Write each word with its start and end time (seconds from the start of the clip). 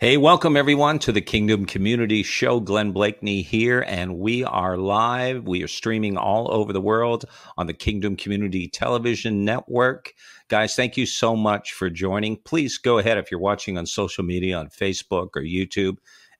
Hey, 0.00 0.16
welcome 0.16 0.56
everyone 0.56 1.00
to 1.00 1.10
the 1.10 1.20
Kingdom 1.20 1.66
Community 1.66 2.22
Show. 2.22 2.60
Glenn 2.60 2.94
Bleakney 2.94 3.44
here, 3.44 3.84
and 3.84 4.20
we 4.20 4.44
are 4.44 4.76
live. 4.76 5.48
We 5.48 5.64
are 5.64 5.68
streaming 5.68 6.16
all 6.16 6.48
over 6.52 6.72
the 6.72 6.80
world 6.80 7.24
on 7.56 7.66
the 7.66 7.74
Kingdom 7.74 8.14
Community 8.14 8.68
Television 8.68 9.44
Network. 9.44 10.14
Guys, 10.46 10.76
thank 10.76 10.96
you 10.96 11.04
so 11.04 11.34
much 11.34 11.72
for 11.72 11.90
joining. 11.90 12.36
Please 12.36 12.78
go 12.78 12.98
ahead 12.98 13.18
if 13.18 13.32
you're 13.32 13.40
watching 13.40 13.76
on 13.76 13.86
social 13.86 14.22
media, 14.22 14.56
on 14.56 14.68
Facebook 14.68 15.30
or 15.34 15.42
YouTube, 15.42 15.96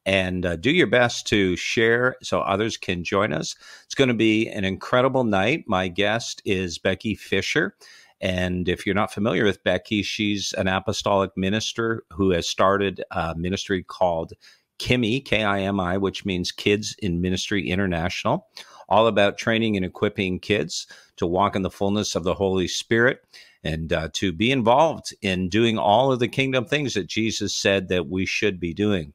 and 0.06 0.46
uh, 0.46 0.54
do 0.54 0.70
your 0.70 0.86
best 0.86 1.26
to 1.26 1.56
share 1.56 2.14
so 2.22 2.38
others 2.38 2.76
can 2.76 3.02
join 3.02 3.32
us. 3.32 3.56
It's 3.86 3.96
going 3.96 4.06
to 4.06 4.14
be 4.14 4.48
an 4.48 4.62
incredible 4.62 5.24
night. 5.24 5.64
My 5.66 5.88
guest 5.88 6.40
is 6.44 6.78
Becky 6.78 7.16
Fischer. 7.16 7.74
And 8.20 8.68
if 8.68 8.84
you're 8.84 8.94
not 8.94 9.12
familiar 9.12 9.44
with 9.44 9.62
Becky, 9.62 10.02
she's 10.02 10.52
an 10.54 10.68
apostolic 10.68 11.30
minister 11.36 12.04
who 12.12 12.30
has 12.30 12.48
started 12.48 13.02
a 13.10 13.34
ministry 13.36 13.82
called 13.82 14.32
KIMI, 14.78 15.24
K 15.24 15.44
I 15.44 15.60
M 15.60 15.80
I, 15.80 15.98
which 15.98 16.24
means 16.24 16.52
Kids 16.52 16.94
in 17.00 17.20
Ministry 17.20 17.68
International, 17.68 18.46
all 18.88 19.06
about 19.06 19.38
training 19.38 19.76
and 19.76 19.84
equipping 19.84 20.38
kids 20.40 20.86
to 21.16 21.26
walk 21.26 21.56
in 21.56 21.62
the 21.62 21.70
fullness 21.70 22.14
of 22.14 22.24
the 22.24 22.34
Holy 22.34 22.68
Spirit 22.68 23.20
and 23.64 23.92
uh, 23.92 24.08
to 24.14 24.32
be 24.32 24.52
involved 24.52 25.14
in 25.20 25.48
doing 25.48 25.78
all 25.78 26.12
of 26.12 26.20
the 26.20 26.28
kingdom 26.28 26.64
things 26.64 26.94
that 26.94 27.08
Jesus 27.08 27.54
said 27.54 27.88
that 27.88 28.08
we 28.08 28.24
should 28.24 28.60
be 28.60 28.72
doing. 28.72 29.12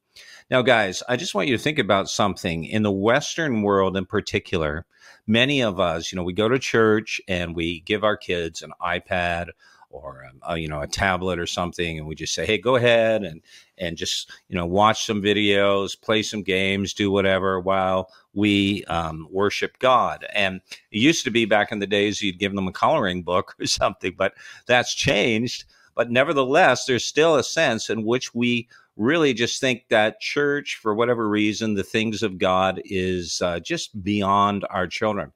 Now, 0.53 0.61
guys, 0.61 1.01
I 1.09 1.15
just 1.15 1.33
want 1.33 1.47
you 1.47 1.57
to 1.57 1.63
think 1.63 1.79
about 1.79 2.11
something. 2.11 2.65
In 2.65 2.83
the 2.83 2.91
Western 2.91 3.63
world 3.63 3.97
in 3.97 4.05
particular, 4.05 4.85
many 5.25 5.63
of 5.63 5.79
us, 5.79 6.11
you 6.11 6.15
know, 6.15 6.21
we 6.21 6.31
go 6.31 6.47
to 6.47 6.59
church 6.59 7.19
and 7.27 7.55
we 7.55 7.79
give 7.79 8.03
our 8.03 8.15
kids 8.15 8.61
an 8.61 8.71
iPad 8.79 9.47
or 9.89 10.23
um, 10.29 10.39
a, 10.47 10.59
you 10.59 10.67
know 10.67 10.81
a 10.81 10.85
tablet 10.85 11.39
or 11.39 11.47
something 11.47 11.97
and 11.97 12.07
we 12.07 12.13
just 12.13 12.33
say 12.33 12.47
hey 12.47 12.57
go 12.57 12.75
ahead 12.75 13.23
and 13.23 13.41
and 13.77 13.95
just 13.95 14.31
you 14.47 14.55
know 14.55 14.65
watch 14.65 15.05
some 15.05 15.21
videos 15.21 15.99
play 15.99 16.23
some 16.23 16.41
games 16.41 16.95
do 16.95 17.11
whatever 17.11 17.59
while 17.59 18.09
we 18.33 18.83
um, 18.85 19.27
worship 19.29 19.77
god 19.77 20.25
and 20.33 20.61
it 20.91 20.97
used 20.97 21.23
to 21.23 21.29
be 21.29 21.45
back 21.45 21.71
in 21.71 21.77
the 21.77 21.85
days 21.85 22.23
you'd 22.23 22.39
give 22.39 22.55
them 22.55 22.67
a 22.67 22.71
coloring 22.71 23.21
book 23.21 23.55
or 23.59 23.67
something 23.67 24.15
but 24.17 24.33
that's 24.65 24.95
changed 24.95 25.65
but 25.93 26.09
nevertheless 26.09 26.85
there's 26.85 27.05
still 27.05 27.35
a 27.35 27.43
sense 27.43 27.87
in 27.87 28.03
which 28.03 28.33
we 28.33 28.67
really 28.95 29.33
just 29.33 29.59
think 29.59 29.85
that 29.89 30.19
church, 30.19 30.79
for 30.81 30.93
whatever 30.93 31.27
reason, 31.27 31.73
the 31.73 31.83
things 31.83 32.23
of 32.23 32.37
God 32.37 32.81
is 32.85 33.41
uh, 33.41 33.59
just 33.59 34.03
beyond 34.03 34.65
our 34.69 34.87
children. 34.87 35.31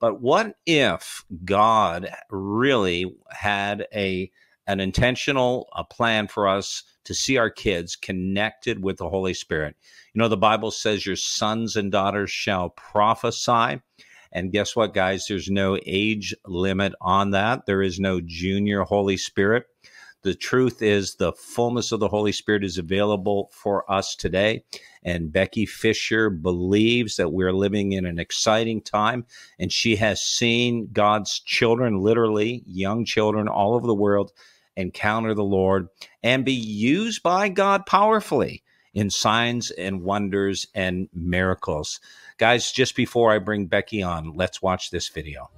But 0.00 0.20
what 0.20 0.56
if 0.66 1.24
God 1.44 2.10
really 2.30 3.14
had 3.30 3.86
a 3.94 4.30
an 4.66 4.78
intentional 4.80 5.68
a 5.76 5.84
plan 5.84 6.28
for 6.28 6.46
us 6.46 6.84
to 7.04 7.14
see 7.14 7.36
our 7.36 7.50
kids 7.50 7.96
connected 7.96 8.82
with 8.82 8.96
the 8.96 9.08
Holy 9.08 9.34
Spirit? 9.34 9.76
You 10.12 10.18
know, 10.20 10.28
the 10.28 10.36
Bible 10.36 10.70
says 10.70 11.06
your 11.06 11.16
sons 11.16 11.76
and 11.76 11.92
daughters 11.92 12.30
shall 12.30 12.70
prophesy. 12.70 13.80
And 14.32 14.50
guess 14.50 14.74
what, 14.74 14.94
guys? 14.94 15.26
There's 15.28 15.50
no 15.50 15.78
age 15.86 16.34
limit 16.46 16.94
on 17.00 17.30
that. 17.30 17.66
There 17.66 17.82
is 17.82 18.00
no 18.00 18.20
junior 18.20 18.82
Holy 18.82 19.16
Spirit. 19.16 19.66
The 20.22 20.34
truth 20.34 20.82
is, 20.82 21.16
the 21.16 21.32
fullness 21.32 21.90
of 21.90 21.98
the 21.98 22.08
Holy 22.08 22.30
Spirit 22.30 22.64
is 22.64 22.78
available 22.78 23.50
for 23.52 23.90
us 23.90 24.14
today. 24.14 24.64
And 25.02 25.32
Becky 25.32 25.66
Fischer 25.66 26.30
believes 26.30 27.16
that 27.16 27.32
we're 27.32 27.52
living 27.52 27.92
in 27.92 28.06
an 28.06 28.20
exciting 28.20 28.82
time. 28.82 29.26
And 29.58 29.72
she 29.72 29.96
has 29.96 30.22
seen 30.22 30.90
God's 30.92 31.40
children, 31.40 31.98
literally 31.98 32.62
young 32.66 33.04
children 33.04 33.48
all 33.48 33.74
over 33.74 33.86
the 33.86 33.94
world, 33.94 34.32
encounter 34.76 35.34
the 35.34 35.44
Lord 35.44 35.88
and 36.22 36.44
be 36.44 36.52
used 36.52 37.22
by 37.22 37.48
God 37.48 37.84
powerfully 37.86 38.62
in 38.94 39.10
signs 39.10 39.70
and 39.70 40.02
wonders 40.02 40.66
and 40.74 41.08
miracles. 41.12 42.00
Guys, 42.38 42.72
just 42.72 42.94
before 42.94 43.32
I 43.32 43.38
bring 43.38 43.66
Becky 43.66 44.02
on, 44.02 44.34
let's 44.34 44.62
watch 44.62 44.90
this 44.90 45.08
video. 45.08 45.50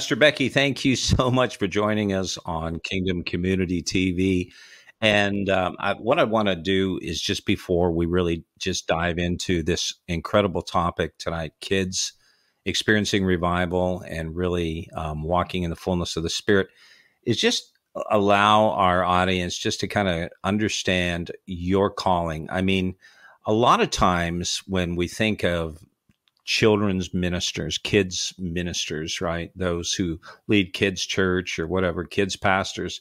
Pastor 0.00 0.16
Becky, 0.16 0.48
thank 0.48 0.82
you 0.82 0.96
so 0.96 1.30
much 1.30 1.58
for 1.58 1.66
joining 1.66 2.14
us 2.14 2.38
on 2.46 2.80
Kingdom 2.80 3.22
Community 3.22 3.82
TV. 3.82 4.50
And 5.02 5.50
um, 5.50 5.76
I, 5.78 5.92
what 5.92 6.18
I 6.18 6.24
want 6.24 6.48
to 6.48 6.56
do 6.56 6.98
is 7.02 7.20
just 7.20 7.44
before 7.44 7.92
we 7.92 8.06
really 8.06 8.42
just 8.58 8.86
dive 8.86 9.18
into 9.18 9.62
this 9.62 9.92
incredible 10.08 10.62
topic 10.62 11.18
tonight, 11.18 11.52
kids 11.60 12.14
experiencing 12.64 13.26
revival 13.26 14.02
and 14.08 14.34
really 14.34 14.88
um, 14.96 15.22
walking 15.22 15.64
in 15.64 15.70
the 15.70 15.76
fullness 15.76 16.16
of 16.16 16.22
the 16.22 16.30
Spirit, 16.30 16.68
is 17.26 17.36
just 17.36 17.70
allow 18.10 18.70
our 18.70 19.04
audience 19.04 19.54
just 19.58 19.80
to 19.80 19.86
kind 19.86 20.08
of 20.08 20.30
understand 20.44 21.30
your 21.44 21.90
calling. 21.90 22.48
I 22.50 22.62
mean, 22.62 22.94
a 23.44 23.52
lot 23.52 23.82
of 23.82 23.90
times 23.90 24.62
when 24.66 24.96
we 24.96 25.08
think 25.08 25.44
of 25.44 25.84
children's 26.50 27.14
ministers, 27.14 27.78
kids 27.78 28.34
ministers, 28.36 29.20
right? 29.20 29.52
Those 29.54 29.92
who 29.92 30.18
lead 30.48 30.72
kids 30.72 31.06
church 31.06 31.60
or 31.60 31.68
whatever, 31.68 32.02
kids 32.02 32.34
pastors, 32.34 33.00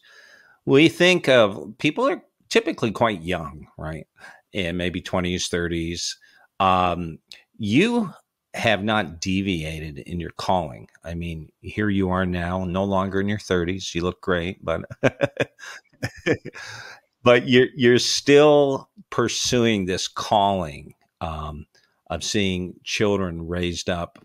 we 0.66 0.88
think 0.88 1.28
of 1.28 1.74
people 1.80 2.08
are 2.08 2.22
typically 2.50 2.92
quite 2.92 3.24
young, 3.24 3.66
right? 3.76 4.06
And 4.54 4.78
maybe 4.78 5.02
20s, 5.02 5.50
30s. 5.50 6.16
Um, 6.64 7.18
you 7.58 8.14
have 8.54 8.84
not 8.84 9.20
deviated 9.20 9.98
in 9.98 10.20
your 10.20 10.34
calling. 10.38 10.88
I 11.04 11.16
mean, 11.16 11.50
here 11.62 11.90
you 11.90 12.12
are 12.12 12.28
now, 12.28 12.66
no 12.66 12.84
longer 12.84 13.20
in 13.20 13.28
your 13.28 13.40
30s. 13.40 13.96
You 13.96 14.04
look 14.04 14.22
great, 14.22 14.64
but 14.64 14.82
but 17.24 17.48
you're 17.48 17.70
you're 17.76 17.98
still 17.98 18.92
pursuing 19.10 19.88
this 19.88 20.08
calling 20.08 20.94
um, 21.22 21.66
of 22.10 22.24
seeing 22.24 22.76
children 22.84 23.48
raised 23.48 23.90
up, 23.90 24.20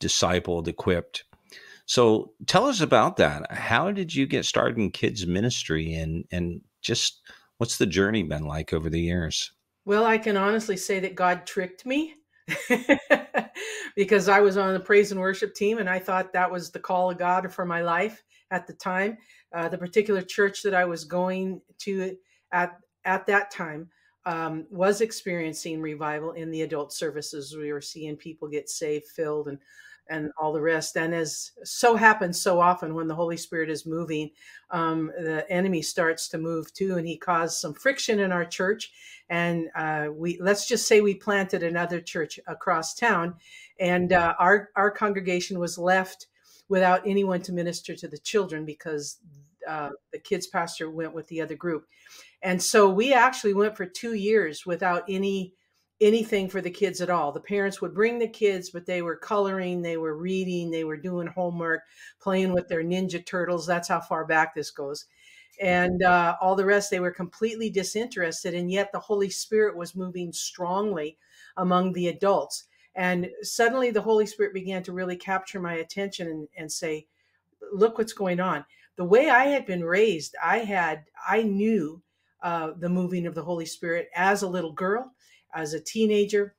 discipled, 0.00 0.68
equipped. 0.68 1.24
So 1.86 2.32
tell 2.46 2.66
us 2.66 2.80
about 2.80 3.16
that. 3.18 3.50
How 3.52 3.92
did 3.92 4.14
you 4.14 4.26
get 4.26 4.44
started 4.44 4.78
in 4.78 4.90
kids 4.90 5.26
ministry 5.26 5.94
and 5.94 6.24
and 6.32 6.60
just 6.82 7.20
what's 7.58 7.78
the 7.78 7.86
journey 7.86 8.22
been 8.22 8.44
like 8.44 8.72
over 8.72 8.90
the 8.90 9.00
years? 9.00 9.52
Well, 9.84 10.04
I 10.04 10.18
can 10.18 10.36
honestly 10.36 10.76
say 10.76 10.98
that 11.00 11.14
God 11.14 11.46
tricked 11.46 11.86
me 11.86 12.14
because 13.96 14.28
I 14.28 14.40
was 14.40 14.56
on 14.56 14.74
the 14.74 14.80
praise 14.80 15.12
and 15.12 15.20
worship 15.20 15.54
team 15.54 15.78
and 15.78 15.88
I 15.88 16.00
thought 16.00 16.32
that 16.32 16.50
was 16.50 16.70
the 16.70 16.80
call 16.80 17.10
of 17.10 17.18
God 17.18 17.52
for 17.52 17.64
my 17.64 17.82
life 17.82 18.22
at 18.50 18.66
the 18.66 18.72
time. 18.72 19.16
Uh, 19.54 19.68
the 19.68 19.78
particular 19.78 20.22
church 20.22 20.62
that 20.62 20.74
I 20.74 20.84
was 20.84 21.04
going 21.04 21.60
to 21.78 22.16
at 22.52 22.76
at 23.04 23.26
that 23.26 23.52
time 23.52 23.88
um, 24.26 24.66
was 24.70 25.00
experiencing 25.00 25.80
revival 25.80 26.32
in 26.32 26.50
the 26.50 26.62
adult 26.62 26.92
services. 26.92 27.56
We 27.56 27.72
were 27.72 27.80
seeing 27.80 28.16
people 28.16 28.48
get 28.48 28.68
saved, 28.68 29.06
filled, 29.06 29.48
and 29.48 29.58
and 30.08 30.30
all 30.40 30.52
the 30.52 30.60
rest. 30.60 30.96
And 30.96 31.12
as 31.12 31.50
so 31.64 31.96
happens 31.96 32.40
so 32.40 32.60
often 32.60 32.94
when 32.94 33.08
the 33.08 33.14
Holy 33.14 33.36
Spirit 33.36 33.68
is 33.68 33.86
moving, 33.86 34.30
um, 34.70 35.10
the 35.18 35.44
enemy 35.50 35.82
starts 35.82 36.28
to 36.28 36.38
move 36.38 36.72
too, 36.72 36.96
and 36.96 37.06
he 37.06 37.16
caused 37.16 37.58
some 37.58 37.74
friction 37.74 38.20
in 38.20 38.30
our 38.30 38.44
church. 38.44 38.92
And 39.28 39.68
uh, 39.74 40.08
we 40.12 40.38
let's 40.40 40.68
just 40.68 40.86
say 40.86 41.00
we 41.00 41.14
planted 41.14 41.62
another 41.62 42.00
church 42.00 42.38
across 42.46 42.94
town, 42.94 43.34
and 43.80 44.12
uh, 44.12 44.34
our 44.38 44.70
our 44.76 44.90
congregation 44.90 45.58
was 45.58 45.78
left 45.78 46.26
without 46.68 47.06
anyone 47.06 47.42
to 47.42 47.52
minister 47.52 47.94
to 47.94 48.08
the 48.08 48.18
children 48.18 48.64
because 48.64 49.18
uh, 49.68 49.90
the 50.12 50.18
kids 50.18 50.46
pastor 50.46 50.90
went 50.90 51.14
with 51.14 51.26
the 51.28 51.40
other 51.40 51.54
group. 51.54 51.86
And 52.46 52.62
so 52.62 52.88
we 52.88 53.12
actually 53.12 53.54
went 53.54 53.76
for 53.76 53.86
two 53.86 54.14
years 54.14 54.64
without 54.64 55.02
any 55.08 55.52
anything 56.00 56.48
for 56.48 56.60
the 56.60 56.70
kids 56.70 57.00
at 57.00 57.10
all. 57.10 57.32
The 57.32 57.40
parents 57.40 57.80
would 57.80 57.92
bring 57.92 58.20
the 58.20 58.28
kids, 58.28 58.70
but 58.70 58.86
they 58.86 59.02
were 59.02 59.16
coloring, 59.16 59.82
they 59.82 59.96
were 59.96 60.16
reading, 60.16 60.70
they 60.70 60.84
were 60.84 60.96
doing 60.96 61.26
homework, 61.26 61.80
playing 62.20 62.52
with 62.52 62.68
their 62.68 62.84
Ninja 62.84 63.24
Turtles. 63.26 63.66
That's 63.66 63.88
how 63.88 64.00
far 64.00 64.24
back 64.24 64.54
this 64.54 64.70
goes. 64.70 65.06
And 65.60 66.04
uh, 66.04 66.36
all 66.40 66.54
the 66.54 66.64
rest, 66.64 66.88
they 66.88 67.00
were 67.00 67.10
completely 67.10 67.68
disinterested. 67.68 68.54
And 68.54 68.70
yet 68.70 68.92
the 68.92 69.00
Holy 69.00 69.30
Spirit 69.30 69.76
was 69.76 69.96
moving 69.96 70.32
strongly 70.32 71.18
among 71.56 71.94
the 71.94 72.06
adults. 72.06 72.64
And 72.94 73.28
suddenly 73.42 73.90
the 73.90 74.02
Holy 74.02 74.26
Spirit 74.26 74.54
began 74.54 74.84
to 74.84 74.92
really 74.92 75.16
capture 75.16 75.58
my 75.58 75.74
attention 75.74 76.28
and, 76.28 76.48
and 76.56 76.70
say, 76.70 77.08
look 77.72 77.98
what's 77.98 78.12
going 78.12 78.38
on. 78.38 78.64
The 78.94 79.04
way 79.04 79.30
I 79.30 79.46
had 79.46 79.66
been 79.66 79.82
raised, 79.82 80.36
I 80.40 80.58
had, 80.58 81.06
I 81.28 81.42
knew 81.42 82.02
uh, 82.46 82.70
the 82.78 82.88
moving 82.88 83.26
of 83.26 83.34
the 83.34 83.42
Holy 83.42 83.66
Spirit 83.66 84.08
as 84.14 84.42
a 84.42 84.48
little 84.48 84.70
girl, 84.70 85.12
as 85.52 85.74
a 85.74 85.80
teenager. 85.80 86.54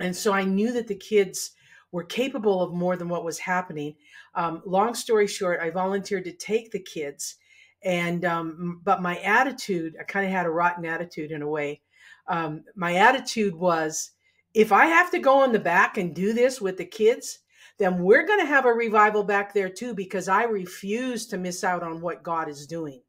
And 0.00 0.16
so 0.16 0.32
I 0.32 0.44
knew 0.44 0.72
that 0.72 0.88
the 0.88 0.94
kids 0.94 1.50
were 1.92 2.04
capable 2.04 2.62
of 2.62 2.72
more 2.72 2.96
than 2.96 3.10
what 3.10 3.22
was 3.22 3.38
happening. 3.38 3.96
Um, 4.34 4.62
long 4.64 4.94
story 4.94 5.26
short, 5.26 5.60
I 5.60 5.68
volunteered 5.68 6.24
to 6.24 6.32
take 6.32 6.70
the 6.70 6.78
kids. 6.78 7.36
And, 7.84 8.24
um, 8.24 8.80
but 8.82 9.02
my 9.02 9.18
attitude, 9.18 9.96
I 10.00 10.04
kind 10.04 10.24
of 10.24 10.32
had 10.32 10.46
a 10.46 10.50
rotten 10.50 10.86
attitude 10.86 11.30
in 11.30 11.42
a 11.42 11.48
way. 11.48 11.82
Um, 12.28 12.64
my 12.74 12.94
attitude 12.94 13.54
was 13.54 14.12
if 14.54 14.72
I 14.72 14.86
have 14.86 15.10
to 15.10 15.18
go 15.18 15.44
in 15.44 15.52
the 15.52 15.58
back 15.58 15.98
and 15.98 16.14
do 16.14 16.32
this 16.32 16.62
with 16.62 16.78
the 16.78 16.86
kids, 16.86 17.40
then 17.78 18.02
we're 18.02 18.26
going 18.26 18.40
to 18.40 18.46
have 18.46 18.64
a 18.64 18.72
revival 18.72 19.22
back 19.22 19.52
there 19.52 19.68
too, 19.68 19.92
because 19.92 20.28
I 20.28 20.44
refuse 20.44 21.26
to 21.26 21.36
miss 21.36 21.62
out 21.62 21.82
on 21.82 22.00
what 22.00 22.22
God 22.22 22.48
is 22.48 22.66
doing 22.66 23.02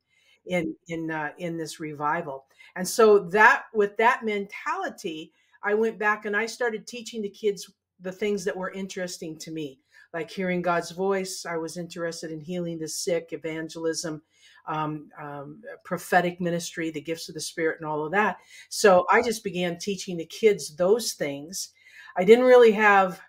in 0.49 0.75
in 0.87 1.11
uh, 1.11 1.31
in 1.37 1.57
this 1.57 1.79
revival. 1.79 2.45
And 2.75 2.87
so 2.87 3.19
that 3.29 3.63
with 3.73 3.97
that 3.97 4.23
mentality, 4.23 5.33
I 5.63 5.73
went 5.73 5.97
back 5.97 6.25
and 6.25 6.35
I 6.35 6.45
started 6.45 6.85
teaching 6.85 7.21
the 7.21 7.29
kids 7.29 7.71
the 7.99 8.11
things 8.11 8.45
that 8.45 8.55
were 8.55 8.71
interesting 8.71 9.37
to 9.39 9.51
me, 9.51 9.79
like 10.13 10.29
hearing 10.29 10.61
God's 10.61 10.91
voice. 10.91 11.45
I 11.45 11.57
was 11.57 11.77
interested 11.77 12.31
in 12.31 12.39
healing 12.39 12.79
the 12.79 12.87
sick, 12.87 13.29
evangelism, 13.31 14.21
um, 14.67 15.09
um, 15.19 15.61
prophetic 15.83 16.39
ministry, 16.39 16.91
the 16.91 17.01
gifts 17.01 17.29
of 17.29 17.35
the 17.35 17.41
Spirit, 17.41 17.77
and 17.79 17.89
all 17.89 18.05
of 18.05 18.11
that. 18.11 18.37
So 18.69 19.05
I 19.11 19.21
just 19.23 19.43
began 19.43 19.79
teaching 19.79 20.17
the 20.17 20.25
kids 20.25 20.75
those 20.75 21.13
things. 21.13 21.69
I 22.15 22.23
didn't 22.23 22.45
really 22.45 22.71
have, 22.73 23.19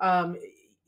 um, 0.00 0.36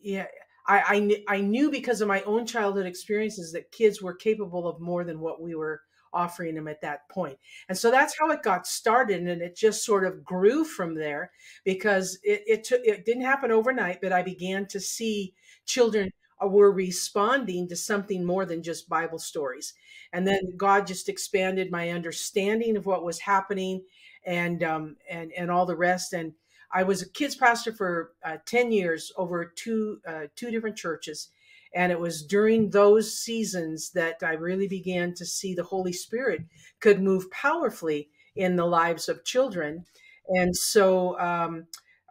yeah, 0.00 0.26
I, 0.66 1.22
I, 1.28 1.36
I 1.36 1.40
knew 1.40 1.70
because 1.70 2.00
of 2.00 2.08
my 2.08 2.22
own 2.22 2.46
childhood 2.46 2.86
experiences 2.86 3.52
that 3.52 3.72
kids 3.72 4.00
were 4.00 4.14
capable 4.14 4.66
of 4.66 4.80
more 4.80 5.04
than 5.04 5.20
what 5.20 5.40
we 5.40 5.54
were 5.54 5.82
offering 6.12 6.54
them 6.54 6.68
at 6.68 6.80
that 6.80 7.08
point. 7.10 7.36
And 7.68 7.76
so 7.76 7.90
that's 7.90 8.16
how 8.18 8.30
it 8.30 8.42
got 8.42 8.66
started. 8.66 9.26
And 9.26 9.42
it 9.42 9.56
just 9.56 9.84
sort 9.84 10.04
of 10.04 10.24
grew 10.24 10.64
from 10.64 10.94
there 10.94 11.32
because 11.64 12.18
it, 12.22 12.42
it, 12.46 12.64
took, 12.64 12.80
it 12.84 13.04
didn't 13.04 13.24
happen 13.24 13.50
overnight, 13.50 14.00
but 14.00 14.12
I 14.12 14.22
began 14.22 14.66
to 14.66 14.80
see 14.80 15.34
children 15.66 16.10
were 16.40 16.72
responding 16.72 17.68
to 17.68 17.76
something 17.76 18.24
more 18.24 18.44
than 18.44 18.62
just 18.62 18.88
Bible 18.88 19.18
stories. 19.18 19.74
And 20.12 20.26
then 20.26 20.56
God 20.56 20.86
just 20.86 21.08
expanded 21.08 21.70
my 21.70 21.90
understanding 21.90 22.76
of 22.76 22.86
what 22.86 23.04
was 23.04 23.18
happening 23.18 23.82
and, 24.24 24.62
um, 24.62 24.96
and, 25.10 25.32
and 25.36 25.50
all 25.50 25.66
the 25.66 25.76
rest. 25.76 26.12
And, 26.12 26.32
I 26.72 26.82
was 26.82 27.02
a 27.02 27.08
kids 27.10 27.36
pastor 27.36 27.72
for 27.72 28.12
uh, 28.24 28.38
10 28.46 28.72
years 28.72 29.12
over 29.16 29.44
two 29.44 30.00
uh, 30.06 30.26
two 30.36 30.50
different 30.50 30.76
churches. 30.76 31.30
And 31.74 31.90
it 31.90 31.98
was 31.98 32.24
during 32.24 32.70
those 32.70 33.18
seasons 33.18 33.90
that 33.92 34.18
I 34.22 34.34
really 34.34 34.68
began 34.68 35.12
to 35.14 35.26
see 35.26 35.54
the 35.54 35.64
Holy 35.64 35.92
Spirit 35.92 36.42
could 36.80 37.02
move 37.02 37.30
powerfully 37.32 38.10
in 38.36 38.54
the 38.54 38.64
lives 38.64 39.08
of 39.08 39.24
children. 39.24 39.84
And 40.28 40.56
so 40.56 41.18
um, 41.18 41.66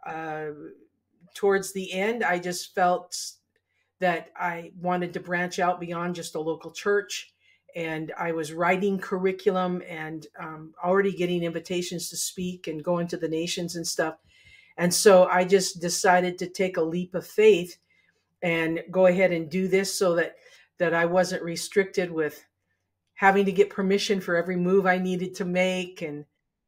uh, 0.06 0.48
towards 1.34 1.72
the 1.72 1.92
end 1.92 2.22
I 2.22 2.38
just 2.38 2.74
felt 2.74 3.16
that 4.00 4.28
I 4.36 4.72
wanted 4.80 5.14
to 5.14 5.20
branch 5.20 5.58
out 5.58 5.80
beyond 5.80 6.14
just 6.14 6.34
a 6.34 6.40
local 6.40 6.70
church. 6.70 7.32
And 7.74 8.12
I 8.18 8.32
was 8.32 8.52
writing 8.52 8.98
curriculum 8.98 9.82
and 9.88 10.26
um, 10.38 10.74
already 10.84 11.12
getting 11.12 11.42
invitations 11.42 12.10
to 12.10 12.16
speak 12.16 12.66
and 12.66 12.84
go 12.84 12.98
into 12.98 13.16
the 13.16 13.28
nations 13.28 13.76
and 13.76 13.86
stuff 13.86 14.16
and 14.76 14.92
so 14.92 15.26
I 15.26 15.44
just 15.44 15.80
decided 15.80 16.38
to 16.38 16.48
take 16.48 16.76
a 16.76 16.82
leap 16.82 17.14
of 17.14 17.26
faith 17.26 17.76
and 18.42 18.82
go 18.90 19.06
ahead 19.06 19.32
and 19.32 19.50
do 19.50 19.68
this 19.68 19.96
so 19.96 20.14
that 20.16 20.36
that 20.78 20.92
I 20.92 21.04
wasn't 21.06 21.42
restricted 21.42 22.10
with 22.10 22.44
having 23.14 23.44
to 23.44 23.52
get 23.52 23.70
permission 23.70 24.20
for 24.20 24.36
every 24.36 24.56
move 24.56 24.86
I 24.86 24.98
needed 24.98 25.34
to 25.36 25.44
make 25.44 26.02
and 26.02 26.24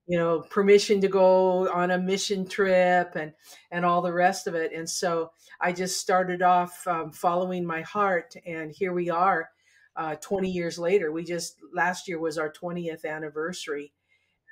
you 0.07 0.17
know 0.17 0.41
permission 0.41 1.01
to 1.01 1.09
go 1.09 1.69
on 1.71 1.91
a 1.91 1.99
mission 1.99 2.47
trip 2.47 3.17
and 3.17 3.33
and 3.71 3.85
all 3.85 4.01
the 4.03 4.13
rest 4.13 4.47
of 4.47 4.55
it. 4.55 4.73
And 4.73 4.89
so 4.89 5.33
I 5.61 5.73
just 5.73 6.01
started 6.01 6.43
off 6.43 6.87
um, 6.87 7.11
following 7.11 7.65
my 7.65 7.83
heart 7.83 8.35
and 8.47 8.73
here 8.73 8.93
we 8.93 9.11
are 9.11 9.51
uh, 9.97 10.15
20 10.17 10.49
years 10.49 10.79
later. 10.79 11.11
We 11.11 11.25
just 11.25 11.57
last 11.75 12.07
year 12.07 12.21
was 12.21 12.39
our 12.39 12.53
20th 12.53 13.05
anniversary. 13.05 13.93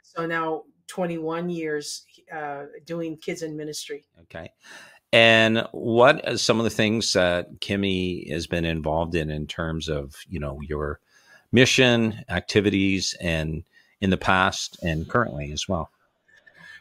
So 0.02 0.26
now 0.26 0.64
21 0.88 1.50
years 1.50 2.04
uh, 2.34 2.64
doing 2.84 3.16
kids 3.16 3.42
in 3.42 3.56
ministry. 3.56 4.04
Okay. 4.22 4.50
And 5.12 5.66
what 5.70 6.26
are 6.28 6.36
some 6.36 6.58
of 6.58 6.64
the 6.64 6.70
things 6.70 7.12
that 7.12 7.60
KIMI 7.60 8.30
has 8.30 8.46
been 8.46 8.64
involved 8.64 9.14
in 9.14 9.30
in 9.30 9.46
terms 9.46 9.88
of, 9.88 10.16
you 10.28 10.40
know, 10.40 10.60
your 10.60 10.98
mission, 11.52 12.24
activities, 12.28 13.14
and 13.20 13.62
in 14.00 14.10
the 14.10 14.16
past 14.16 14.76
and 14.82 15.08
currently 15.08 15.52
as 15.52 15.68
well? 15.68 15.90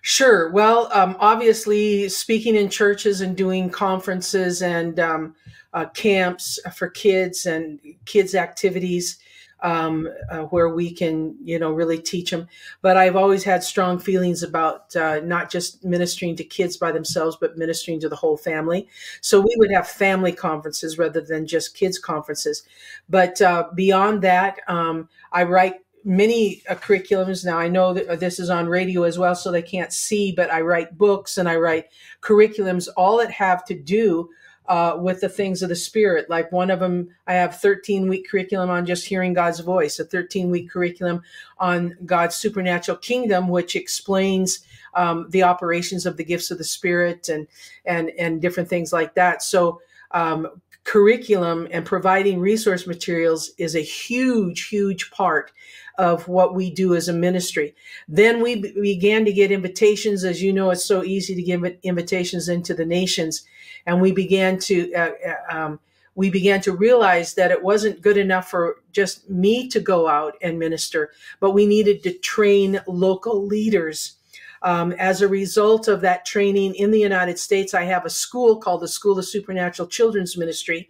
Sure. 0.02 0.52
Well, 0.52 0.90
um, 0.92 1.16
obviously, 1.20 2.10
speaking 2.10 2.56
in 2.56 2.70
churches 2.70 3.22
and 3.22 3.38
doing 3.38 3.70
conferences 3.70 4.62
and 4.62 5.00
um, 5.00 5.36
uh, 5.74 5.86
camps 5.94 6.60
for 6.76 6.90
kids 6.90 7.46
and 7.46 7.80
kids' 8.06 8.36
activities 8.36 9.20
um, 9.64 10.10
uh, 10.30 10.42
where 10.44 10.70
we 10.70 10.92
can, 10.92 11.36
you 11.44 11.58
know, 11.58 11.72
really 11.72 11.98
teach 11.98 12.30
them. 12.32 12.48
But 12.82 12.98
I've 12.98 13.16
always 13.16 13.44
had 13.44 13.64
strong 13.64 13.98
feelings 13.98 14.44
about 14.44 14.96
uh, 14.96 15.22
not 15.24 15.50
just 15.50 15.84
ministering 15.84 16.36
to 16.36 16.44
kids 16.44 16.78
by 16.78 16.92
themselves, 16.92 17.38
but 17.40 17.58
ministering 17.58 18.00
to 18.02 18.10
the 18.10 18.16
whole 18.16 18.38
family. 18.38 18.88
So 19.22 19.40
we 19.40 19.56
would 19.58 19.72
have 19.72 19.88
family 19.88 20.34
conferences 20.34 20.98
rather 20.98 21.22
than 21.22 21.48
just 21.48 21.76
kids 21.76 21.98
conferences. 21.98 22.64
But 23.10 23.42
uh, 23.42 23.70
beyond 23.74 24.22
that, 24.24 24.60
um, 24.68 25.10
I 25.32 25.44
write 25.44 25.76
many 26.06 26.62
uh, 26.70 26.76
curriculums 26.76 27.46
now 27.46 27.58
i 27.58 27.70
know 27.70 27.94
that 27.94 28.20
this 28.20 28.38
is 28.38 28.50
on 28.50 28.68
radio 28.68 29.04
as 29.04 29.18
well 29.18 29.34
so 29.34 29.50
they 29.50 29.62
can't 29.62 29.94
see 29.94 30.34
but 30.34 30.52
i 30.52 30.60
write 30.60 30.98
books 30.98 31.38
and 31.38 31.48
i 31.48 31.56
write 31.56 31.86
curriculums 32.22 32.90
all 32.98 33.18
that 33.18 33.32
have 33.32 33.64
to 33.64 33.74
do 33.74 34.30
uh, 34.68 34.98
with 35.00 35.22
the 35.22 35.30
things 35.30 35.62
of 35.62 35.70
the 35.70 35.76
spirit. 35.76 36.30
Like 36.30 36.52
one 36.52 36.72
of 36.72 36.80
them, 36.80 37.10
I 37.28 37.34
have 37.34 37.60
13 37.60 38.08
week 38.08 38.30
curriculum 38.30 38.70
on 38.70 38.86
just 38.86 39.06
hearing 39.06 39.34
God's 39.34 39.60
voice, 39.60 40.00
a 40.00 40.06
13 40.06 40.50
week 40.50 40.70
curriculum 40.70 41.22
on 41.58 41.98
God's 42.06 42.36
supernatural 42.36 42.98
kingdom, 42.98 43.48
which 43.48 43.76
explains 43.76 44.60
um, 44.94 45.28
the 45.30 45.44
operations 45.44 46.06
of 46.06 46.18
the 46.18 46.24
gifts 46.24 46.52
of 46.52 46.58
the 46.58 46.64
spirit 46.64 47.30
and 47.30 47.48
and 47.86 48.12
and 48.18 48.42
different 48.42 48.70
things 48.70 48.94
like 48.94 49.16
that. 49.16 49.44
So 49.44 49.82
um, 50.12 50.62
curriculum 50.84 51.68
and 51.72 51.86
providing 51.86 52.40
resource 52.40 52.86
materials 52.86 53.52
is 53.58 53.76
a 53.76 53.82
huge, 53.82 54.68
huge 54.68 55.12
part 55.12 55.52
of 55.98 56.28
what 56.28 56.56
we 56.56 56.70
do 56.70 56.96
as 56.96 57.08
a 57.08 57.14
ministry. 57.14 57.76
Then 58.08 58.42
we 58.42 58.56
b- 58.56 58.74
began 58.82 59.26
to 59.26 59.34
get 59.34 59.52
invitations. 59.52 60.24
As 60.24 60.42
you 60.42 60.52
know, 60.52 60.72
it's 60.72 60.84
so 60.84 61.04
easy 61.04 61.36
to 61.36 61.42
give 61.42 61.64
invitations 61.84 62.50
into 62.50 62.74
the 62.74 62.86
nations 62.86 63.46
and 63.86 64.02
we 64.02 64.12
began 64.12 64.58
to 64.60 64.94
uh, 64.94 65.12
uh, 65.28 65.56
um, 65.56 65.80
we 66.16 66.30
began 66.30 66.62
to 66.62 66.72
realize 66.72 67.34
that 67.34 67.52
it 67.52 67.64
wasn't 67.64 68.02
good 68.02 68.18
enough 68.18 68.50
for 68.50 68.78
just 68.92 69.28
me 69.30 69.68
to 69.70 69.80
go 69.80 70.08
out 70.08 70.36
and 70.42 70.60
minister, 70.60 71.12
but 71.40 71.52
we 71.52 71.66
needed 71.66 72.04
to 72.04 72.14
train 72.20 72.80
local 72.88 73.46
leaders. 73.46 74.18
Um, 74.64 74.94
as 74.94 75.22
a 75.22 75.28
result 75.28 75.88
of 75.88 76.02
that 76.02 76.26
training 76.26 76.76
in 76.76 76.92
the 76.92 77.00
United 77.00 77.38
States, 77.38 77.74
I 77.74 77.84
have 77.84 78.06
a 78.06 78.10
school 78.10 78.58
called 78.58 78.82
the 78.82 78.88
School 78.88 79.20
of 79.20 79.26
Supernatural 79.26 79.88
Children's 79.88 80.38
Ministry, 80.38 80.90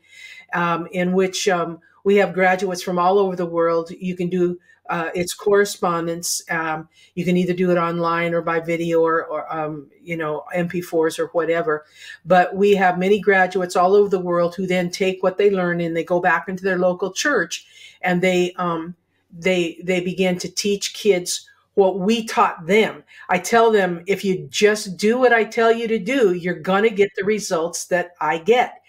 um, 0.53 0.87
in 0.91 1.13
which 1.13 1.47
um, 1.49 1.79
we 2.03 2.15
have 2.17 2.33
graduates 2.33 2.83
from 2.83 2.99
all 2.99 3.17
over 3.17 3.35
the 3.35 3.45
world. 3.45 3.89
You 3.91 4.15
can 4.15 4.29
do 4.29 4.59
uh, 4.89 5.09
it's 5.15 5.33
correspondence. 5.33 6.41
Um, 6.49 6.89
you 7.15 7.23
can 7.23 7.37
either 7.37 7.53
do 7.53 7.71
it 7.71 7.77
online 7.77 8.33
or 8.33 8.41
by 8.41 8.59
video 8.59 9.01
or, 9.01 9.25
or 9.25 9.51
um, 9.51 9.89
you 10.01 10.17
know, 10.17 10.43
MP4s 10.55 11.19
or 11.19 11.27
whatever. 11.27 11.85
But 12.25 12.55
we 12.55 12.75
have 12.75 12.99
many 12.99 13.19
graduates 13.19 13.77
all 13.77 13.95
over 13.95 14.09
the 14.09 14.19
world 14.19 14.55
who 14.55 14.67
then 14.67 14.89
take 14.89 15.23
what 15.23 15.37
they 15.37 15.49
learn 15.49 15.79
and 15.79 15.95
they 15.95 16.03
go 16.03 16.19
back 16.19 16.49
into 16.49 16.63
their 16.63 16.77
local 16.77 17.11
church 17.11 17.65
and 18.01 18.21
they 18.21 18.53
um, 18.57 18.95
they 19.31 19.79
they 19.83 20.01
begin 20.01 20.37
to 20.39 20.49
teach 20.49 20.93
kids 20.93 21.49
what 21.75 21.99
we 21.99 22.25
taught 22.25 22.65
them. 22.65 23.03
I 23.29 23.39
tell 23.39 23.71
them 23.71 24.03
if 24.07 24.23
you 24.23 24.47
just 24.49 24.97
do 24.97 25.17
what 25.17 25.33
I 25.33 25.43
tell 25.43 25.71
you 25.71 25.87
to 25.87 25.99
do, 25.99 26.33
you're 26.33 26.59
going 26.59 26.83
to 26.83 26.89
get 26.89 27.09
the 27.15 27.25
results 27.25 27.85
that 27.85 28.11
I 28.21 28.37
get. 28.37 28.81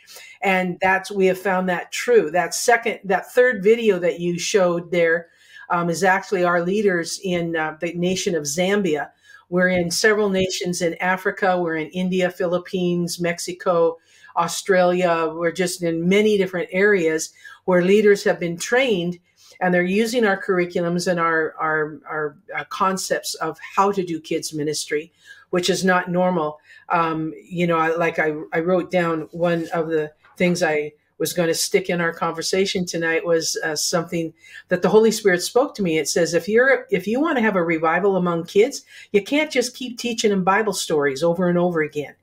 And 0.43 0.77
that's 0.83 1.11
we 1.11 1.27
have 1.27 1.39
found 1.39 1.69
that 1.69 1.91
true. 1.91 2.31
That 2.31 2.55
second 2.55 3.01
that 3.05 3.33
third 3.33 3.63
video 3.63 3.99
that 4.01 4.21
you 4.21 4.39
showed 4.39 4.91
there 4.91 5.29
um, 5.71 5.89
is 5.89 6.05
actually 6.05 6.45
our 6.45 6.61
leaders 6.61 7.19
in 7.25 7.57
uh, 7.57 7.77
the 7.81 7.95
nation 7.95 8.35
of 8.35 8.43
Zambia. 8.43 9.11
We're 9.49 9.69
in 9.69 9.91
several 9.91 10.29
nations 10.29 10.83
in 10.83 10.95
Africa. 11.01 11.59
We're 11.59 11.77
in 11.77 11.89
India, 11.89 12.31
Philippines, 12.31 13.21
Mexico, 13.21 13.99
Australia. 14.37 15.33
We're 15.33 15.53
just 15.53 15.83
in 15.83 16.09
many 16.09 16.37
different 16.37 16.69
areas 16.73 17.33
where 17.65 17.83
leaders 17.83 18.25
have 18.25 18.39
been 18.39 18.59
trained 18.59 19.19
and 19.65 19.73
they're 19.73 19.83
using 19.83 20.27
our 20.27 20.41
curriculums 20.41 21.11
and 21.11 21.19
our, 21.19 21.55
our, 21.59 21.99
our, 22.07 22.37
uh, 22.55 22.65
concepts 22.65 23.33
of 23.37 23.59
how 23.59 23.91
to 23.91 24.05
do 24.05 24.21
kids 24.21 24.53
ministry, 24.53 25.11
which 25.51 25.71
is 25.71 25.83
not 25.83 26.11
normal. 26.11 26.61
Um, 26.91 27.33
you 27.43 27.67
know, 27.67 27.79
I, 27.79 27.97
like 27.97 28.19
I, 28.19 28.35
I 28.53 28.61
wrote 28.61 28.91
down 28.91 29.23
one 29.33 29.67
of 29.73 29.89
the 29.89 30.13
things 30.37 30.63
I 30.63 30.93
was 31.17 31.33
going 31.33 31.49
to 31.49 31.55
stick 31.55 31.89
in 31.89 32.03
our 32.03 32.13
conversation 32.13 32.85
tonight 32.85 33.25
was 33.25 33.57
uh, 33.65 33.75
something 33.75 34.35
that 34.69 34.83
the 34.83 34.91
Holy 34.91 35.11
Spirit 35.11 35.41
spoke 35.41 35.75
to 35.77 35.83
me. 35.83 35.97
It 35.97 36.11
says 36.11 36.35
if 36.35 36.47
you're 36.47 36.87
if 36.91 37.07
you 37.07 37.19
want 37.19 37.39
to 37.39 37.43
have 37.43 37.57
a 37.57 37.63
revival 37.63 38.17
among 38.17 38.45
kids, 38.45 38.83
you 39.13 39.23
can't 39.23 39.51
just 39.51 39.75
keep 39.75 39.97
teaching 39.97 40.29
them 40.29 40.45
Bible 40.45 40.75
stories 40.75 41.23
over 41.23 41.49
and 41.49 41.57
over 41.57 41.81
again. 41.81 42.15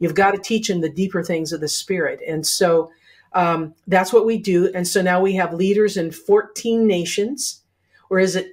You've 0.00 0.14
got 0.14 0.32
to 0.32 0.38
teach 0.38 0.68
them 0.68 0.82
the 0.82 0.90
deeper 0.90 1.22
things 1.22 1.54
of 1.54 1.62
the 1.62 1.68
Spirit, 1.68 2.20
and 2.28 2.46
so 2.46 2.90
um, 3.32 3.74
that's 3.86 4.12
what 4.12 4.26
we 4.26 4.38
do. 4.38 4.70
And 4.74 4.86
so 4.86 5.02
now 5.02 5.20
we 5.20 5.34
have 5.34 5.54
leaders 5.54 5.96
in 5.96 6.10
14 6.10 6.86
nations, 6.86 7.62
or 8.08 8.18
is 8.18 8.36
it 8.36 8.52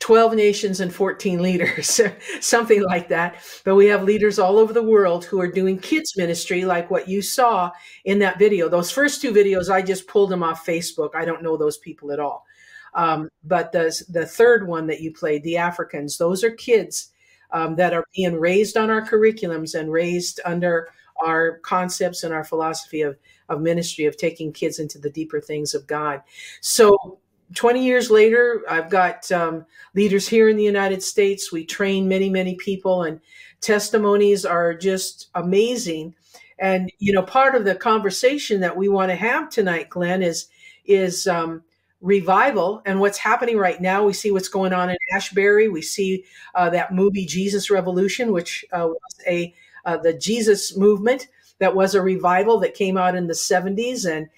12 0.00 0.34
nations 0.34 0.80
and 0.80 0.92
14 0.92 1.42
leaders, 1.42 2.00
something 2.40 2.82
like 2.82 3.08
that. 3.08 3.36
But 3.64 3.76
we 3.76 3.86
have 3.86 4.02
leaders 4.02 4.38
all 4.38 4.58
over 4.58 4.72
the 4.72 4.82
world 4.82 5.24
who 5.24 5.40
are 5.40 5.50
doing 5.50 5.78
kids 5.78 6.16
ministry, 6.16 6.64
like 6.64 6.90
what 6.90 7.08
you 7.08 7.22
saw 7.22 7.70
in 8.04 8.18
that 8.20 8.38
video. 8.38 8.68
Those 8.68 8.90
first 8.90 9.20
two 9.20 9.32
videos, 9.32 9.70
I 9.70 9.82
just 9.82 10.08
pulled 10.08 10.30
them 10.30 10.42
off 10.42 10.66
Facebook. 10.66 11.10
I 11.14 11.24
don't 11.24 11.42
know 11.42 11.56
those 11.56 11.78
people 11.78 12.12
at 12.12 12.20
all. 12.20 12.44
Um, 12.94 13.28
but 13.44 13.70
the, 13.70 14.02
the 14.08 14.26
third 14.26 14.66
one 14.66 14.86
that 14.88 15.00
you 15.00 15.12
played, 15.12 15.44
the 15.44 15.58
Africans, 15.58 16.18
those 16.18 16.42
are 16.42 16.50
kids 16.50 17.10
um, 17.52 17.76
that 17.76 17.92
are 17.92 18.04
being 18.16 18.34
raised 18.34 18.76
on 18.76 18.90
our 18.90 19.06
curriculums 19.06 19.78
and 19.78 19.92
raised 19.92 20.40
under 20.44 20.88
our 21.24 21.58
concepts 21.58 22.24
and 22.24 22.32
our 22.34 22.42
philosophy 22.42 23.02
of, 23.02 23.16
of 23.50 23.60
ministry, 23.60 24.06
of 24.06 24.16
taking 24.16 24.52
kids 24.52 24.78
into 24.78 24.98
the 24.98 25.10
deeper 25.10 25.40
things 25.40 25.74
of 25.74 25.86
God. 25.86 26.22
So 26.60 27.18
20 27.54 27.84
years 27.84 28.10
later, 28.10 28.62
I've 28.68 28.90
got 28.90 29.30
um, 29.32 29.66
leaders 29.94 30.28
here 30.28 30.48
in 30.48 30.56
the 30.56 30.64
United 30.64 31.02
States. 31.02 31.52
We 31.52 31.64
train 31.64 32.08
many, 32.08 32.30
many 32.30 32.54
people, 32.54 33.02
and 33.02 33.20
testimonies 33.60 34.44
are 34.44 34.72
just 34.72 35.28
amazing. 35.34 36.14
And 36.58 36.92
you 36.98 37.12
know, 37.12 37.22
part 37.22 37.54
of 37.54 37.64
the 37.64 37.74
conversation 37.74 38.60
that 38.60 38.76
we 38.76 38.88
want 38.88 39.10
to 39.10 39.16
have 39.16 39.50
tonight, 39.50 39.90
Glenn, 39.90 40.22
is 40.22 40.46
is 40.84 41.26
um, 41.26 41.62
revival 42.00 42.82
and 42.86 43.00
what's 43.00 43.18
happening 43.18 43.58
right 43.58 43.80
now. 43.80 44.04
We 44.04 44.12
see 44.12 44.30
what's 44.30 44.48
going 44.48 44.72
on 44.72 44.90
in 44.90 44.96
Asbury. 45.12 45.68
We 45.68 45.82
see 45.82 46.24
uh, 46.54 46.70
that 46.70 46.92
movie 46.92 47.26
Jesus 47.26 47.70
Revolution, 47.70 48.32
which 48.32 48.64
uh, 48.72 48.86
was 48.88 49.26
a 49.26 49.54
uh, 49.84 49.96
the 49.96 50.12
Jesus 50.12 50.76
movement 50.76 51.28
that 51.60 51.74
was 51.74 51.94
a 51.94 52.02
revival 52.02 52.58
that 52.58 52.74
came 52.74 52.96
out 52.96 53.14
in 53.14 53.26
the 53.26 53.34
70s, 53.34 54.10
and 54.10 54.28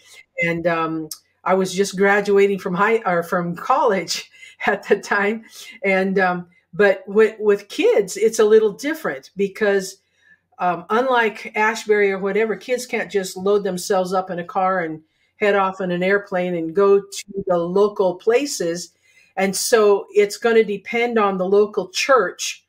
and 0.44 0.66
um, 0.66 1.08
I 1.44 1.54
was 1.54 1.72
just 1.72 1.96
graduating 1.96 2.58
from 2.58 2.74
high 2.74 3.00
or 3.06 3.22
from 3.22 3.56
college 3.56 4.30
at 4.66 4.86
the 4.86 4.98
time, 5.00 5.44
and 5.82 6.18
um, 6.18 6.48
but 6.74 7.02
with 7.06 7.36
with 7.38 7.68
kids, 7.68 8.16
it's 8.16 8.40
a 8.40 8.44
little 8.44 8.72
different 8.72 9.30
because 9.36 9.98
um, 10.58 10.84
unlike 10.90 11.52
Asbury 11.56 12.12
or 12.12 12.18
whatever, 12.18 12.54
kids 12.56 12.86
can't 12.86 13.10
just 13.10 13.36
load 13.36 13.64
themselves 13.64 14.12
up 14.12 14.30
in 14.30 14.38
a 14.38 14.44
car 14.44 14.80
and 14.80 15.00
head 15.36 15.56
off 15.56 15.80
in 15.80 15.90
an 15.90 16.02
airplane 16.02 16.54
and 16.54 16.74
go 16.74 17.00
to 17.00 17.44
the 17.46 17.56
local 17.56 18.16
places, 18.16 18.92
and 19.36 19.54
so 19.54 20.06
it's 20.10 20.36
going 20.36 20.56
to 20.56 20.64
depend 20.64 21.18
on 21.18 21.38
the 21.38 21.46
local 21.46 21.88
church 21.88 22.64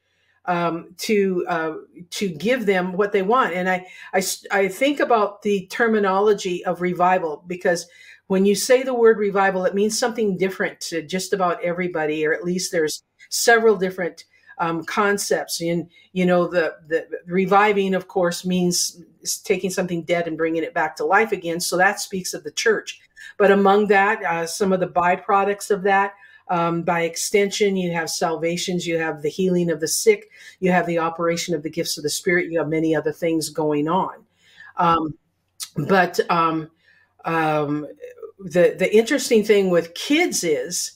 um, 0.46 0.94
to 0.98 1.46
uh, 1.48 1.74
to 2.12 2.30
give 2.30 2.66
them 2.66 2.94
what 2.94 3.12
they 3.12 3.22
want. 3.22 3.54
And 3.54 3.70
I, 3.70 3.86
I 4.14 4.22
I 4.52 4.68
think 4.68 5.00
about 5.00 5.42
the 5.42 5.68
terminology 5.68 6.64
of 6.66 6.82
revival 6.82 7.44
because 7.48 7.88
when 8.28 8.46
you 8.46 8.56
say 8.56 8.84
the 8.84 8.94
word 8.94 9.18
revival, 9.18 9.66
it 9.66 9.76
means 9.76 9.98
something 9.98 10.38
different 10.38 10.80
to 10.82 11.02
just 11.02 11.34
about 11.34 11.64
everybody, 11.64 12.26
or 12.26 12.34
at 12.34 12.44
least 12.44 12.72
there's 12.72 13.04
several 13.30 13.76
different 13.76 14.26
um, 14.60 14.84
concepts. 14.84 15.62
And 15.62 15.90
you 16.14 16.26
know, 16.26 16.48
the 16.48 16.76
the 16.88 17.08
reviving, 17.26 17.94
of 17.94 18.08
course, 18.08 18.46
means 18.46 19.02
taking 19.44 19.70
something 19.70 20.04
dead 20.04 20.28
and 20.28 20.38
bringing 20.38 20.64
it 20.64 20.74
back 20.74 20.96
to 20.98 21.06
life 21.06 21.32
again. 21.32 21.60
So 21.60 21.78
that 21.78 22.00
speaks 22.00 22.34
of 22.34 22.44
the 22.44 22.52
church. 22.52 23.02
But 23.38 23.52
among 23.52 23.88
that, 23.88 24.24
uh, 24.24 24.46
some 24.46 24.74
of 24.74 24.80
the 24.80 24.88
byproducts 24.88 25.72
of 25.72 25.84
that. 25.84 26.14
Um, 26.50 26.84
by 26.84 27.02
extension, 27.02 27.78
you 27.78 27.94
have 27.94 28.10
salvations, 28.10 28.86
you 28.86 28.98
have 28.98 29.22
the 29.22 29.30
healing 29.30 29.72
of 29.72 29.80
the 29.80 29.88
sick, 29.88 30.30
you 30.60 30.72
have 30.72 30.86
the 30.86 31.00
operation 31.00 31.56
of 31.56 31.64
the 31.64 31.70
gifts 31.70 31.98
of 31.98 32.04
the 32.04 32.10
Spirit, 32.10 32.52
you 32.52 32.60
have 32.60 32.68
many 32.68 32.96
other 32.96 33.14
things 33.14 33.50
going 33.50 33.88
on. 33.88 34.26
Um, 34.78 35.16
but 35.88 36.20
um, 36.30 36.70
um, 37.26 37.88
the 38.40 38.76
the 38.78 38.94
interesting 38.94 39.44
thing 39.44 39.70
with 39.70 39.94
kids 39.94 40.44
is 40.44 40.94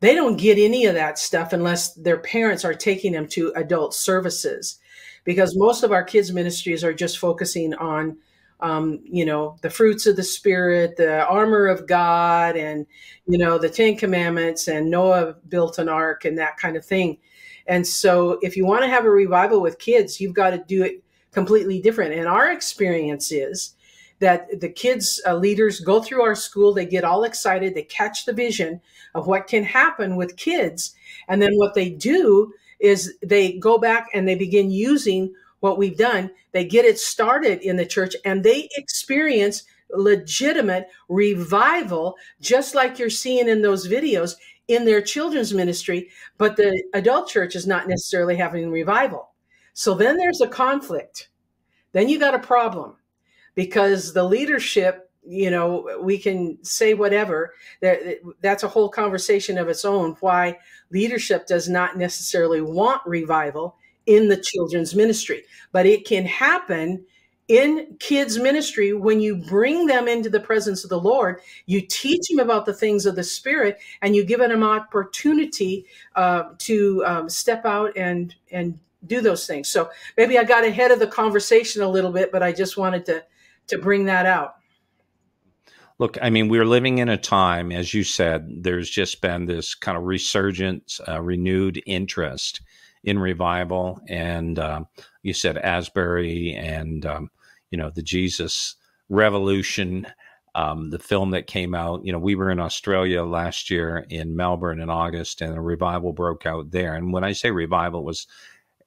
they 0.00 0.14
don't 0.14 0.36
get 0.36 0.58
any 0.58 0.86
of 0.86 0.94
that 0.94 1.18
stuff 1.18 1.52
unless 1.52 1.94
their 1.94 2.18
parents 2.18 2.64
are 2.64 2.74
taking 2.74 3.12
them 3.12 3.26
to 3.28 3.52
adult 3.56 3.94
services 3.94 4.78
because 5.24 5.56
most 5.56 5.82
of 5.82 5.92
our 5.92 6.04
kids 6.04 6.32
ministries 6.32 6.84
are 6.84 6.94
just 6.94 7.18
focusing 7.18 7.74
on 7.74 8.16
um, 8.60 9.00
you 9.04 9.24
know 9.24 9.56
the 9.62 9.70
fruits 9.70 10.06
of 10.06 10.16
the 10.16 10.22
spirit 10.22 10.96
the 10.96 11.24
armor 11.26 11.66
of 11.66 11.86
god 11.86 12.56
and 12.56 12.86
you 13.26 13.38
know 13.38 13.58
the 13.58 13.68
ten 13.68 13.96
commandments 13.96 14.68
and 14.68 14.90
noah 14.90 15.34
built 15.48 15.78
an 15.78 15.88
ark 15.88 16.24
and 16.24 16.38
that 16.38 16.56
kind 16.56 16.76
of 16.76 16.84
thing 16.84 17.18
And 17.66 17.86
so, 17.86 18.38
if 18.42 18.56
you 18.56 18.64
want 18.64 18.82
to 18.84 18.88
have 18.88 19.04
a 19.04 19.10
revival 19.10 19.60
with 19.60 19.78
kids, 19.78 20.20
you've 20.20 20.34
got 20.34 20.50
to 20.50 20.58
do 20.58 20.84
it 20.84 21.02
completely 21.32 21.80
different. 21.80 22.14
And 22.14 22.28
our 22.28 22.50
experience 22.52 23.32
is 23.32 23.74
that 24.20 24.60
the 24.60 24.68
kids 24.68 25.20
uh, 25.26 25.34
leaders 25.36 25.80
go 25.80 26.00
through 26.00 26.22
our 26.22 26.34
school, 26.34 26.72
they 26.72 26.86
get 26.86 27.04
all 27.04 27.24
excited, 27.24 27.74
they 27.74 27.82
catch 27.82 28.24
the 28.24 28.32
vision 28.32 28.80
of 29.14 29.26
what 29.26 29.46
can 29.46 29.64
happen 29.64 30.16
with 30.16 30.36
kids. 30.36 30.94
And 31.28 31.42
then 31.42 31.52
what 31.54 31.74
they 31.74 31.90
do 31.90 32.52
is 32.80 33.16
they 33.22 33.52
go 33.58 33.78
back 33.78 34.08
and 34.14 34.26
they 34.26 34.34
begin 34.34 34.70
using 34.70 35.34
what 35.60 35.78
we've 35.78 35.96
done. 35.96 36.30
They 36.52 36.64
get 36.64 36.84
it 36.84 36.98
started 36.98 37.60
in 37.60 37.76
the 37.76 37.86
church 37.86 38.14
and 38.24 38.42
they 38.42 38.68
experience 38.76 39.64
legitimate 39.90 40.88
revival, 41.08 42.16
just 42.40 42.74
like 42.74 42.98
you're 42.98 43.10
seeing 43.10 43.48
in 43.48 43.62
those 43.62 43.88
videos 43.88 44.34
in 44.68 44.84
their 44.84 45.00
children's 45.00 45.54
ministry. 45.54 46.08
But 46.38 46.56
the 46.56 46.82
adult 46.94 47.28
church 47.28 47.54
is 47.54 47.66
not 47.66 47.88
necessarily 47.88 48.36
having 48.36 48.70
revival. 48.70 49.30
So 49.74 49.94
then 49.94 50.16
there's 50.16 50.40
a 50.40 50.48
conflict. 50.48 51.28
Then 51.92 52.08
you 52.08 52.18
got 52.18 52.34
a 52.34 52.38
problem 52.38 52.96
because 53.54 54.12
the 54.12 54.24
leadership 54.24 55.02
you 55.28 55.50
know 55.50 55.98
we 56.00 56.18
can 56.18 56.56
say 56.62 56.94
whatever 56.94 57.52
that 57.80 58.20
that's 58.40 58.62
a 58.62 58.68
whole 58.68 58.88
conversation 58.88 59.58
of 59.58 59.68
its 59.68 59.84
own 59.84 60.12
why 60.20 60.56
leadership 60.90 61.46
does 61.46 61.68
not 61.68 61.96
necessarily 61.98 62.60
want 62.60 63.02
revival 63.04 63.76
in 64.06 64.28
the 64.28 64.36
children's 64.36 64.94
ministry 64.94 65.42
but 65.72 65.86
it 65.86 66.06
can 66.06 66.24
happen 66.24 67.04
in 67.48 67.96
kids 68.00 68.38
ministry 68.38 68.92
when 68.92 69.20
you 69.20 69.36
bring 69.36 69.86
them 69.86 70.08
into 70.08 70.28
the 70.28 70.40
presence 70.40 70.82
of 70.82 70.90
the 70.90 71.00
lord 71.00 71.40
you 71.66 71.80
teach 71.80 72.26
them 72.28 72.40
about 72.40 72.66
the 72.66 72.74
things 72.74 73.06
of 73.06 73.14
the 73.14 73.22
spirit 73.22 73.78
and 74.02 74.16
you 74.16 74.24
give 74.24 74.40
them 74.40 74.62
opportunity 74.62 75.86
uh, 76.16 76.44
to 76.58 77.04
um, 77.06 77.28
step 77.28 77.64
out 77.64 77.96
and 77.96 78.34
and 78.50 78.78
do 79.06 79.20
those 79.20 79.46
things 79.46 79.68
so 79.68 79.88
maybe 80.16 80.38
i 80.38 80.42
got 80.42 80.64
ahead 80.64 80.90
of 80.90 80.98
the 80.98 81.06
conversation 81.06 81.82
a 81.82 81.88
little 81.88 82.10
bit 82.10 82.32
but 82.32 82.42
i 82.42 82.50
just 82.50 82.76
wanted 82.76 83.04
to 83.06 83.22
to 83.68 83.78
bring 83.78 84.04
that 84.06 84.26
out. 84.26 84.56
Look, 85.98 86.18
I 86.20 86.28
mean, 86.28 86.48
we're 86.48 86.66
living 86.66 86.98
in 86.98 87.08
a 87.08 87.16
time, 87.16 87.72
as 87.72 87.94
you 87.94 88.04
said, 88.04 88.62
there's 88.62 88.90
just 88.90 89.22
been 89.22 89.46
this 89.46 89.74
kind 89.74 89.96
of 89.96 90.04
resurgence, 90.04 91.00
uh, 91.08 91.22
renewed 91.22 91.82
interest 91.86 92.60
in 93.06 93.18
revival. 93.18 94.00
And 94.08 94.58
um, 94.58 94.88
you 95.22 95.32
said 95.32 95.56
Asbury 95.56 96.54
and, 96.54 97.06
um, 97.06 97.30
you 97.70 97.78
know, 97.78 97.90
the 97.90 98.02
Jesus 98.02 98.74
Revolution, 99.08 100.06
um, 100.56 100.90
the 100.90 100.98
film 100.98 101.30
that 101.30 101.46
came 101.46 101.74
out. 101.74 102.04
You 102.04 102.12
know, 102.12 102.18
we 102.18 102.34
were 102.34 102.50
in 102.50 102.58
Australia 102.58 103.22
last 103.22 103.70
year 103.70 104.04
in 104.10 104.36
Melbourne 104.36 104.80
in 104.80 104.90
August, 104.90 105.40
and 105.40 105.56
a 105.56 105.60
revival 105.60 106.12
broke 106.12 106.44
out 106.44 106.72
there. 106.72 106.94
And 106.94 107.12
when 107.12 107.22
I 107.22 107.32
say 107.32 107.52
revival, 107.52 108.00
it 108.00 108.06
was 108.06 108.26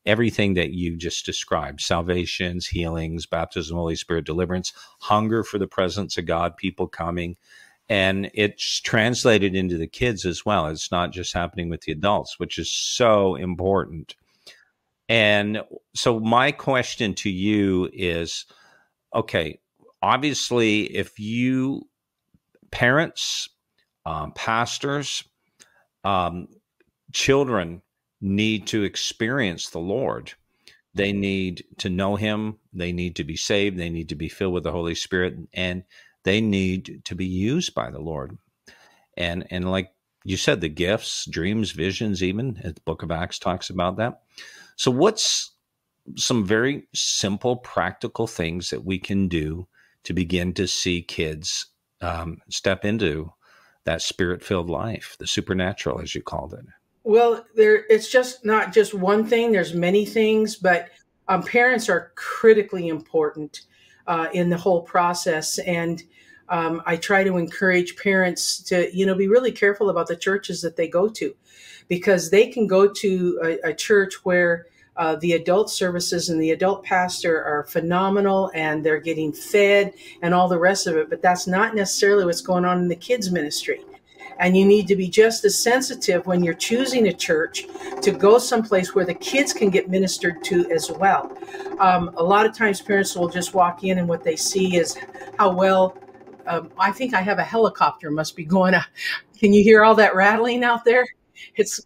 everything 0.06 0.56
that 0.56 0.72
you 0.72 0.98
just 0.98 1.26
described 1.26 1.80
salvations, 1.80 2.68
healings, 2.68 3.26
baptism, 3.26 3.78
Holy 3.78 3.96
Spirit, 3.96 4.26
deliverance, 4.26 4.74
hunger 5.00 5.44
for 5.44 5.58
the 5.58 5.68
presence 5.68 6.18
of 6.18 6.26
God, 6.26 6.58
people 6.58 6.88
coming. 6.88 7.38
And 7.90 8.30
it's 8.36 8.82
translated 8.82 9.56
into 9.56 9.78
the 9.78 9.88
kids 9.88 10.26
as 10.26 10.46
well. 10.46 10.68
It's 10.68 10.92
not 10.92 11.12
just 11.12 11.34
happening 11.34 11.70
with 11.70 11.82
the 11.82 11.92
adults, 11.92 12.38
which 12.38 12.60
is 12.60 12.72
so 12.72 13.36
important. 13.36 14.16
And 15.08 15.64
so, 15.96 16.20
my 16.20 16.52
question 16.52 17.16
to 17.16 17.32
you 17.32 17.90
is 17.92 18.46
okay, 19.14 19.60
obviously, 20.04 20.84
if 20.84 21.20
you, 21.20 21.88
parents, 22.70 23.50
um, 24.06 24.34
pastors, 24.34 25.24
um, 26.04 26.48
children, 27.12 27.82
need 28.22 28.68
to 28.68 28.84
experience 28.84 29.70
the 29.70 29.80
Lord. 29.80 30.34
They 30.94 31.12
need 31.12 31.64
to 31.78 31.90
know 31.90 32.16
Him. 32.16 32.58
They 32.74 32.92
need 32.92 33.16
to 33.16 33.24
be 33.24 33.36
saved. 33.36 33.78
They 33.78 33.90
need 33.90 34.10
to 34.10 34.16
be 34.16 34.30
filled 34.30 34.54
with 34.54 34.64
the 34.64 34.72
Holy 34.72 34.96
Spirit, 34.96 35.36
and 35.54 35.84
they 36.24 36.42
need 36.42 37.02
to 37.06 37.16
be 37.16 37.26
used 37.26 37.74
by 37.74 37.90
the 37.90 38.00
Lord. 38.00 38.38
And 39.18 39.46
and 39.50 39.70
like 39.70 39.92
you 40.24 40.38
said, 40.38 40.62
the 40.62 40.70
gifts, 40.70 41.26
dreams, 41.26 41.72
visions, 41.72 42.22
even 42.22 42.54
the 42.54 42.76
Book 42.86 43.04
of 43.04 43.12
Acts 43.12 43.40
talks 43.40 43.70
about 43.70 43.98
that. 43.98 44.22
So, 44.76 44.92
what's 44.92 45.52
some 46.16 46.46
very 46.46 46.88
simple, 46.94 47.58
practical 47.58 48.28
things 48.28 48.70
that 48.70 48.86
we 48.86 49.00
can 49.00 49.28
do 49.28 49.68
to 50.04 50.14
begin 50.14 50.54
to 50.54 50.68
see 50.68 51.02
kids 51.02 51.68
um, 52.02 52.40
step 52.50 52.86
into 52.86 53.32
that 53.84 54.02
spirit-filled 54.02 54.70
life, 54.70 55.16
the 55.20 55.28
supernatural, 55.28 56.00
as 56.00 56.16
you 56.16 56.22
called 56.22 56.54
it? 56.54 56.66
Well, 57.04 57.46
there 57.56 57.86
it's 57.90 58.12
just 58.12 58.46
not 58.46 58.74
just 58.74 58.94
one 58.94 59.26
thing. 59.26 59.52
There's 59.52 59.74
many 59.74 60.06
things, 60.06 60.56
but 60.56 60.90
um, 61.28 61.44
parents 61.44 61.90
are 61.90 62.12
critically 62.16 62.88
important 62.88 63.62
uh, 64.08 64.28
in 64.34 64.50
the 64.50 64.58
whole 64.58 64.82
process, 64.82 65.60
and 65.60 66.04
um, 66.50 66.82
I 66.86 66.96
try 66.96 67.24
to 67.24 67.38
encourage 67.38 67.96
parents 67.98 68.60
to 68.64 68.96
you 68.96 69.06
know 69.06 69.16
be 69.16 69.28
really 69.28 69.52
careful 69.52 69.90
about 69.90 70.08
the 70.08 70.16
churches 70.16 70.62
that 70.62 70.76
they 70.76 70.88
go 70.88 71.08
to, 71.10 71.36
because 71.88 72.30
they 72.30 72.48
can 72.48 72.68
go 72.68 72.88
to 72.88 73.40
a, 73.44 73.70
a 73.70 73.74
church 73.74 74.26
where 74.26 74.66
uh, 74.98 75.16
the 75.18 75.32
adult 75.32 75.70
services 75.70 76.30
and 76.30 76.42
the 76.42 76.52
adult 76.52 76.84
pastor 76.84 77.42
are 77.42 77.64
phenomenal 77.64 78.52
and 78.54 78.86
they're 78.86 79.00
getting 79.00 79.32
fed 79.32 79.94
and 80.22 80.34
all 80.34 80.50
the 80.50 80.60
rest 80.60 80.88
of 80.88 80.98
it, 80.98 81.10
but 81.10 81.22
that's 81.22 81.48
not 81.48 81.74
necessarily 81.74 82.26
what's 82.26 82.42
going 82.42 82.66
on 82.66 82.80
in 82.80 82.90
the 82.90 82.96
kids 82.96 83.32
ministry. 83.32 83.82
And 84.40 84.56
you 84.56 84.66
need 84.66 84.88
to 84.88 84.96
be 84.96 85.10
just 85.10 85.44
as 85.46 85.58
sensitive 85.58 86.26
when 86.26 86.44
you're 86.44 86.54
choosing 86.54 87.08
a 87.08 87.14
church 87.14 87.68
to 88.02 88.12
go 88.12 88.38
someplace 88.40 88.96
where 88.96 89.06
the 89.06 89.14
kids 89.14 89.54
can 89.54 89.70
get 89.70 89.90
ministered 89.90 90.44
to 90.46 90.70
as 90.72 90.90
well. 90.90 91.38
Um, 91.80 92.12
a 92.16 92.24
lot 92.24 92.46
of 92.46 92.56
times, 92.56 92.82
parents 92.82 93.16
will 93.16 93.30
just 93.30 93.54
walk 93.54 93.84
in 93.84 93.98
and 94.00 94.08
what 94.08 94.24
they 94.24 94.36
see 94.36 94.78
is 94.78 94.98
how 95.38 95.52
well. 95.52 95.98
Um, 96.48 96.72
I 96.80 96.92
think 96.92 97.14
I 97.14 97.22
have 97.22 97.38
a 97.38 97.44
helicopter 97.44 98.10
must 98.10 98.36
be 98.36 98.46
going. 98.46 98.74
Up. 98.74 98.86
Can 99.38 99.54
you 99.54 99.64
hear 99.64 99.84
all 99.84 99.96
that 99.96 100.16
rattling 100.16 100.64
out 100.64 100.84
there? 100.84 101.06
It's 101.56 101.86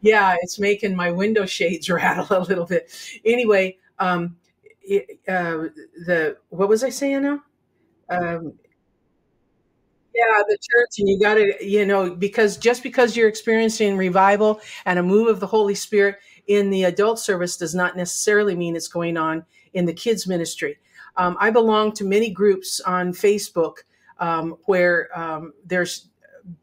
yeah, 0.00 0.36
it's 0.40 0.58
making 0.58 0.94
my 0.94 1.10
window 1.10 1.46
shades 1.46 1.90
rattle 1.90 2.26
a 2.30 2.40
little 2.40 2.66
bit. 2.66 2.90
Anyway, 3.24 3.78
um, 3.98 4.36
it, 4.82 5.18
uh, 5.28 5.68
the 6.06 6.36
what 6.50 6.68
was 6.68 6.84
I 6.84 6.90
saying 6.90 7.22
now? 7.22 7.42
Um, 8.08 8.54
yeah, 10.16 10.42
the 10.48 10.56
church, 10.56 10.98
and 10.98 11.08
you 11.08 11.18
got 11.18 11.34
to, 11.34 11.54
you 11.64 11.84
know, 11.84 12.14
because 12.14 12.56
just 12.56 12.82
because 12.82 13.16
you're 13.16 13.28
experiencing 13.28 13.96
revival 13.96 14.60
and 14.86 14.98
a 14.98 15.02
move 15.02 15.28
of 15.28 15.40
the 15.40 15.46
Holy 15.46 15.74
Spirit 15.74 16.16
in 16.46 16.70
the 16.70 16.84
adult 16.84 17.18
service 17.18 17.56
does 17.56 17.74
not 17.74 17.96
necessarily 17.96 18.56
mean 18.56 18.76
it's 18.76 18.88
going 18.88 19.16
on 19.16 19.44
in 19.74 19.84
the 19.84 19.92
kids' 19.92 20.26
ministry. 20.26 20.78
Um, 21.16 21.36
I 21.38 21.50
belong 21.50 21.92
to 21.92 22.04
many 22.04 22.30
groups 22.30 22.80
on 22.80 23.12
Facebook 23.12 23.78
um, 24.18 24.56
where 24.64 25.08
um, 25.18 25.52
there's 25.66 26.08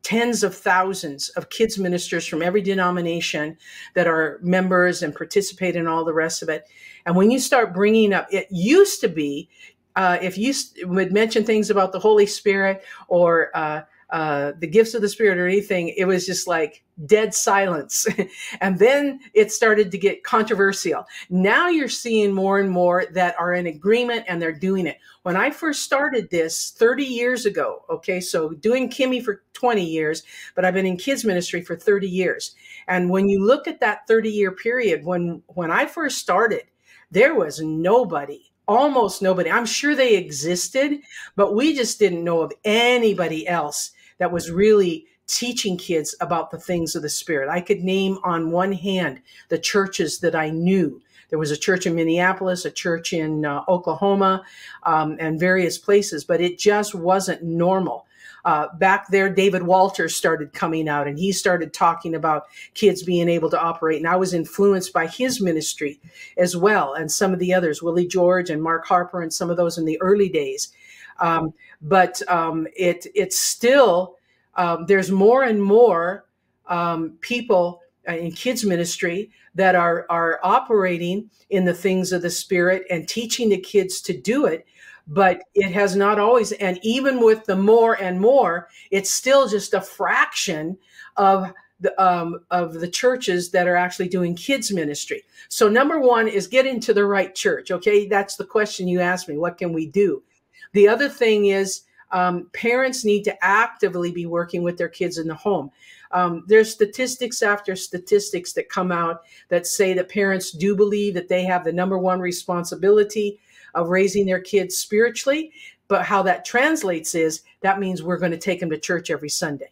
tens 0.01 0.43
of 0.43 0.55
thousands 0.55 1.29
of 1.29 1.49
kids 1.49 1.77
ministers 1.77 2.25
from 2.25 2.41
every 2.41 2.61
denomination 2.61 3.57
that 3.95 4.07
are 4.07 4.39
members 4.41 5.03
and 5.03 5.13
participate 5.13 5.75
in 5.75 5.87
all 5.87 6.05
the 6.05 6.13
rest 6.13 6.41
of 6.41 6.49
it. 6.49 6.67
And 7.05 7.15
when 7.15 7.29
you 7.29 7.39
start 7.39 7.73
bringing 7.73 8.13
up, 8.13 8.27
it 8.31 8.47
used 8.49 9.01
to 9.01 9.09
be 9.09 9.49
uh, 9.95 10.17
if 10.21 10.37
you 10.37 10.53
would 10.83 11.11
mention 11.11 11.43
things 11.43 11.69
about 11.69 11.91
the 11.91 11.99
Holy 11.99 12.25
Spirit 12.25 12.83
or 13.07 13.55
uh, 13.55 13.81
uh, 14.13 14.53
the 14.59 14.67
gifts 14.67 14.93
of 14.93 15.01
the 15.01 15.09
Spirit 15.09 15.39
or 15.39 15.47
anything, 15.47 15.89
it 15.97 16.05
was 16.05 16.25
just 16.25 16.47
like 16.47 16.83
dead 17.07 17.33
silence. 17.33 18.07
and 18.61 18.77
then 18.77 19.19
it 19.33 19.51
started 19.51 19.91
to 19.91 19.97
get 19.97 20.23
controversial. 20.23 21.03
Now 21.31 21.67
you're 21.67 21.89
seeing 21.89 22.31
more 22.31 22.59
and 22.59 22.69
more 22.69 23.05
that 23.13 23.35
are 23.39 23.53
in 23.53 23.65
agreement 23.65 24.25
and 24.27 24.39
they're 24.39 24.51
doing 24.51 24.85
it. 24.85 24.99
When 25.23 25.35
I 25.35 25.49
first 25.49 25.81
started 25.81 26.29
this 26.29 26.71
30 26.77 27.03
years 27.03 27.47
ago, 27.47 27.85
okay, 27.89 28.19
so 28.19 28.51
doing 28.51 28.87
KIMI 28.87 29.23
for 29.23 29.41
20 29.53 29.83
years, 29.83 30.21
but 30.53 30.63
I've 30.63 30.75
been 30.75 30.85
in 30.85 30.97
kids 30.97 31.25
ministry 31.25 31.61
for 31.61 31.75
30 31.75 32.07
years. 32.07 32.55
And 32.87 33.09
when 33.09 33.27
you 33.29 33.43
look 33.43 33.67
at 33.67 33.79
that 33.79 34.07
30 34.07 34.29
year 34.29 34.51
period, 34.51 35.03
when 35.05 35.41
when 35.47 35.71
I 35.71 35.87
first 35.87 36.19
started, 36.19 36.63
there 37.09 37.33
was 37.33 37.61
nobody 37.61 38.52
almost 38.67 39.21
nobody. 39.21 39.49
I'm 39.49 39.65
sure 39.65 39.95
they 39.95 40.15
existed, 40.15 40.99
but 41.35 41.55
we 41.55 41.75
just 41.75 41.99
didn't 41.99 42.23
know 42.23 42.41
of 42.41 42.53
anybody 42.63 43.47
else 43.47 43.91
that 44.17 44.31
was 44.31 44.51
really 44.51 45.05
teaching 45.27 45.77
kids 45.77 46.15
about 46.21 46.51
the 46.51 46.59
things 46.59 46.95
of 46.95 47.01
the 47.01 47.09
Spirit. 47.09 47.49
I 47.49 47.61
could 47.61 47.81
name 47.81 48.17
on 48.23 48.51
one 48.51 48.73
hand 48.73 49.21
the 49.49 49.57
churches 49.57 50.19
that 50.19 50.35
I 50.35 50.49
knew. 50.49 51.01
There 51.29 51.39
was 51.39 51.51
a 51.51 51.57
church 51.57 51.87
in 51.87 51.95
Minneapolis, 51.95 52.65
a 52.65 52.71
church 52.71 53.13
in 53.13 53.43
uh, 53.43 53.63
Oklahoma, 53.67 54.43
um, 54.83 55.17
and 55.19 55.39
various 55.39 55.77
places, 55.77 56.23
but 56.23 56.41
it 56.41 56.59
just 56.59 56.93
wasn't 56.93 57.41
normal 57.41 58.05
uh, 58.45 58.67
back 58.77 59.07
there, 59.09 59.29
David 59.29 59.63
Walters 59.63 60.15
started 60.15 60.53
coming 60.53 60.89
out 60.89 61.07
and 61.07 61.17
he 61.17 61.31
started 61.31 61.73
talking 61.73 62.13
about 62.13 62.47
kids 62.73 63.01
being 63.03 63.29
able 63.29 63.49
to 63.49 63.59
operate. 63.59 63.97
And 63.97 64.07
I 64.07 64.17
was 64.17 64.33
influenced 64.33 64.91
by 64.91 65.07
his 65.07 65.41
ministry 65.41 65.99
as 66.37 66.55
well, 66.55 66.93
and 66.93 67.11
some 67.11 67.33
of 67.33 67.39
the 67.39 67.53
others, 67.53 67.81
Willie 67.81 68.07
George 68.07 68.49
and 68.49 68.61
Mark 68.61 68.85
Harper, 68.85 69.21
and 69.21 69.33
some 69.33 69.49
of 69.49 69.57
those 69.57 69.77
in 69.77 69.85
the 69.85 70.01
early 70.01 70.29
days. 70.29 70.73
Um, 71.19 71.53
but 71.81 72.21
um, 72.29 72.67
it 72.75 73.07
it's 73.15 73.39
still 73.39 74.17
um, 74.55 74.85
there's 74.87 75.11
more 75.11 75.43
and 75.43 75.63
more 75.63 76.25
um, 76.67 77.17
people 77.21 77.81
in 78.07 78.31
kids 78.31 78.65
ministry 78.65 79.31
that 79.55 79.75
are 79.75 80.05
are 80.09 80.39
operating 80.43 81.29
in 81.49 81.65
the 81.65 81.73
things 81.73 82.11
of 82.11 82.21
the 82.21 82.29
spirit 82.29 82.83
and 82.89 83.07
teaching 83.07 83.49
the 83.49 83.57
kids 83.57 84.01
to 84.01 84.19
do 84.19 84.45
it 84.45 84.65
but 85.07 85.43
it 85.53 85.71
has 85.71 85.95
not 85.95 86.19
always 86.19 86.51
and 86.53 86.79
even 86.81 87.23
with 87.23 87.43
the 87.45 87.55
more 87.55 88.01
and 88.01 88.19
more 88.19 88.69
it's 88.91 89.11
still 89.11 89.47
just 89.47 89.73
a 89.73 89.81
fraction 89.81 90.77
of 91.17 91.51
the 91.79 92.01
um, 92.01 92.39
of 92.51 92.75
the 92.75 92.87
churches 92.87 93.51
that 93.51 93.67
are 93.67 93.75
actually 93.75 94.07
doing 94.07 94.35
kids 94.35 94.71
ministry. 94.71 95.23
So 95.49 95.67
number 95.67 95.99
one 95.99 96.27
is 96.27 96.47
get 96.47 96.65
into 96.65 96.93
the 96.93 97.05
right 97.05 97.35
church 97.35 97.71
okay? 97.71 98.07
That's 98.07 98.37
the 98.37 98.45
question 98.45 98.87
you 98.87 99.01
asked 99.01 99.27
me 99.27 99.37
what 99.37 99.57
can 99.57 99.73
we 99.73 99.87
do? 99.87 100.23
The 100.71 100.87
other 100.87 101.09
thing 101.09 101.47
is 101.47 101.83
um, 102.11 102.49
parents 102.53 103.03
need 103.03 103.23
to 103.23 103.43
actively 103.43 104.11
be 104.11 104.27
working 104.27 104.61
with 104.61 104.77
their 104.77 104.87
kids 104.87 105.17
in 105.17 105.27
the 105.27 105.35
home. 105.35 105.71
Um, 106.11 106.43
there's 106.47 106.71
statistics 106.71 107.41
after 107.41 107.75
statistics 107.75 108.53
that 108.53 108.69
come 108.69 108.91
out 108.91 109.23
that 109.49 109.65
say 109.65 109.93
that 109.95 110.09
parents 110.09 110.51
do 110.51 110.75
believe 110.75 111.15
that 111.15 111.27
they 111.27 111.43
have 111.43 111.63
the 111.63 111.73
number 111.73 111.97
one 111.97 112.19
responsibility 112.19 113.39
of 113.73 113.89
raising 113.89 114.25
their 114.25 114.39
kids 114.39 114.77
spiritually. 114.77 115.51
But 115.87 116.05
how 116.05 116.23
that 116.23 116.45
translates 116.45 117.15
is 117.15 117.41
that 117.61 117.79
means 117.79 118.01
we're 118.01 118.17
going 118.17 118.31
to 118.31 118.37
take 118.37 118.59
them 118.59 118.69
to 118.69 118.79
church 118.79 119.09
every 119.09 119.29
Sunday. 119.29 119.71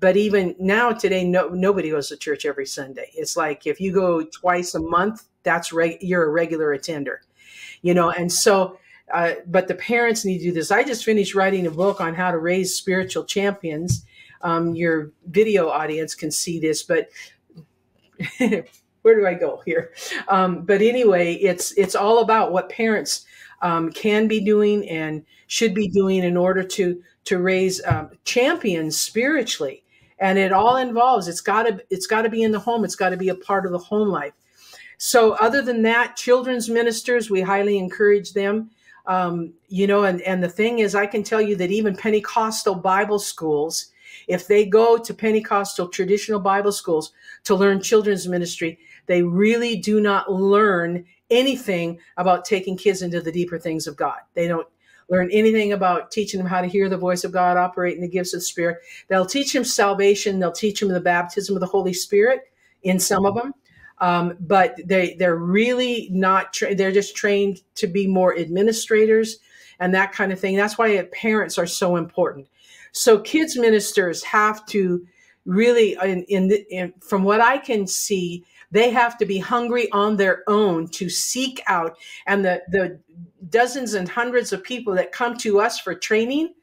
But 0.00 0.16
even 0.16 0.54
now, 0.58 0.92
today, 0.92 1.24
no, 1.24 1.48
nobody 1.48 1.90
goes 1.90 2.08
to 2.08 2.16
church 2.16 2.44
every 2.44 2.66
Sunday. 2.66 3.10
It's 3.14 3.36
like 3.36 3.66
if 3.66 3.80
you 3.80 3.92
go 3.92 4.22
twice 4.22 4.74
a 4.74 4.80
month, 4.80 5.24
that's 5.44 5.72
reg- 5.72 6.02
you're 6.02 6.24
a 6.24 6.30
regular 6.30 6.72
attender, 6.72 7.22
you 7.80 7.94
know. 7.94 8.10
And 8.10 8.30
so, 8.30 8.78
uh, 9.12 9.34
but 9.46 9.66
the 9.66 9.74
parents 9.74 10.26
need 10.26 10.38
to 10.38 10.44
do 10.44 10.52
this. 10.52 10.70
I 10.70 10.84
just 10.84 11.04
finished 11.04 11.34
writing 11.34 11.66
a 11.66 11.70
book 11.70 12.02
on 12.02 12.14
how 12.14 12.30
to 12.30 12.38
raise 12.38 12.74
spiritual 12.74 13.24
champions, 13.24 14.04
um, 14.42 14.74
your 14.74 15.12
video 15.26 15.68
audience 15.68 16.14
can 16.14 16.30
see 16.30 16.60
this, 16.60 16.82
but 16.82 17.08
where 19.08 19.18
do 19.18 19.26
I 19.26 19.32
go 19.32 19.62
here? 19.64 19.92
Um, 20.28 20.66
but 20.66 20.82
anyway, 20.82 21.32
it's 21.36 21.72
it's 21.78 21.94
all 21.94 22.18
about 22.18 22.52
what 22.52 22.68
parents 22.68 23.24
um, 23.62 23.90
can 23.90 24.28
be 24.28 24.38
doing 24.38 24.86
and 24.86 25.24
should 25.46 25.74
be 25.74 25.88
doing 25.88 26.24
in 26.24 26.36
order 26.36 26.62
to 26.62 27.02
to 27.24 27.38
raise 27.38 27.82
um, 27.86 28.10
champions 28.24 29.00
spiritually. 29.00 29.82
And 30.18 30.38
it 30.38 30.52
all 30.52 30.76
involves 30.76 31.26
it's 31.26 31.40
got 31.40 31.62
to 31.62 31.82
it's 31.88 32.06
got 32.06 32.22
to 32.22 32.28
be 32.28 32.42
in 32.42 32.52
the 32.52 32.58
home. 32.58 32.84
It's 32.84 32.96
got 32.96 33.08
to 33.08 33.16
be 33.16 33.30
a 33.30 33.34
part 33.34 33.64
of 33.64 33.72
the 33.72 33.78
home 33.78 34.08
life. 34.08 34.34
So 34.98 35.32
other 35.40 35.62
than 35.62 35.80
that, 35.84 36.16
children's 36.16 36.68
ministers, 36.68 37.30
we 37.30 37.40
highly 37.40 37.78
encourage 37.78 38.34
them. 38.34 38.70
Um, 39.06 39.54
you 39.68 39.86
know, 39.86 40.04
and 40.04 40.20
and 40.20 40.42
the 40.42 40.50
thing 40.50 40.80
is, 40.80 40.94
I 40.94 41.06
can 41.06 41.22
tell 41.22 41.40
you 41.40 41.56
that 41.56 41.70
even 41.70 41.96
Pentecostal 41.96 42.74
Bible 42.74 43.20
schools 43.20 43.90
if 44.28 44.46
they 44.46 44.66
go 44.66 44.98
to 44.98 45.14
Pentecostal 45.14 45.88
traditional 45.88 46.38
Bible 46.38 46.72
schools 46.72 47.12
to 47.44 47.54
learn 47.54 47.82
children's 47.82 48.28
ministry, 48.28 48.78
they 49.08 49.22
really 49.22 49.76
do 49.76 50.00
not 50.00 50.32
learn 50.32 51.04
anything 51.30 51.98
about 52.16 52.44
taking 52.44 52.76
kids 52.76 53.02
into 53.02 53.20
the 53.20 53.32
deeper 53.32 53.58
things 53.58 53.86
of 53.86 53.96
God. 53.96 54.18
They 54.34 54.46
don't 54.46 54.66
learn 55.10 55.30
anything 55.32 55.72
about 55.72 56.10
teaching 56.10 56.38
them 56.38 56.46
how 56.46 56.60
to 56.60 56.68
hear 56.68 56.88
the 56.88 56.96
voice 56.96 57.24
of 57.24 57.32
God, 57.32 57.56
operate 57.56 57.96
in 57.96 58.02
the 58.02 58.08
gifts 58.08 58.34
of 58.34 58.40
the 58.40 58.44
Spirit. 58.44 58.78
They'll 59.08 59.26
teach 59.26 59.52
them 59.52 59.64
salvation. 59.64 60.38
They'll 60.38 60.52
teach 60.52 60.80
them 60.80 60.90
the 60.90 61.00
baptism 61.00 61.56
of 61.56 61.60
the 61.60 61.66
Holy 61.66 61.92
Spirit 61.92 62.42
in 62.82 63.00
some 63.00 63.26
of 63.26 63.34
them. 63.34 63.52
Um, 64.00 64.36
but 64.38 64.76
they 64.84 65.16
they're 65.18 65.36
really 65.36 66.08
not 66.12 66.52
tra- 66.52 66.74
they're 66.74 66.92
just 66.92 67.16
trained 67.16 67.62
to 67.74 67.88
be 67.88 68.06
more 68.06 68.38
administrators 68.38 69.38
and 69.80 69.92
that 69.92 70.12
kind 70.12 70.32
of 70.32 70.38
thing 70.38 70.56
that's 70.56 70.78
why 70.78 71.02
parents 71.10 71.58
are 71.58 71.66
so 71.66 71.96
important 71.96 72.46
so 72.92 73.18
kids 73.18 73.58
ministers 73.58 74.22
have 74.22 74.64
to 74.66 75.04
really, 75.48 75.96
in, 76.04 76.22
in, 76.24 76.52
in, 76.70 76.92
from 77.00 77.24
what 77.24 77.40
I 77.40 77.58
can 77.58 77.86
see, 77.86 78.44
they 78.70 78.90
have 78.90 79.16
to 79.18 79.26
be 79.26 79.38
hungry 79.38 79.90
on 79.92 80.16
their 80.16 80.42
own 80.46 80.88
to 80.88 81.08
seek 81.08 81.62
out. 81.66 81.96
And 82.26 82.44
the 82.44 82.62
the 82.68 83.00
dozens 83.48 83.94
and 83.94 84.08
hundreds 84.08 84.52
of 84.52 84.62
people 84.62 84.94
that 84.94 85.12
come 85.12 85.36
to 85.38 85.60
us 85.60 85.78
for 85.78 85.94
training, 85.94 86.54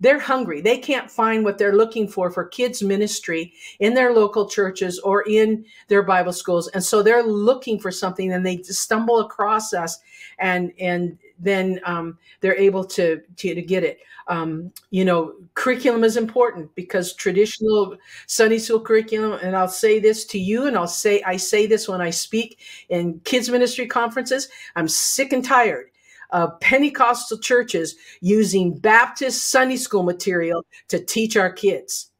they're 0.00 0.18
hungry. 0.18 0.60
They 0.60 0.78
can't 0.78 1.10
find 1.10 1.44
what 1.44 1.58
they're 1.58 1.76
looking 1.76 2.08
for 2.08 2.30
for 2.30 2.44
kids 2.44 2.82
ministry 2.82 3.52
in 3.80 3.94
their 3.94 4.12
local 4.12 4.48
churches 4.48 4.98
or 4.98 5.22
in 5.28 5.64
their 5.88 6.02
Bible 6.02 6.32
schools. 6.32 6.68
And 6.68 6.84
so 6.84 7.02
they're 7.02 7.22
looking 7.22 7.78
for 7.78 7.90
something 7.90 8.32
and 8.32 8.44
they 8.44 8.62
stumble 8.62 9.20
across 9.20 9.72
us 9.72 9.98
and 10.38 10.72
and 10.78 11.18
then 11.38 11.80
um, 11.84 12.18
they're 12.40 12.56
able 12.56 12.84
to, 12.84 13.20
to, 13.36 13.54
to 13.54 13.62
get 13.62 13.84
it 13.84 14.00
um, 14.26 14.72
you 14.90 15.04
know, 15.04 15.34
curriculum 15.54 16.02
is 16.04 16.16
important 16.16 16.74
because 16.74 17.14
traditional 17.14 17.96
Sunday 18.26 18.58
school 18.58 18.80
curriculum, 18.80 19.38
and 19.42 19.56
I'll 19.56 19.68
say 19.68 20.00
this 20.00 20.24
to 20.26 20.38
you, 20.38 20.66
and 20.66 20.76
I'll 20.76 20.86
say, 20.86 21.22
I 21.26 21.36
say 21.36 21.66
this 21.66 21.88
when 21.88 22.00
I 22.00 22.10
speak 22.10 22.58
in 22.88 23.20
kids 23.24 23.50
ministry 23.50 23.86
conferences. 23.86 24.48
I'm 24.76 24.88
sick 24.88 25.32
and 25.32 25.44
tired 25.44 25.90
of 26.30 26.58
Pentecostal 26.60 27.38
churches 27.38 27.96
using 28.20 28.76
Baptist 28.78 29.50
Sunday 29.50 29.76
school 29.76 30.02
material 30.02 30.64
to 30.88 31.04
teach 31.04 31.36
our 31.36 31.52
kids. 31.52 32.10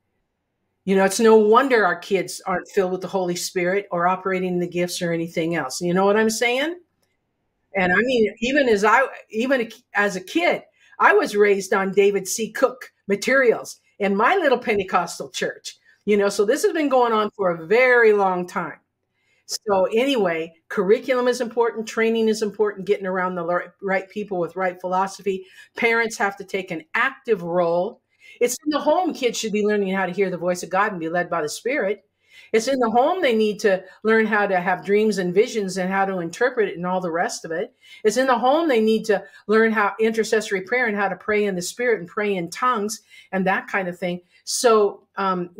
You 0.84 0.96
know, 0.96 1.04
it's 1.06 1.20
no 1.20 1.36
wonder 1.36 1.86
our 1.86 1.96
kids 1.96 2.42
aren't 2.46 2.68
filled 2.68 2.92
with 2.92 3.00
the 3.00 3.08
Holy 3.08 3.34
Spirit 3.34 3.86
or 3.90 4.06
operating 4.06 4.58
the 4.58 4.68
gifts 4.68 5.00
or 5.00 5.12
anything 5.12 5.54
else. 5.54 5.80
You 5.80 5.94
know 5.94 6.04
what 6.04 6.18
I'm 6.18 6.28
saying? 6.28 6.76
And 7.76 7.92
I 7.92 7.96
mean, 7.96 8.34
even 8.40 8.68
as 8.68 8.84
I, 8.84 9.02
even 9.30 9.70
as 9.94 10.16
a 10.16 10.20
kid, 10.20 10.62
I 10.98 11.12
was 11.12 11.36
raised 11.36 11.72
on 11.72 11.92
David 11.92 12.28
C. 12.28 12.52
Cook 12.52 12.92
materials 13.08 13.80
in 13.98 14.16
my 14.16 14.36
little 14.36 14.58
Pentecostal 14.58 15.30
church, 15.30 15.76
you 16.04 16.16
know, 16.16 16.28
so 16.28 16.44
this 16.44 16.62
has 16.62 16.72
been 16.72 16.88
going 16.88 17.12
on 17.12 17.30
for 17.36 17.50
a 17.50 17.66
very 17.66 18.12
long 18.12 18.46
time. 18.46 18.78
So, 19.46 19.84
anyway, 19.94 20.54
curriculum 20.68 21.28
is 21.28 21.40
important, 21.40 21.86
training 21.86 22.28
is 22.28 22.42
important, 22.42 22.86
getting 22.86 23.06
around 23.06 23.34
the 23.34 23.72
right 23.82 24.08
people 24.08 24.38
with 24.38 24.56
right 24.56 24.80
philosophy. 24.80 25.44
Parents 25.76 26.16
have 26.16 26.36
to 26.38 26.44
take 26.44 26.70
an 26.70 26.84
active 26.94 27.42
role. 27.42 28.00
It's 28.40 28.56
in 28.64 28.70
the 28.70 28.80
home, 28.80 29.12
kids 29.12 29.38
should 29.38 29.52
be 29.52 29.66
learning 29.66 29.94
how 29.94 30.06
to 30.06 30.12
hear 30.12 30.30
the 30.30 30.38
voice 30.38 30.62
of 30.62 30.70
God 30.70 30.92
and 30.92 31.00
be 31.00 31.10
led 31.10 31.28
by 31.28 31.42
the 31.42 31.48
Spirit. 31.48 32.04
It's 32.54 32.68
in 32.68 32.78
the 32.78 32.88
home 32.88 33.20
they 33.20 33.34
need 33.34 33.58
to 33.60 33.82
learn 34.04 34.26
how 34.26 34.46
to 34.46 34.60
have 34.60 34.84
dreams 34.84 35.18
and 35.18 35.34
visions 35.34 35.76
and 35.76 35.90
how 35.90 36.04
to 36.04 36.20
interpret 36.20 36.68
it 36.68 36.76
and 36.76 36.86
all 36.86 37.00
the 37.00 37.10
rest 37.10 37.44
of 37.44 37.50
it. 37.50 37.74
It's 38.04 38.16
in 38.16 38.28
the 38.28 38.38
home 38.38 38.68
they 38.68 38.80
need 38.80 39.04
to 39.06 39.24
learn 39.48 39.72
how 39.72 39.94
intercessory 39.98 40.60
prayer 40.60 40.86
and 40.86 40.96
how 40.96 41.08
to 41.08 41.16
pray 41.16 41.46
in 41.46 41.56
the 41.56 41.62
spirit 41.62 41.98
and 41.98 42.08
pray 42.08 42.36
in 42.36 42.50
tongues 42.50 43.00
and 43.32 43.44
that 43.44 43.66
kind 43.66 43.88
of 43.88 43.98
thing. 43.98 44.20
So 44.44 45.02
um, 45.16 45.50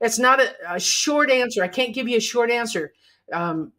it's 0.00 0.20
not 0.20 0.40
a, 0.40 0.54
a, 0.68 0.78
short 0.78 1.28
answer. 1.28 1.60
I 1.60 1.68
can't 1.68 1.92
give 1.92 2.08
you 2.08 2.18
a 2.18 2.20
short 2.20 2.52
answer. 2.52 2.92
Um, 3.32 3.72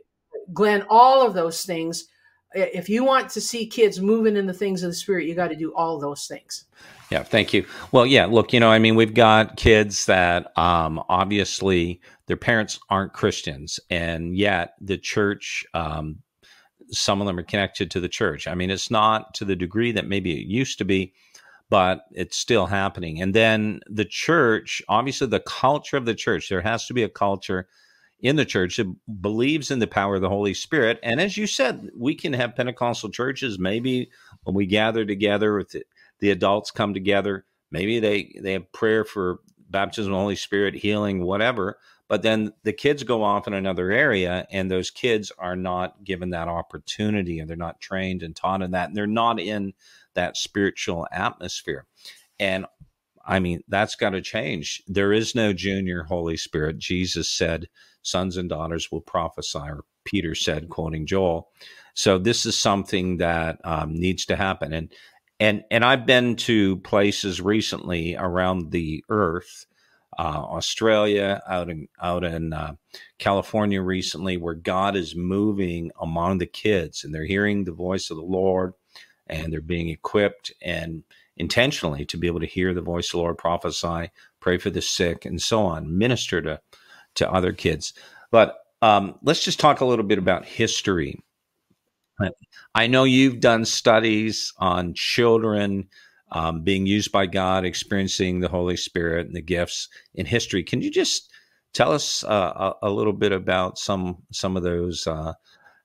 Glenn, 0.51 0.85
all 0.89 1.25
of 1.25 1.33
those 1.33 1.63
things 1.63 2.09
if 2.55 2.89
you 2.89 3.03
want 3.03 3.29
to 3.29 3.41
see 3.41 3.65
kids 3.65 3.99
moving 3.99 4.37
in 4.37 4.45
the 4.45 4.53
things 4.53 4.83
of 4.83 4.91
the 4.91 4.95
spirit, 4.95 5.25
you 5.25 5.35
got 5.35 5.47
to 5.47 5.55
do 5.55 5.73
all 5.73 5.99
those 5.99 6.27
things. 6.27 6.65
Yeah, 7.13 7.21
thank 7.21 7.53
you. 7.53 7.63
Well, 7.91 8.07
yeah, 8.07 8.25
look, 8.25 8.53
you 8.53 8.59
know, 8.59 8.71
I 8.71 8.79
mean, 8.79 8.95
we've 8.95 9.13
got 9.13 9.55
kids 9.55 10.07
that 10.07 10.51
um, 10.57 10.99
obviously 11.09 12.01
their 12.25 12.37
parents 12.37 12.79
aren't 12.89 13.13
Christians, 13.13 13.79
and 13.91 14.35
yet 14.35 14.73
the 14.81 14.97
church, 14.97 15.63
um, 15.75 16.23
some 16.89 17.21
of 17.21 17.27
them 17.27 17.37
are 17.37 17.43
connected 17.43 17.91
to 17.91 17.99
the 17.99 18.09
church. 18.09 18.47
I 18.47 18.55
mean, 18.55 18.71
it's 18.71 18.89
not 18.89 19.35
to 19.35 19.45
the 19.45 19.55
degree 19.55 19.91
that 19.91 20.07
maybe 20.07 20.31
it 20.41 20.47
used 20.47 20.79
to 20.79 20.85
be, 20.85 21.13
but 21.69 22.05
it's 22.13 22.35
still 22.35 22.65
happening. 22.65 23.21
And 23.21 23.35
then 23.35 23.81
the 23.85 24.05
church, 24.05 24.81
obviously, 24.89 25.27
the 25.27 25.39
culture 25.41 25.97
of 25.97 26.05
the 26.05 26.15
church, 26.15 26.49
there 26.49 26.61
has 26.61 26.87
to 26.87 26.95
be 26.95 27.03
a 27.03 27.09
culture 27.09 27.67
in 28.21 28.37
the 28.37 28.45
church 28.45 28.77
that 28.77 28.91
believes 29.21 29.69
in 29.69 29.77
the 29.77 29.85
power 29.85 30.15
of 30.15 30.21
the 30.21 30.29
Holy 30.29 30.55
Spirit. 30.55 30.97
And 31.03 31.21
as 31.21 31.37
you 31.37 31.45
said, 31.45 31.91
we 31.95 32.15
can 32.15 32.33
have 32.33 32.55
Pentecostal 32.55 33.11
churches. 33.11 33.59
Maybe 33.59 34.09
when 34.45 34.55
we 34.55 34.65
gather 34.65 35.05
together, 35.05 35.55
with 35.55 35.75
the, 36.23 36.31
adults 36.31 36.71
come 36.71 36.93
together, 36.93 37.45
maybe 37.71 37.99
they 37.99 38.39
they 38.41 38.53
have 38.53 38.71
prayer 38.71 39.03
for 39.03 39.39
baptism 39.69 40.11
of 40.11 40.17
the 40.17 40.21
Holy 40.21 40.35
Spirit, 40.35 40.75
healing, 40.75 41.23
whatever. 41.23 41.77
But 42.07 42.21
then 42.21 42.53
the 42.63 42.73
kids 42.73 43.03
go 43.03 43.23
off 43.23 43.47
in 43.47 43.53
another 43.53 43.91
area, 43.91 44.45
and 44.51 44.69
those 44.69 44.91
kids 44.91 45.31
are 45.37 45.55
not 45.55 46.03
given 46.03 46.29
that 46.31 46.47
opportunity, 46.47 47.39
and 47.39 47.49
they're 47.49 47.57
not 47.57 47.81
trained 47.81 48.23
and 48.23 48.35
taught 48.35 48.61
in 48.61 48.71
that, 48.71 48.89
and 48.89 48.97
they're 48.97 49.07
not 49.07 49.39
in 49.39 49.73
that 50.13 50.37
spiritual 50.37 51.07
atmosphere. 51.11 51.85
And 52.39 52.65
I 53.25 53.39
mean, 53.39 53.63
that's 53.67 53.95
got 53.95 54.11
to 54.11 54.21
change. 54.21 54.83
There 54.87 55.13
is 55.13 55.33
no 55.33 55.53
junior 55.53 56.03
Holy 56.03 56.37
Spirit. 56.37 56.77
Jesus 56.77 57.29
said, 57.29 57.67
sons 58.01 58.37
and 58.37 58.49
daughters 58.49 58.91
will 58.91 59.01
prophesy, 59.01 59.59
or 59.59 59.85
Peter 60.03 60.35
said, 60.35 60.69
quoting 60.69 61.05
Joel. 61.05 61.49
So 61.95 62.17
this 62.17 62.45
is 62.45 62.59
something 62.59 63.17
that 63.17 63.59
um, 63.63 63.93
needs 63.93 64.25
to 64.25 64.35
happen. 64.35 64.73
And 64.73 64.91
and 65.43 65.65
and 65.69 65.83
I've 65.83 66.05
been 66.05 66.37
to 66.37 66.77
places 66.77 67.41
recently 67.41 68.15
around 68.15 68.71
the 68.71 69.03
earth, 69.09 69.65
uh, 70.17 70.21
Australia, 70.21 71.43
out 71.45 71.69
in 71.69 71.89
out 72.01 72.23
in 72.23 72.53
uh, 72.53 72.75
California 73.19 73.81
recently, 73.81 74.37
where 74.37 74.53
God 74.53 74.95
is 74.95 75.17
moving 75.17 75.91
among 75.99 76.37
the 76.37 76.45
kids, 76.45 77.03
and 77.03 77.13
they're 77.13 77.25
hearing 77.25 77.65
the 77.65 77.73
voice 77.73 78.09
of 78.09 78.15
the 78.15 78.23
Lord, 78.23 78.73
and 79.27 79.51
they're 79.51 79.59
being 79.59 79.89
equipped 79.89 80.53
and 80.61 81.03
intentionally 81.35 82.05
to 82.05 82.15
be 82.17 82.27
able 82.27 82.39
to 82.39 82.45
hear 82.45 82.73
the 82.73 82.79
voice 82.79 83.07
of 83.07 83.11
the 83.11 83.17
Lord, 83.17 83.37
prophesy, 83.37 84.11
pray 84.39 84.57
for 84.57 84.69
the 84.69 84.81
sick, 84.81 85.25
and 85.25 85.41
so 85.41 85.65
on, 85.65 85.97
minister 85.97 86.41
to 86.41 86.61
to 87.15 87.29
other 87.29 87.51
kids. 87.51 87.93
But 88.31 88.59
um, 88.81 89.19
let's 89.23 89.43
just 89.43 89.59
talk 89.59 89.81
a 89.81 89.85
little 89.85 90.05
bit 90.05 90.19
about 90.19 90.45
history. 90.45 91.21
I 92.75 92.87
know 92.87 93.03
you've 93.03 93.39
done 93.39 93.65
studies 93.65 94.53
on 94.57 94.93
children 94.93 95.87
um, 96.31 96.61
being 96.61 96.87
used 96.87 97.11
by 97.11 97.27
God, 97.27 97.63
experiencing 97.63 98.39
the 98.39 98.47
Holy 98.47 98.75
Spirit 98.75 99.27
and 99.27 99.35
the 99.35 99.41
gifts 99.41 99.87
in 100.15 100.25
history. 100.25 100.63
Can 100.63 100.81
you 100.81 100.89
just 100.89 101.31
tell 101.73 101.91
us 101.91 102.23
uh, 102.23 102.73
a, 102.81 102.87
a, 102.87 102.89
little 102.89 103.13
bit 103.13 103.31
about 103.31 103.77
some 103.77 104.17
some 104.31 104.57
of 104.57 104.63
those 104.63 105.05
uh, 105.05 105.33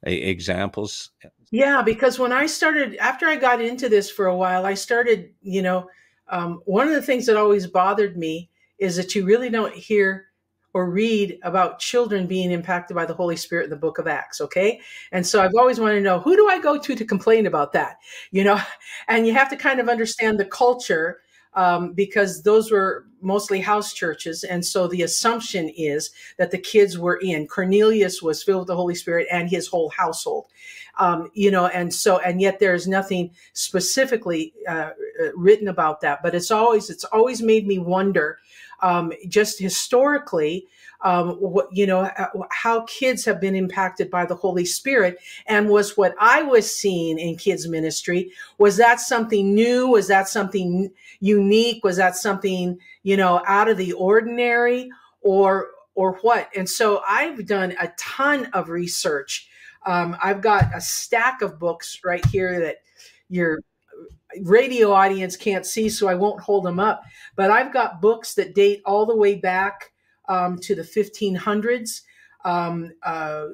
examples? 0.02 1.10
Yeah, 1.50 1.82
because 1.82 2.18
when 2.18 2.32
I 2.32 2.46
started, 2.46 2.96
after 2.96 3.26
I 3.26 3.36
got 3.36 3.60
into 3.60 3.88
this 3.88 4.10
for 4.10 4.26
a 4.26 4.36
while, 4.36 4.66
I 4.66 4.74
started, 4.74 5.32
you 5.40 5.62
know, 5.62 5.88
um, 6.28 6.60
one 6.64 6.88
of 6.88 6.94
the 6.94 7.02
things 7.02 7.26
that 7.26 7.36
always 7.36 7.66
bothered 7.66 8.16
me 8.16 8.50
is 8.78 8.96
that 8.96 9.14
you 9.14 9.24
really 9.24 9.50
don't 9.50 9.74
hear 9.74 10.27
or 10.74 10.90
read 10.90 11.38
about 11.42 11.78
children 11.78 12.26
being 12.26 12.50
impacted 12.50 12.94
by 12.94 13.06
the 13.06 13.14
Holy 13.14 13.36
Spirit 13.36 13.64
in 13.64 13.70
the 13.70 13.76
book 13.76 13.98
of 13.98 14.06
Acts, 14.06 14.40
okay? 14.40 14.80
And 15.12 15.26
so 15.26 15.42
I've 15.42 15.54
always 15.56 15.80
wanted 15.80 15.96
to 15.96 16.00
know 16.02 16.20
who 16.20 16.36
do 16.36 16.48
I 16.48 16.60
go 16.60 16.78
to 16.78 16.94
to 16.94 17.04
complain 17.04 17.46
about 17.46 17.72
that, 17.72 17.98
you 18.30 18.44
know? 18.44 18.60
And 19.08 19.26
you 19.26 19.32
have 19.32 19.48
to 19.50 19.56
kind 19.56 19.80
of 19.80 19.88
understand 19.88 20.38
the 20.38 20.44
culture 20.44 21.20
um, 21.54 21.92
because 21.92 22.42
those 22.42 22.70
were 22.70 23.06
mostly 23.20 23.60
house 23.60 23.92
churches. 23.92 24.44
And 24.44 24.64
so 24.64 24.86
the 24.86 25.02
assumption 25.02 25.70
is 25.70 26.10
that 26.36 26.50
the 26.50 26.58
kids 26.58 26.98
were 26.98 27.16
in. 27.16 27.46
Cornelius 27.46 28.22
was 28.22 28.42
filled 28.42 28.60
with 28.60 28.68
the 28.68 28.76
Holy 28.76 28.94
Spirit 28.94 29.26
and 29.32 29.48
his 29.48 29.66
whole 29.66 29.88
household. 29.88 30.46
Um, 30.98 31.30
you 31.34 31.50
know, 31.50 31.66
and 31.66 31.92
so, 31.92 32.18
and 32.18 32.40
yet 32.40 32.58
there's 32.58 32.86
nothing 32.86 33.30
specifically 33.52 34.52
uh, 34.68 34.90
written 35.34 35.68
about 35.68 36.00
that. 36.02 36.22
But 36.22 36.34
it's 36.34 36.50
always, 36.50 36.90
it's 36.90 37.04
always 37.04 37.40
made 37.40 37.66
me 37.66 37.78
wonder 37.78 38.38
um, 38.80 39.12
just 39.28 39.58
historically, 39.58 40.66
um, 41.02 41.30
what, 41.36 41.68
you 41.72 41.86
know, 41.86 42.10
how 42.50 42.82
kids 42.82 43.24
have 43.24 43.40
been 43.40 43.54
impacted 43.54 44.10
by 44.10 44.26
the 44.26 44.34
Holy 44.34 44.64
Spirit. 44.64 45.18
And 45.46 45.68
was 45.68 45.96
what 45.96 46.14
I 46.18 46.42
was 46.42 46.74
seeing 46.74 47.18
in 47.18 47.36
kids 47.36 47.68
ministry, 47.68 48.32
was 48.58 48.76
that 48.78 49.00
something 49.00 49.54
new? 49.54 49.88
Was 49.88 50.08
that 50.08 50.28
something 50.28 50.90
unique? 51.20 51.84
Was 51.84 51.96
that 51.98 52.16
something, 52.16 52.78
you 53.02 53.16
know, 53.16 53.42
out 53.46 53.68
of 53.68 53.76
the 53.76 53.92
ordinary 53.92 54.90
or, 55.20 55.68
or 55.94 56.14
what? 56.22 56.48
And 56.56 56.68
so 56.68 57.02
I've 57.06 57.46
done 57.46 57.74
a 57.80 57.92
ton 57.96 58.46
of 58.52 58.68
research. 58.68 59.48
Um, 59.86 60.16
I've 60.22 60.40
got 60.40 60.74
a 60.74 60.80
stack 60.80 61.42
of 61.42 61.58
books 61.58 62.00
right 62.04 62.24
here 62.26 62.60
that 62.60 62.78
you're 63.28 63.60
radio 64.42 64.92
audience 64.92 65.36
can't 65.36 65.66
see, 65.66 65.88
so 65.88 66.08
I 66.08 66.14
won't 66.14 66.40
hold 66.40 66.64
them 66.64 66.80
up. 66.80 67.02
But 67.36 67.50
I've 67.50 67.72
got 67.72 68.00
books 68.00 68.34
that 68.34 68.54
date 68.54 68.82
all 68.84 69.06
the 69.06 69.16
way 69.16 69.34
back 69.36 69.92
um, 70.28 70.58
to 70.60 70.74
the 70.74 70.82
1500s. 70.82 72.02
Um, 72.44 72.92
uh, 73.02 73.46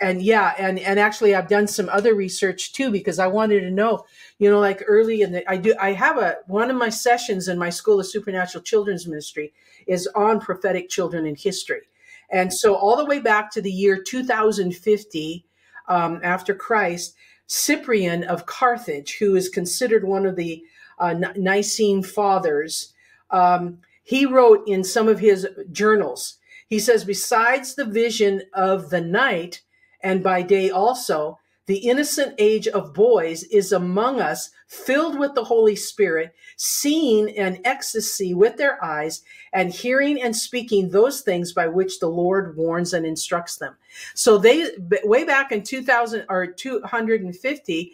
and 0.00 0.22
yeah, 0.22 0.54
and 0.58 0.78
and 0.78 0.98
actually, 0.98 1.34
I've 1.34 1.48
done 1.48 1.66
some 1.66 1.90
other 1.90 2.14
research 2.14 2.72
too 2.72 2.90
because 2.90 3.18
I 3.18 3.26
wanted 3.26 3.60
to 3.60 3.70
know, 3.70 4.06
you 4.38 4.50
know, 4.50 4.58
like 4.58 4.82
early 4.86 5.20
in 5.20 5.32
the 5.32 5.48
I 5.50 5.58
do 5.58 5.74
I 5.78 5.92
have 5.92 6.16
a 6.16 6.36
one 6.46 6.70
of 6.70 6.76
my 6.76 6.88
sessions 6.88 7.48
in 7.48 7.58
my 7.58 7.68
School 7.68 8.00
of 8.00 8.06
Supernatural 8.06 8.64
Children's 8.64 9.06
Ministry 9.06 9.52
is 9.86 10.06
on 10.14 10.40
prophetic 10.40 10.88
children 10.88 11.26
in 11.26 11.34
history, 11.34 11.82
and 12.30 12.50
so 12.52 12.74
all 12.76 12.96
the 12.96 13.04
way 13.04 13.18
back 13.18 13.50
to 13.52 13.60
the 13.60 13.70
year 13.70 14.02
2050 14.02 15.44
um, 15.88 16.20
after 16.22 16.54
Christ, 16.54 17.14
Cyprian 17.52 18.22
of 18.22 18.46
Carthage, 18.46 19.18
who 19.18 19.34
is 19.34 19.48
considered 19.48 20.04
one 20.04 20.24
of 20.24 20.36
the 20.36 20.62
uh, 21.00 21.14
Nicene 21.34 22.00
fathers, 22.00 22.94
um, 23.30 23.78
he 24.04 24.24
wrote 24.24 24.62
in 24.68 24.84
some 24.84 25.08
of 25.08 25.18
his 25.18 25.48
journals, 25.72 26.36
he 26.68 26.78
says, 26.78 27.04
besides 27.04 27.74
the 27.74 27.84
vision 27.84 28.42
of 28.54 28.90
the 28.90 29.00
night 29.00 29.62
and 30.00 30.22
by 30.22 30.42
day 30.42 30.70
also, 30.70 31.39
the 31.70 31.88
innocent 31.88 32.34
age 32.38 32.66
of 32.66 32.92
boys 32.92 33.44
is 33.44 33.70
among 33.70 34.20
us, 34.20 34.50
filled 34.66 35.16
with 35.16 35.36
the 35.36 35.44
Holy 35.44 35.76
Spirit, 35.76 36.34
seeing 36.56 37.30
an 37.38 37.60
ecstasy 37.64 38.34
with 38.34 38.56
their 38.56 38.84
eyes, 38.84 39.22
and 39.52 39.72
hearing 39.72 40.20
and 40.20 40.34
speaking 40.34 40.90
those 40.90 41.20
things 41.20 41.52
by 41.52 41.68
which 41.68 42.00
the 42.00 42.08
Lord 42.08 42.56
warns 42.56 42.92
and 42.92 43.06
instructs 43.06 43.58
them. 43.58 43.76
So 44.16 44.36
they 44.36 44.68
way 45.04 45.22
back 45.22 45.52
in 45.52 45.62
2000 45.62 46.26
or 46.28 46.48
250 46.48 47.92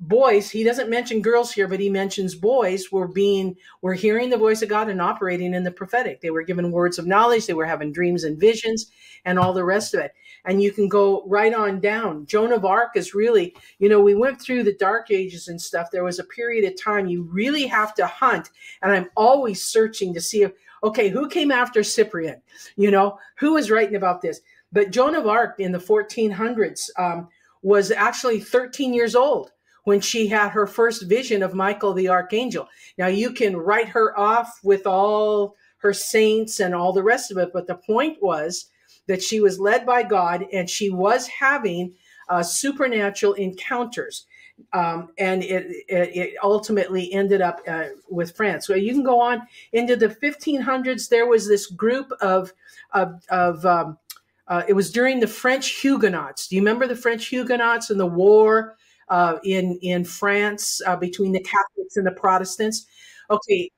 boys 0.00 0.50
he 0.50 0.64
doesn't 0.64 0.90
mention 0.90 1.22
girls 1.22 1.52
here 1.52 1.68
but 1.68 1.78
he 1.78 1.88
mentions 1.88 2.34
boys 2.34 2.90
were 2.90 3.06
being 3.06 3.54
were 3.82 3.94
hearing 3.94 4.30
the 4.30 4.36
voice 4.36 4.60
of 4.60 4.68
god 4.68 4.88
and 4.88 5.00
operating 5.00 5.54
in 5.54 5.62
the 5.62 5.70
prophetic 5.70 6.20
they 6.20 6.30
were 6.30 6.42
given 6.42 6.72
words 6.72 6.98
of 6.98 7.06
knowledge 7.06 7.46
they 7.46 7.54
were 7.54 7.66
having 7.66 7.92
dreams 7.92 8.24
and 8.24 8.40
visions 8.40 8.90
and 9.24 9.38
all 9.38 9.52
the 9.52 9.62
rest 9.62 9.94
of 9.94 10.00
it 10.00 10.12
and 10.44 10.62
you 10.62 10.72
can 10.72 10.88
go 10.88 11.24
right 11.26 11.54
on 11.54 11.80
down. 11.80 12.26
Joan 12.26 12.52
of 12.52 12.64
arc 12.64 12.96
is 12.96 13.14
really 13.14 13.54
you 13.78 13.88
know 13.88 14.00
we 14.00 14.14
went 14.14 14.40
through 14.40 14.64
the 14.64 14.76
dark 14.76 15.10
ages 15.10 15.48
and 15.48 15.60
stuff. 15.60 15.90
There 15.90 16.04
was 16.04 16.18
a 16.18 16.24
period 16.24 16.70
of 16.70 16.82
time 16.82 17.06
you 17.06 17.22
really 17.22 17.66
have 17.66 17.94
to 17.94 18.06
hunt 18.06 18.50
and 18.82 18.92
i'm 18.92 19.10
always 19.16 19.62
searching 19.62 20.14
to 20.14 20.20
see 20.20 20.42
if 20.42 20.52
okay 20.82 21.08
who 21.08 21.28
came 21.28 21.50
after 21.50 21.82
cyprian? 21.82 22.40
You 22.76 22.90
know 22.90 23.18
who 23.36 23.54
was 23.54 23.70
writing 23.70 23.96
about 23.96 24.22
this? 24.22 24.40
But 24.72 24.90
joan 24.90 25.14
of 25.14 25.26
arc 25.26 25.60
in 25.60 25.72
the 25.72 25.78
1400s 25.78 26.90
um, 26.98 27.28
was 27.62 27.90
actually 27.90 28.40
13 28.40 28.92
years 28.92 29.14
old 29.14 29.52
when 29.84 30.00
she 30.00 30.28
had 30.28 30.50
her 30.50 30.66
first 30.66 31.08
vision 31.08 31.42
of 31.42 31.54
Michael 31.54 31.92
the 31.92 32.08
archangel. 32.08 32.68
Now 32.98 33.08
you 33.08 33.32
can 33.32 33.56
write 33.56 33.88
her 33.88 34.18
off 34.18 34.60
with 34.62 34.86
all 34.86 35.56
her 35.78 35.92
saints 35.92 36.60
and 36.60 36.74
all 36.74 36.92
the 36.92 37.02
rest 37.02 37.30
of 37.30 37.38
it, 37.38 37.50
but 37.52 37.66
the 37.66 37.74
point 37.74 38.22
was 38.22 38.66
that 39.06 39.22
she 39.22 39.40
was 39.40 39.58
led 39.58 39.84
by 39.84 40.02
God 40.02 40.46
and 40.52 40.68
she 40.68 40.90
was 40.90 41.26
having 41.26 41.94
uh, 42.28 42.42
supernatural 42.42 43.34
encounters. 43.34 44.26
Um, 44.72 45.08
and 45.18 45.42
it, 45.42 45.66
it, 45.88 46.16
it, 46.16 46.34
ultimately 46.42 47.12
ended 47.12 47.40
up 47.40 47.60
uh, 47.66 47.86
with 48.08 48.36
France. 48.36 48.66
So 48.66 48.74
you 48.74 48.92
can 48.92 49.02
go 49.02 49.20
on 49.20 49.42
into 49.72 49.96
the 49.96 50.08
1500s. 50.08 51.08
There 51.08 51.26
was 51.26 51.48
this 51.48 51.66
group 51.66 52.12
of 52.20 52.52
of, 52.92 53.24
of 53.30 53.64
um, 53.66 53.98
uh, 54.46 54.62
it 54.68 54.74
was 54.74 54.92
during 54.92 55.18
the 55.18 55.26
French 55.26 55.80
Huguenots. 55.80 56.46
Do 56.46 56.56
you 56.56 56.60
remember 56.60 56.86
the 56.86 56.94
French 56.94 57.26
Huguenots 57.26 57.90
and 57.90 57.98
the 57.98 58.06
war 58.06 58.76
uh, 59.12 59.38
in 59.44 59.78
in 59.82 60.04
France 60.04 60.80
uh, 60.86 60.96
between 60.96 61.32
the 61.32 61.42
Catholics 61.42 61.96
and 61.96 62.06
the 62.06 62.12
Protestants. 62.12 62.86
Okay, 63.30 63.70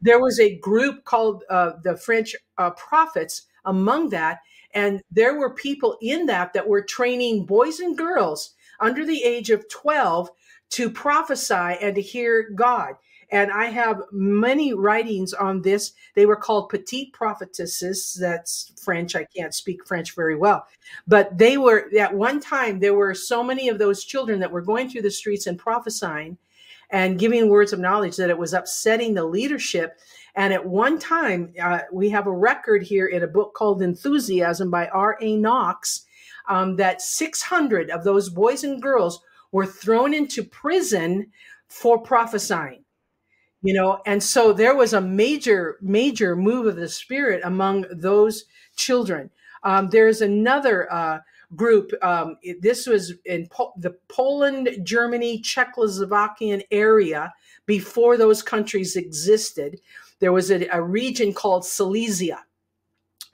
there 0.00 0.20
was 0.20 0.40
a 0.40 0.56
group 0.58 1.04
called 1.04 1.44
uh, 1.50 1.72
the 1.84 1.96
French 1.96 2.34
uh, 2.58 2.70
Prophets 2.70 3.46
among 3.66 4.08
that, 4.08 4.38
and 4.74 5.02
there 5.10 5.38
were 5.38 5.54
people 5.54 5.96
in 6.00 6.26
that 6.26 6.52
that 6.52 6.68
were 6.68 6.82
training 6.82 7.46
boys 7.46 7.80
and 7.80 7.96
girls 7.96 8.54
under 8.80 9.04
the 9.04 9.22
age 9.22 9.50
of 9.50 9.68
twelve 9.68 10.30
to 10.70 10.90
prophesy 10.90 11.54
and 11.54 11.94
to 11.94 12.00
hear 12.00 12.50
God. 12.54 12.94
And 13.30 13.50
I 13.50 13.66
have 13.66 14.02
many 14.12 14.74
writings 14.74 15.32
on 15.32 15.62
this. 15.62 15.92
They 16.14 16.26
were 16.26 16.36
called 16.36 16.68
petite 16.68 17.14
prophetesses. 17.14 18.16
That's 18.20 18.72
French. 18.82 19.16
I 19.16 19.24
can't 19.34 19.54
speak 19.54 19.86
French 19.86 20.14
very 20.14 20.36
well. 20.36 20.66
But 21.06 21.38
they 21.38 21.56
were, 21.56 21.88
at 21.98 22.14
one 22.14 22.40
time, 22.40 22.78
there 22.78 22.94
were 22.94 23.14
so 23.14 23.42
many 23.42 23.70
of 23.70 23.78
those 23.78 24.04
children 24.04 24.38
that 24.40 24.50
were 24.50 24.60
going 24.60 24.90
through 24.90 25.02
the 25.02 25.10
streets 25.10 25.46
and 25.46 25.58
prophesying 25.58 26.36
and 26.90 27.18
giving 27.18 27.48
words 27.48 27.72
of 27.72 27.80
knowledge 27.80 28.16
that 28.16 28.28
it 28.28 28.36
was 28.36 28.52
upsetting 28.52 29.14
the 29.14 29.24
leadership. 29.24 29.98
And 30.34 30.52
at 30.52 30.64
one 30.64 30.98
time, 30.98 31.52
uh, 31.62 31.80
we 31.92 32.08
have 32.10 32.26
a 32.26 32.32
record 32.32 32.82
here 32.82 33.06
in 33.06 33.22
a 33.22 33.28
book 33.28 33.54
called 33.54 33.82
Enthusiasm 33.82 34.70
by 34.70 34.88
R.A. 34.88 35.36
Knox 35.36 36.06
um, 36.48 36.76
that 36.76 37.02
600 37.02 37.90
of 37.90 38.04
those 38.04 38.30
boys 38.30 38.64
and 38.64 38.80
girls 38.80 39.20
were 39.52 39.66
thrown 39.66 40.14
into 40.14 40.42
prison 40.42 41.30
for 41.68 41.98
prophesying 41.98 42.84
you 43.62 43.72
know 43.72 44.00
and 44.06 44.22
so 44.22 44.52
there 44.52 44.74
was 44.74 44.92
a 44.92 45.00
major 45.00 45.78
major 45.80 46.36
move 46.36 46.66
of 46.66 46.76
the 46.76 46.88
spirit 46.88 47.40
among 47.44 47.84
those 47.90 48.44
children 48.76 49.30
um, 49.62 49.88
there's 49.88 50.20
another 50.20 50.92
uh, 50.92 51.18
group 51.54 51.92
um, 52.02 52.36
this 52.60 52.86
was 52.86 53.14
in 53.24 53.46
po- 53.48 53.72
the 53.78 53.96
poland 54.08 54.68
germany 54.82 55.40
czechoslovakian 55.40 56.62
area 56.70 57.32
before 57.66 58.16
those 58.16 58.42
countries 58.42 58.96
existed 58.96 59.80
there 60.22 60.32
was 60.32 60.50
a, 60.50 60.66
a 60.68 60.80
region 60.80 61.34
called 61.34 61.66
silesia 61.66 62.42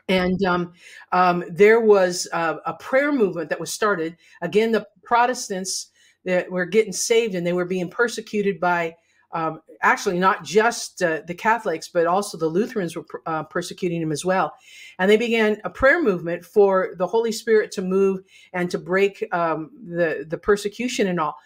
and 0.09 0.43
um, 0.45 0.73
um, 1.13 1.45
there 1.51 1.81
was 1.81 2.27
a, 2.33 2.57
a 2.65 2.73
prayer 2.75 3.13
movement 3.13 3.51
that 3.51 3.61
was 3.61 3.73
started 3.73 4.17
again 4.41 4.73
the 4.73 4.87
protestants 5.05 5.91
that 6.25 6.51
were 6.51 6.67
getting 6.67 6.93
saved 6.93 7.35
and 7.35 7.47
they 7.47 7.53
were 7.53 7.67
being 7.67 7.89
persecuted 7.89 8.59
by 8.59 8.97
um, 9.33 9.61
actually 9.83 10.19
not 10.19 10.43
just 10.43 11.03
uh, 11.03 11.21
the 11.27 11.35
Catholics, 11.35 11.89
but 11.89 12.07
also 12.07 12.39
the 12.39 12.47
Lutherans 12.47 12.97
were 12.97 13.05
uh, 13.27 13.43
persecuting 13.45 14.01
them 14.01 14.11
as 14.11 14.25
well. 14.25 14.55
And 14.99 15.11
they 15.11 15.19
began 15.19 15.61
a 15.65 15.71
prayer 15.71 16.03
movement 16.03 16.45
for 16.45 16.95
the 16.97 17.07
Holy 17.07 17.31
Spirit 17.31 17.71
to 17.73 17.83
move 17.83 18.23
and 18.55 18.71
to 18.71 18.79
break 18.79 19.23
um, 19.33 19.71
the, 19.85 20.25
the 20.27 20.39
persecution 20.39 21.09
and 21.09 21.21
all. 21.21 21.37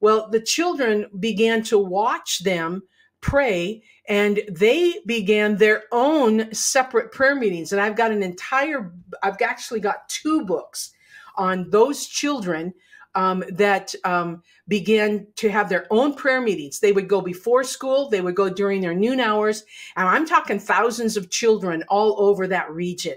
Well, 0.00 0.28
the 0.28 0.40
children 0.40 1.06
began 1.20 1.62
to 1.64 1.78
watch 1.78 2.40
them 2.40 2.82
pray 3.20 3.82
and 4.08 4.40
they 4.50 4.94
began 5.06 5.56
their 5.56 5.84
own 5.92 6.52
separate 6.54 7.12
prayer 7.12 7.34
meetings. 7.34 7.72
And 7.72 7.80
i've 7.80 7.96
got 7.96 8.10
an 8.10 8.22
entire 8.22 8.92
i've 9.22 9.40
actually 9.42 9.80
got 9.80 10.08
two 10.08 10.44
books 10.44 10.92
on 11.36 11.70
those 11.70 12.06
children 12.06 12.74
um, 13.14 13.42
that 13.50 13.94
um, 14.04 14.42
began 14.68 15.26
to 15.36 15.48
have 15.50 15.68
their 15.68 15.86
own 15.90 16.14
prayer 16.14 16.40
meetings. 16.40 16.78
They 16.78 16.92
would 16.92 17.08
go 17.08 17.20
before 17.20 17.64
school 17.64 18.08
they 18.08 18.20
would 18.20 18.36
go 18.36 18.48
during 18.48 18.80
their 18.80 18.94
noon 18.94 19.20
hours 19.20 19.64
and 19.96 20.08
i'm 20.08 20.26
talking 20.26 20.58
thousands 20.58 21.16
of 21.16 21.30
children 21.30 21.84
all 21.88 22.20
over 22.20 22.46
that 22.46 22.70
region 22.70 23.16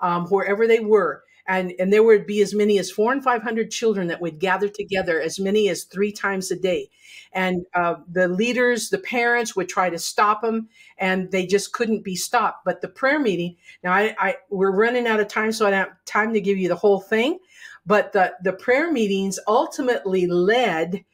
um, 0.00 0.26
wherever 0.26 0.66
they 0.66 0.80
were 0.80 1.24
and 1.48 1.72
and 1.78 1.92
there 1.92 2.02
would 2.02 2.26
be 2.26 2.42
as 2.42 2.54
many 2.54 2.78
as 2.78 2.90
four 2.90 3.10
and 3.10 3.24
five 3.24 3.42
hundred 3.42 3.70
children 3.70 4.06
that 4.08 4.20
would 4.20 4.38
gather 4.38 4.68
together 4.68 5.20
as 5.20 5.40
many 5.40 5.68
as 5.68 5.84
three 5.84 6.12
times 6.12 6.50
a 6.50 6.56
day. 6.56 6.90
And 7.32 7.66
uh, 7.74 7.96
the 8.10 8.28
leaders 8.28 8.90
the 8.90 8.98
parents 8.98 9.56
would 9.56 9.68
try 9.68 9.90
to 9.90 9.98
stop 9.98 10.42
them 10.42 10.68
and 10.98 11.30
they 11.30 11.46
just 11.46 11.72
couldn't 11.72 12.04
be 12.04 12.14
stopped. 12.14 12.64
But 12.64 12.82
the 12.82 12.88
prayer 12.88 13.18
meeting 13.18 13.56
now 13.82 13.92
i, 13.94 14.14
I 14.18 14.36
we're 14.50 14.70
running 14.70 15.06
out 15.06 15.20
of 15.20 15.28
time 15.28 15.50
so 15.50 15.66
i 15.66 15.70
don't 15.70 15.78
have 15.80 16.04
time 16.04 16.32
to 16.34 16.40
give 16.40 16.58
you 16.58 16.68
the 16.68 16.76
whole 16.76 17.00
thing. 17.00 17.38
But 17.86 18.12
the 18.12 18.34
the 18.42 18.52
prayer 18.52 18.92
meetings 18.92 19.38
ultimately 19.48 20.26
led 20.26 21.04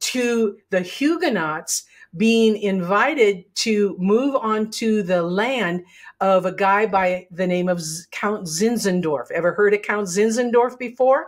to 0.00 0.58
the 0.70 0.80
huguenots 0.80 1.84
being 2.16 2.56
invited 2.56 3.44
to 3.56 3.96
move 3.98 4.36
onto 4.36 5.02
the 5.02 5.22
land 5.22 5.84
of 6.24 6.46
a 6.46 6.52
guy 6.52 6.86
by 6.86 7.26
the 7.30 7.46
name 7.46 7.68
of 7.68 7.82
Count 8.10 8.46
Zinzendorf. 8.46 9.30
Ever 9.30 9.52
heard 9.52 9.74
of 9.74 9.82
Count 9.82 10.08
Zinzendorf 10.08 10.78
before? 10.78 11.26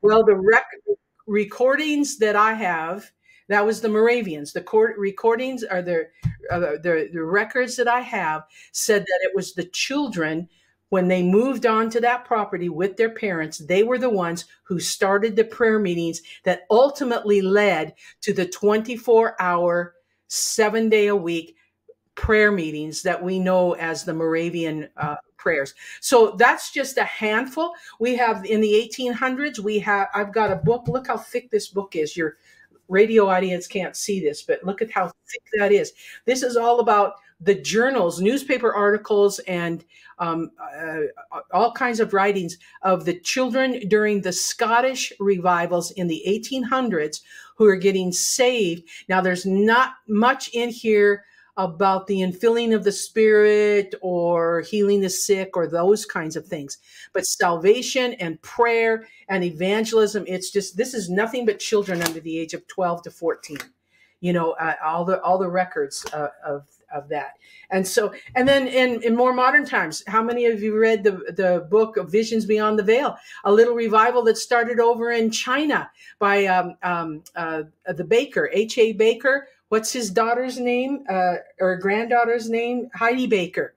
Well, 0.00 0.24
the 0.24 0.34
rec- 0.34 0.64
recordings 1.26 2.16
that 2.20 2.34
I 2.34 2.54
have, 2.54 3.12
that 3.50 3.66
was 3.66 3.82
the 3.82 3.90
Moravians. 3.90 4.54
The 4.54 4.62
court 4.62 4.96
recordings 4.96 5.62
are 5.62 5.82
the, 5.82 6.06
uh, 6.50 6.58
the 6.58 7.10
the 7.12 7.22
records 7.22 7.76
that 7.76 7.86
I 7.86 8.00
have 8.00 8.44
said 8.72 9.02
that 9.02 9.20
it 9.24 9.36
was 9.36 9.52
the 9.52 9.66
children 9.66 10.48
when 10.88 11.08
they 11.08 11.22
moved 11.22 11.66
on 11.66 11.90
to 11.90 12.00
that 12.00 12.24
property 12.24 12.70
with 12.70 12.96
their 12.96 13.10
parents, 13.10 13.58
they 13.58 13.82
were 13.82 13.98
the 13.98 14.08
ones 14.08 14.46
who 14.62 14.80
started 14.80 15.36
the 15.36 15.44
prayer 15.44 15.78
meetings 15.78 16.22
that 16.44 16.62
ultimately 16.70 17.42
led 17.42 17.94
to 18.22 18.32
the 18.32 18.46
24 18.46 19.36
hour 19.38 19.94
seven 20.28 20.88
day 20.88 21.08
a 21.08 21.16
week 21.16 21.56
prayer 22.14 22.52
meetings 22.52 23.02
that 23.02 23.22
we 23.22 23.38
know 23.38 23.72
as 23.72 24.04
the 24.04 24.14
Moravian 24.14 24.88
uh, 24.96 25.16
prayers. 25.36 25.74
So 26.00 26.32
that's 26.38 26.70
just 26.70 26.96
a 26.96 27.04
handful. 27.04 27.72
We 27.98 28.16
have 28.16 28.44
in 28.44 28.60
the 28.60 28.72
1800s, 28.72 29.58
we 29.58 29.78
have, 29.80 30.08
I've 30.14 30.32
got 30.32 30.50
a 30.50 30.56
book. 30.56 30.88
Look 30.88 31.06
how 31.06 31.18
thick 31.18 31.50
this 31.50 31.68
book 31.68 31.96
is. 31.96 32.16
Your 32.16 32.36
radio 32.88 33.28
audience 33.28 33.66
can't 33.66 33.96
see 33.96 34.20
this, 34.20 34.42
but 34.42 34.64
look 34.64 34.82
at 34.82 34.90
how 34.90 35.06
thick 35.06 35.42
that 35.58 35.72
is. 35.72 35.92
This 36.24 36.42
is 36.42 36.56
all 36.56 36.80
about 36.80 37.14
the 37.40 37.54
journals, 37.54 38.20
newspaper 38.20 38.72
articles, 38.72 39.38
and 39.40 39.84
um, 40.18 40.50
uh, 40.60 41.00
all 41.52 41.72
kinds 41.72 42.00
of 42.00 42.14
writings 42.14 42.56
of 42.82 43.04
the 43.04 43.18
children 43.20 43.86
during 43.88 44.20
the 44.20 44.32
Scottish 44.32 45.12
revivals 45.18 45.90
in 45.92 46.06
the 46.06 46.22
1800s 46.26 47.20
who 47.56 47.66
are 47.66 47.76
getting 47.76 48.12
saved. 48.12 48.88
Now, 49.08 49.20
there's 49.20 49.44
not 49.44 49.94
much 50.08 50.48
in 50.54 50.70
here 50.70 51.24
about 51.56 52.06
the 52.06 52.20
infilling 52.20 52.74
of 52.74 52.84
the 52.84 52.92
spirit 52.92 53.94
or 54.00 54.60
healing 54.62 55.00
the 55.00 55.10
sick 55.10 55.56
or 55.56 55.66
those 55.66 56.04
kinds 56.04 56.36
of 56.36 56.46
things. 56.46 56.78
But 57.12 57.26
salvation 57.26 58.14
and 58.14 58.40
prayer 58.42 59.06
and 59.28 59.44
evangelism, 59.44 60.24
it's 60.26 60.50
just, 60.50 60.76
this 60.76 60.94
is 60.94 61.08
nothing 61.08 61.46
but 61.46 61.60
children 61.60 62.02
under 62.02 62.20
the 62.20 62.38
age 62.38 62.54
of 62.54 62.66
12 62.66 63.02
to 63.02 63.10
14. 63.10 63.58
You 64.20 64.32
know, 64.32 64.52
uh, 64.52 64.74
all 64.82 65.04
the 65.04 65.20
all 65.20 65.36
the 65.36 65.50
records 65.50 66.06
uh, 66.14 66.28
of 66.42 66.66
of 66.94 67.08
that. 67.08 67.34
And 67.70 67.86
so, 67.86 68.14
and 68.34 68.46
then 68.48 68.68
in, 68.68 69.02
in 69.02 69.16
more 69.16 69.32
modern 69.32 69.66
times, 69.66 70.02
how 70.06 70.22
many 70.22 70.46
of 70.46 70.62
you 70.62 70.78
read 70.78 71.02
the, 71.02 71.12
the 71.36 71.66
book 71.70 71.96
of 71.96 72.10
Visions 72.10 72.46
Beyond 72.46 72.78
the 72.78 72.82
Veil? 72.84 73.16
A 73.44 73.52
little 73.52 73.74
revival 73.74 74.22
that 74.24 74.38
started 74.38 74.80
over 74.80 75.10
in 75.10 75.30
China 75.30 75.90
by 76.18 76.46
um, 76.46 76.76
um, 76.82 77.22
uh, 77.34 77.64
the 77.94 78.04
Baker, 78.04 78.48
H.A. 78.52 78.92
Baker. 78.92 79.48
What's 79.74 79.92
his 79.92 80.08
daughter's 80.08 80.60
name 80.60 81.02
uh, 81.10 81.34
or 81.58 81.74
granddaughter's 81.78 82.48
name? 82.48 82.90
Heidi 82.94 83.26
Baker. 83.26 83.74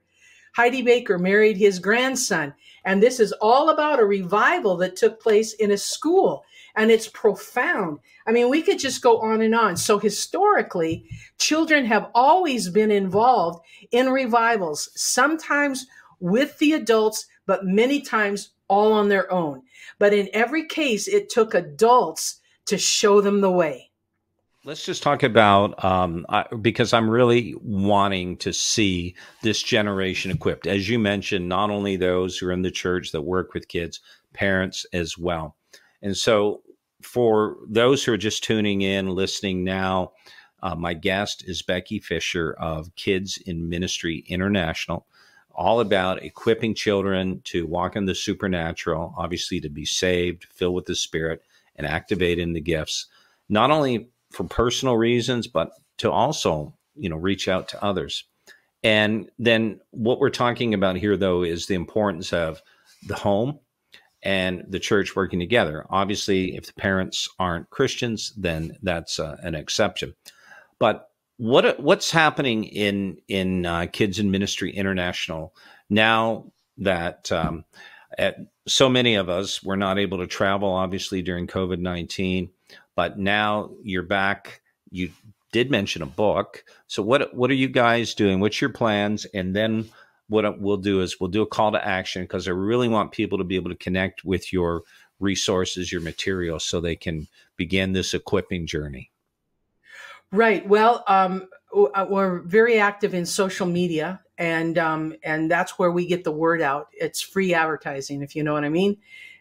Heidi 0.54 0.80
Baker 0.80 1.18
married 1.18 1.56
his 1.56 1.80
grandson. 1.80 2.54
And 2.84 3.02
this 3.02 3.18
is 3.18 3.32
all 3.40 3.70
about 3.70 3.98
a 3.98 4.04
revival 4.04 4.76
that 4.76 4.94
took 4.94 5.20
place 5.20 5.54
in 5.54 5.72
a 5.72 5.76
school 5.76 6.44
and 6.76 6.92
it's 6.92 7.08
profound. 7.08 7.98
I 8.28 8.30
mean, 8.30 8.48
we 8.48 8.62
could 8.62 8.78
just 8.78 9.02
go 9.02 9.18
on 9.18 9.42
and 9.42 9.56
on. 9.56 9.76
So, 9.76 9.98
historically, 9.98 11.04
children 11.36 11.84
have 11.86 12.12
always 12.14 12.68
been 12.68 12.92
involved 12.92 13.66
in 13.90 14.08
revivals, 14.08 14.90
sometimes 14.94 15.88
with 16.20 16.56
the 16.58 16.74
adults, 16.74 17.26
but 17.44 17.66
many 17.66 18.02
times 18.02 18.50
all 18.68 18.92
on 18.92 19.08
their 19.08 19.28
own. 19.32 19.62
But 19.98 20.14
in 20.14 20.28
every 20.32 20.64
case, 20.64 21.08
it 21.08 21.28
took 21.28 21.54
adults 21.54 22.38
to 22.66 22.78
show 22.78 23.20
them 23.20 23.40
the 23.40 23.50
way. 23.50 23.87
Let's 24.68 24.84
just 24.84 25.02
talk 25.02 25.22
about 25.22 25.82
um, 25.82 26.26
I, 26.28 26.44
because 26.60 26.92
I'm 26.92 27.08
really 27.08 27.54
wanting 27.62 28.36
to 28.36 28.52
see 28.52 29.14
this 29.42 29.62
generation 29.62 30.30
equipped. 30.30 30.66
As 30.66 30.90
you 30.90 30.98
mentioned, 30.98 31.48
not 31.48 31.70
only 31.70 31.96
those 31.96 32.36
who 32.36 32.48
are 32.48 32.52
in 32.52 32.60
the 32.60 32.70
church 32.70 33.12
that 33.12 33.22
work 33.22 33.54
with 33.54 33.68
kids, 33.68 34.00
parents 34.34 34.84
as 34.92 35.16
well. 35.16 35.56
And 36.02 36.14
so, 36.14 36.60
for 37.00 37.56
those 37.66 38.04
who 38.04 38.12
are 38.12 38.18
just 38.18 38.44
tuning 38.44 38.82
in, 38.82 39.08
listening 39.08 39.64
now, 39.64 40.12
uh, 40.62 40.74
my 40.74 40.92
guest 40.92 41.44
is 41.48 41.62
Becky 41.62 41.98
Fischer 41.98 42.52
of 42.60 42.94
Kids 42.94 43.38
in 43.46 43.70
Ministry 43.70 44.22
International, 44.28 45.06
all 45.50 45.80
about 45.80 46.22
equipping 46.22 46.74
children 46.74 47.40
to 47.44 47.66
walk 47.66 47.96
in 47.96 48.04
the 48.04 48.14
supernatural, 48.14 49.14
obviously 49.16 49.62
to 49.62 49.70
be 49.70 49.86
saved, 49.86 50.44
filled 50.52 50.74
with 50.74 50.84
the 50.84 50.94
Spirit, 50.94 51.40
and 51.74 51.86
activate 51.86 52.38
in 52.38 52.52
the 52.52 52.60
gifts, 52.60 53.06
not 53.48 53.70
only 53.70 54.10
for 54.30 54.44
personal 54.44 54.96
reasons, 54.96 55.46
but 55.46 55.70
to 55.98 56.10
also, 56.10 56.74
you 56.94 57.08
know, 57.08 57.16
reach 57.16 57.48
out 57.48 57.68
to 57.68 57.84
others. 57.84 58.24
And 58.82 59.30
then 59.38 59.80
what 59.90 60.20
we're 60.20 60.30
talking 60.30 60.74
about 60.74 60.96
here, 60.96 61.16
though, 61.16 61.42
is 61.42 61.66
the 61.66 61.74
importance 61.74 62.32
of 62.32 62.62
the 63.06 63.16
home 63.16 63.58
and 64.22 64.64
the 64.68 64.78
church 64.78 65.16
working 65.16 65.40
together. 65.40 65.84
Obviously, 65.90 66.56
if 66.56 66.66
the 66.66 66.72
parents 66.74 67.28
aren't 67.38 67.70
Christians, 67.70 68.32
then 68.36 68.76
that's 68.82 69.18
uh, 69.18 69.36
an 69.42 69.54
exception. 69.54 70.14
But 70.78 71.08
what 71.38 71.80
what's 71.80 72.10
happening 72.10 72.64
in 72.64 73.18
in 73.28 73.64
uh, 73.64 73.86
Kids 73.92 74.18
in 74.18 74.30
Ministry 74.30 74.70
International 74.72 75.54
now 75.88 76.52
that 76.78 77.30
um, 77.32 77.64
at, 78.18 78.36
so 78.66 78.88
many 78.88 79.14
of 79.14 79.28
us 79.28 79.62
were 79.62 79.76
not 79.76 79.98
able 79.98 80.18
to 80.18 80.26
travel, 80.26 80.68
obviously 80.72 81.22
during 81.22 81.46
COVID 81.46 81.78
nineteen, 81.78 82.50
but 82.98 83.16
now 83.16 83.70
you're 83.84 84.02
back. 84.02 84.60
You 84.90 85.12
did 85.52 85.70
mention 85.70 86.02
a 86.02 86.06
book. 86.06 86.64
So 86.88 87.00
what 87.00 87.32
what 87.32 87.48
are 87.48 87.54
you 87.54 87.68
guys 87.68 88.12
doing? 88.12 88.40
What's 88.40 88.60
your 88.60 88.70
plans? 88.70 89.24
And 89.26 89.54
then 89.54 89.88
what 90.26 90.60
we'll 90.60 90.78
do 90.78 91.00
is 91.00 91.20
we'll 91.20 91.30
do 91.30 91.42
a 91.42 91.46
call 91.46 91.70
to 91.70 91.86
action 91.86 92.24
because 92.24 92.48
I 92.48 92.50
really 92.50 92.88
want 92.88 93.12
people 93.12 93.38
to 93.38 93.44
be 93.44 93.54
able 93.54 93.70
to 93.70 93.76
connect 93.76 94.24
with 94.24 94.52
your 94.52 94.82
resources, 95.20 95.92
your 95.92 96.00
materials, 96.00 96.64
so 96.64 96.80
they 96.80 96.96
can 96.96 97.28
begin 97.56 97.92
this 97.92 98.14
equipping 98.14 98.66
journey. 98.66 99.12
Right. 100.32 100.66
Well, 100.66 101.04
um, 101.06 101.46
uh, 101.72 102.04
we're 102.10 102.40
very 102.40 102.80
active 102.80 103.14
in 103.14 103.26
social 103.26 103.68
media, 103.68 104.22
and 104.38 104.76
um, 104.76 105.14
and 105.22 105.48
that's 105.48 105.78
where 105.78 105.92
we 105.92 106.04
get 106.04 106.24
the 106.24 106.32
word 106.32 106.60
out. 106.60 106.88
It's 106.94 107.20
free 107.20 107.54
advertising, 107.54 108.22
if 108.22 108.34
you 108.34 108.42
know 108.42 108.54
what 108.54 108.64
I 108.64 108.70
mean, 108.70 108.96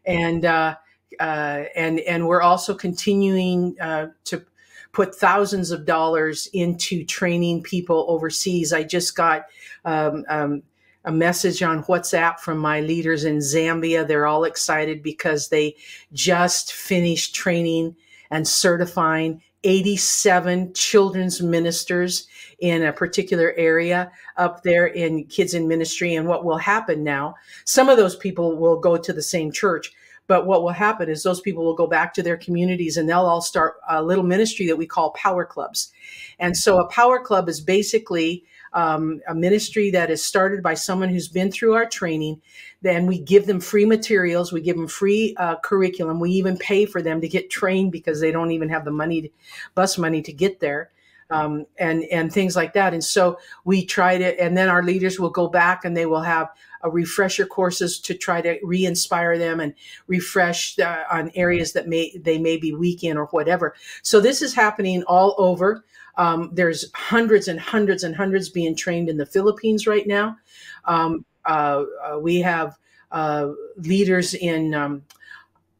and 0.05 0.45
uh, 0.45 0.75
uh, 1.19 1.63
and 1.75 1.99
and 2.01 2.27
we're 2.27 2.41
also 2.41 2.73
continuing 2.73 3.79
uh, 3.79 4.07
to 4.25 4.45
put 4.91 5.15
thousands 5.15 5.71
of 5.71 5.85
dollars 5.85 6.47
into 6.53 7.03
training 7.05 7.63
people 7.63 8.05
overseas. 8.07 8.73
I 8.73 8.83
just 8.83 9.15
got 9.15 9.45
um, 9.85 10.25
um, 10.29 10.63
a 11.05 11.11
message 11.11 11.61
on 11.61 11.83
WhatsApp 11.83 12.39
from 12.39 12.57
my 12.57 12.81
leaders 12.81 13.23
in 13.23 13.37
Zambia. 13.37 14.07
They're 14.07 14.27
all 14.27 14.43
excited 14.43 15.03
because 15.03 15.49
they 15.49 15.75
just 16.13 16.73
finished 16.73 17.35
training 17.35 17.95
and 18.31 18.47
certifying 18.47 19.41
87 19.63 20.73
children's 20.73 21.41
ministers 21.41 22.27
in 22.59 22.83
a 22.83 22.93
particular 22.93 23.53
area 23.57 24.11
up 24.37 24.63
there 24.63 24.87
in 24.87 25.25
kids 25.25 25.53
in 25.53 25.67
ministry. 25.67 26.15
And 26.15 26.27
what 26.27 26.45
will 26.45 26.57
happen 26.57 27.03
now, 27.03 27.35
some 27.65 27.89
of 27.89 27.97
those 27.97 28.15
people 28.15 28.57
will 28.57 28.79
go 28.79 28.97
to 28.97 29.13
the 29.13 29.21
same 29.21 29.51
church. 29.51 29.91
But 30.27 30.45
what 30.45 30.61
will 30.61 30.69
happen 30.69 31.09
is 31.09 31.23
those 31.23 31.41
people 31.41 31.63
will 31.63 31.73
go 31.73 31.87
back 31.87 32.13
to 32.13 32.23
their 32.23 32.37
communities 32.37 32.97
and 32.97 33.07
they'll 33.07 33.19
all 33.19 33.41
start 33.41 33.75
a 33.89 34.03
little 34.03 34.23
ministry 34.23 34.67
that 34.67 34.77
we 34.77 34.85
call 34.85 35.11
power 35.11 35.45
clubs. 35.45 35.91
And 36.37 36.55
so 36.55 36.79
a 36.79 36.87
power 36.89 37.19
club 37.19 37.49
is 37.49 37.61
basically 37.61 38.43
um, 38.73 39.21
a 39.27 39.33
ministry 39.33 39.89
that 39.91 40.11
is 40.11 40.23
started 40.23 40.61
by 40.61 40.73
someone 40.73 41.09
who's 41.09 41.27
been 41.27 41.51
through 41.51 41.73
our 41.73 41.85
training. 41.85 42.41
Then 42.81 43.07
we 43.07 43.19
give 43.19 43.45
them 43.47 43.59
free 43.59 43.85
materials, 43.85 44.51
we 44.51 44.61
give 44.61 44.75
them 44.75 44.87
free 44.87 45.33
uh, 45.37 45.55
curriculum. 45.63 46.19
We 46.19 46.31
even 46.31 46.57
pay 46.57 46.85
for 46.85 47.01
them 47.01 47.21
to 47.21 47.27
get 47.27 47.49
trained 47.49 47.91
because 47.91 48.19
they 48.19 48.31
don't 48.31 48.51
even 48.51 48.69
have 48.69 48.85
the 48.85 48.91
money, 48.91 49.21
to, 49.23 49.29
bus 49.73 49.97
money, 49.97 50.21
to 50.21 50.33
get 50.33 50.59
there. 50.59 50.91
Um, 51.29 51.65
and 51.77 52.03
and 52.05 52.31
things 52.31 52.55
like 52.55 52.73
that. 52.73 52.93
And 52.93 53.03
so 53.03 53.39
we 53.65 53.85
try 53.85 54.17
to, 54.17 54.39
and 54.41 54.57
then 54.57 54.69
our 54.69 54.83
leaders 54.83 55.19
will 55.19 55.29
go 55.29 55.47
back 55.47 55.85
and 55.85 55.95
they 55.95 56.05
will 56.05 56.21
have 56.21 56.49
a 56.83 56.89
refresher 56.89 57.45
courses 57.45 57.99
to 57.99 58.13
try 58.13 58.41
to 58.41 58.59
re-inspire 58.63 59.37
them 59.37 59.59
and 59.59 59.73
refresh 60.07 60.77
uh, 60.79 61.03
on 61.11 61.31
areas 61.35 61.73
that 61.73 61.87
may 61.87 62.15
they 62.17 62.37
may 62.37 62.57
be 62.57 62.73
weak 62.73 63.03
in 63.03 63.17
or 63.17 63.25
whatever. 63.27 63.75
So 64.03 64.19
this 64.19 64.41
is 64.41 64.53
happening 64.53 65.03
all 65.03 65.35
over. 65.37 65.83
Um, 66.17 66.49
there's 66.53 66.91
hundreds 66.93 67.47
and 67.47 67.59
hundreds 67.59 68.03
and 68.03 68.15
hundreds 68.15 68.49
being 68.49 68.75
trained 68.75 69.09
in 69.09 69.17
the 69.17 69.25
Philippines 69.25 69.85
right 69.85 70.07
now. 70.07 70.37
Um, 70.85 71.25
uh, 71.45 71.83
uh, 72.03 72.19
we 72.19 72.41
have 72.41 72.77
uh, 73.11 73.49
leaders 73.77 74.33
in 74.33 74.73
um, 74.73 75.03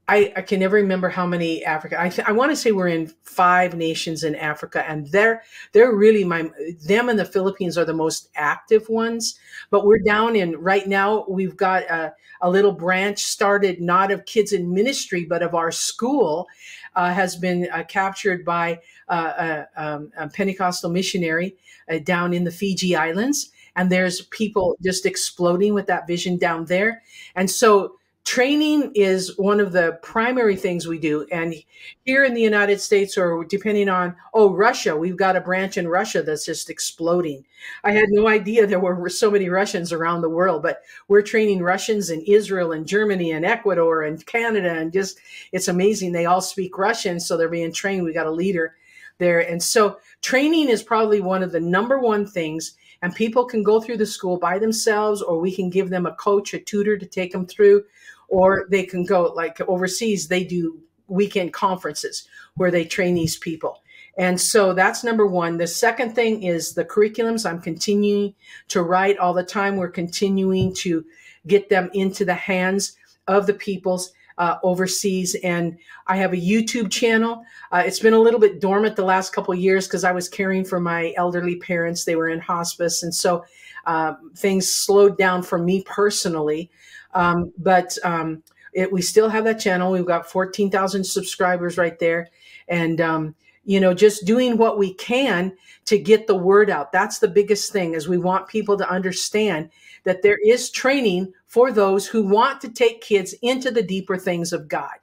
I, 0.09 0.31
I, 0.37 0.41
can 0.41 0.61
never 0.61 0.77
remember 0.77 1.09
how 1.09 1.27
many 1.27 1.65
Africa. 1.65 1.99
I, 1.99 2.11
I 2.25 2.31
want 2.31 2.51
to 2.51 2.55
say 2.55 2.71
we're 2.71 2.87
in 2.87 3.11
five 3.23 3.75
nations 3.75 4.23
in 4.23 4.35
Africa, 4.35 4.89
and 4.89 5.07
they're 5.11 5.43
they're 5.73 5.93
really 5.93 6.23
my 6.23 6.49
them 6.85 7.09
and 7.09 7.19
the 7.19 7.25
Philippines 7.25 7.77
are 7.77 7.83
the 7.83 7.93
most 7.93 8.29
active 8.35 8.87
ones. 8.87 9.37
But 9.69 9.85
we're 9.85 9.99
down 9.99 10.37
in 10.37 10.55
right 10.55 10.87
now. 10.87 11.25
We've 11.27 11.57
got 11.57 11.83
a, 11.83 12.13
a 12.41 12.49
little 12.49 12.71
branch 12.71 13.19
started, 13.23 13.81
not 13.81 14.11
of 14.11 14.25
kids 14.25 14.53
in 14.53 14.73
ministry, 14.73 15.25
but 15.25 15.43
of 15.43 15.53
our 15.53 15.71
school, 15.71 16.47
uh, 16.95 17.13
has 17.13 17.35
been 17.35 17.67
uh, 17.73 17.83
captured 17.83 18.45
by 18.45 18.79
uh, 19.09 19.65
a, 19.75 19.83
um, 19.83 20.11
a, 20.17 20.29
Pentecostal 20.29 20.89
missionary 20.89 21.57
uh, 21.91 21.99
down 21.99 22.33
in 22.33 22.45
the 22.45 22.51
Fiji 22.51 22.95
Islands, 22.95 23.49
and 23.75 23.91
there's 23.91 24.21
people 24.21 24.77
just 24.81 25.05
exploding 25.05 25.73
with 25.73 25.87
that 25.87 26.07
vision 26.07 26.37
down 26.37 26.63
there, 26.65 27.03
and 27.35 27.51
so 27.51 27.96
training 28.27 28.91
is 28.93 29.37
one 29.37 29.61
of 29.61 29.71
the 29.71 29.97
primary 30.01 30.57
things 30.57 30.85
we 30.85 30.99
do 30.99 31.25
and 31.31 31.55
here 32.03 32.25
in 32.25 32.33
the 32.33 32.41
united 32.41 32.77
states 32.81 33.17
or 33.17 33.45
depending 33.45 33.87
on 33.87 34.13
oh 34.33 34.53
russia 34.53 34.93
we've 34.93 35.15
got 35.15 35.37
a 35.37 35.39
branch 35.39 35.77
in 35.77 35.87
russia 35.87 36.21
that's 36.21 36.45
just 36.45 36.69
exploding. 36.69 37.45
I 37.85 37.93
had 37.93 38.09
no 38.09 38.27
idea 38.27 38.67
there 38.67 38.81
were 38.81 39.07
so 39.07 39.31
many 39.31 39.47
russians 39.47 39.93
around 39.93 40.19
the 40.19 40.29
world 40.29 40.61
but 40.61 40.81
we're 41.07 41.21
training 41.21 41.63
russians 41.63 42.09
in 42.09 42.19
israel 42.23 42.73
and 42.73 42.85
germany 42.85 43.31
and 43.31 43.45
ecuador 43.45 44.03
and 44.03 44.23
canada 44.25 44.73
and 44.73 44.91
just 44.91 45.19
it's 45.53 45.69
amazing 45.69 46.11
they 46.11 46.25
all 46.25 46.41
speak 46.41 46.77
russian 46.77 47.21
so 47.21 47.37
they're 47.37 47.47
being 47.47 47.71
trained. 47.71 48.03
We 48.03 48.11
got 48.11 48.27
a 48.27 48.31
leader 48.31 48.75
there. 49.19 49.39
And 49.39 49.61
so 49.61 49.99
training 50.21 50.69
is 50.69 50.83
probably 50.83 51.21
one 51.21 51.43
of 51.43 51.51
the 51.51 51.59
number 51.59 51.99
one 51.99 52.25
things 52.25 52.75
and 53.01 53.13
people 53.13 53.45
can 53.45 53.63
go 53.63 53.79
through 53.79 53.97
the 53.97 54.05
school 54.05 54.37
by 54.37 54.59
themselves 54.59 55.21
or 55.21 55.39
we 55.39 55.55
can 55.55 55.69
give 55.69 55.89
them 55.89 56.05
a 56.05 56.15
coach 56.15 56.53
a 56.53 56.59
tutor 56.59 56.97
to 56.97 57.05
take 57.05 57.31
them 57.31 57.45
through 57.45 57.83
or 58.27 58.67
they 58.69 58.83
can 58.83 59.05
go 59.05 59.33
like 59.35 59.59
overseas 59.61 60.27
they 60.27 60.43
do 60.43 60.79
weekend 61.07 61.53
conferences 61.53 62.27
where 62.55 62.71
they 62.71 62.85
train 62.85 63.15
these 63.15 63.37
people. 63.37 63.81
And 64.17 64.39
so 64.39 64.73
that's 64.73 65.03
number 65.03 65.27
one. 65.27 65.57
The 65.57 65.67
second 65.67 66.15
thing 66.15 66.43
is 66.43 66.73
the 66.73 66.83
curriculums. 66.83 67.47
I'm 67.47 67.61
continuing 67.61 68.33
to 68.69 68.81
write 68.81 69.17
all 69.19 69.33
the 69.33 69.43
time. 69.43 69.77
We're 69.77 69.89
continuing 69.89 70.73
to 70.75 71.05
get 71.45 71.69
them 71.69 71.89
into 71.93 72.25
the 72.25 72.33
hands 72.33 72.97
of 73.27 73.45
the 73.45 73.53
peoples 73.53 74.11
uh, 74.37 74.57
overseas. 74.63 75.35
And 75.43 75.77
i 76.07 76.15
have 76.15 76.33
a 76.33 76.37
youtube 76.37 76.91
channel. 76.91 77.43
Uh, 77.71 77.83
it's 77.85 77.99
been 77.99 78.13
a 78.13 78.19
little 78.19 78.39
bit 78.39 78.61
dormant 78.61 78.95
the 78.95 79.03
last 79.03 79.33
couple 79.33 79.53
years 79.55 79.87
because 79.87 80.03
i 80.03 80.11
was 80.11 80.29
caring 80.29 80.63
for 80.63 80.79
my 80.79 81.13
elderly 81.17 81.55
parents. 81.57 82.05
They 82.05 82.15
were 82.15 82.29
in 82.29 82.39
hospice. 82.39 83.03
And 83.03 83.13
so 83.13 83.45
uh, 83.85 84.13
things 84.35 84.67
slowed 84.67 85.17
down 85.17 85.41
for 85.41 85.57
me 85.57 85.83
personally 85.83 86.69
um, 87.13 87.51
but 87.57 87.97
um, 88.03 88.43
it, 88.73 88.91
we 88.91 89.01
still 89.01 89.29
have 89.29 89.43
that 89.45 89.59
channel. 89.59 89.91
We've 89.91 90.05
got 90.05 90.29
14,000 90.29 91.03
subscribers 91.03 91.77
right 91.77 91.97
there. 91.99 92.29
And, 92.67 93.01
um, 93.01 93.35
you 93.65 93.79
know, 93.79 93.93
just 93.93 94.25
doing 94.25 94.57
what 94.57 94.77
we 94.77 94.93
can 94.93 95.53
to 95.85 95.97
get 95.97 96.27
the 96.27 96.35
word 96.35 96.69
out. 96.69 96.91
That's 96.91 97.19
the 97.19 97.27
biggest 97.27 97.71
thing 97.71 97.93
is 97.93 98.07
we 98.07 98.17
want 98.17 98.47
people 98.47 98.77
to 98.77 98.89
understand 98.89 99.69
that 100.03 100.21
there 100.21 100.37
is 100.45 100.69
training 100.69 101.33
for 101.47 101.71
those 101.71 102.07
who 102.07 102.23
want 102.23 102.61
to 102.61 102.69
take 102.69 103.01
kids 103.01 103.33
into 103.41 103.71
the 103.71 103.83
deeper 103.83 104.17
things 104.17 104.53
of 104.53 104.67
God. 104.67 104.97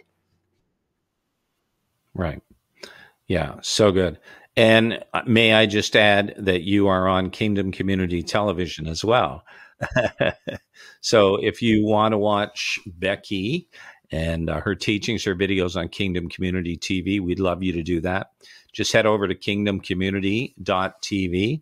Right. 2.15 2.43
Yeah, 3.27 3.57
so 3.61 3.91
good. 3.91 4.19
And 4.57 5.05
uh, 5.13 5.23
may 5.27 5.53
I 5.53 5.67
just 5.67 5.97
add 5.97 6.35
that 6.39 6.63
you 6.63 6.87
are 6.89 7.09
on 7.09 7.31
Kingdom 7.31 7.73
Community 7.73 8.23
Television 8.23 8.87
as 8.87 9.05
well. 9.05 9.45
so 11.05 11.37
if 11.37 11.61
you 11.61 11.85
want 11.85 12.13
to 12.13 12.19
watch 12.19 12.79
Becky 12.87 13.69
and 14.11 14.49
uh, 14.49 14.63
her 14.63 14.75
teachings, 14.75 15.23
her 15.25 15.37
videos 15.37 15.77
on 15.77 15.89
Kingdom 15.89 16.31
Community 16.31 16.79
TV, 16.79 17.21
we'd 17.21 17.39
love 17.39 17.63
you 17.63 17.75
to 17.75 17.83
do 17.83 18.01
that. 18.01 18.31
Just 18.73 18.91
head 18.91 19.05
over 19.05 19.29
to 19.29 19.35
kingdomcommunity.tv 19.35 21.61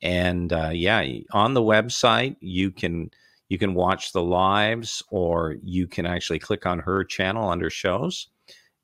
and 0.00 0.52
uh, 0.52 0.70
yeah, 0.72 1.04
on 1.32 1.54
the 1.54 1.60
website 1.60 2.36
you 2.38 2.70
can 2.70 3.10
you 3.48 3.58
can 3.58 3.74
watch 3.74 4.12
the 4.12 4.22
lives 4.22 5.02
or 5.10 5.56
you 5.64 5.88
can 5.88 6.06
actually 6.06 6.38
click 6.38 6.64
on 6.64 6.78
her 6.78 7.02
channel 7.02 7.48
under 7.48 7.70
shows. 7.70 8.28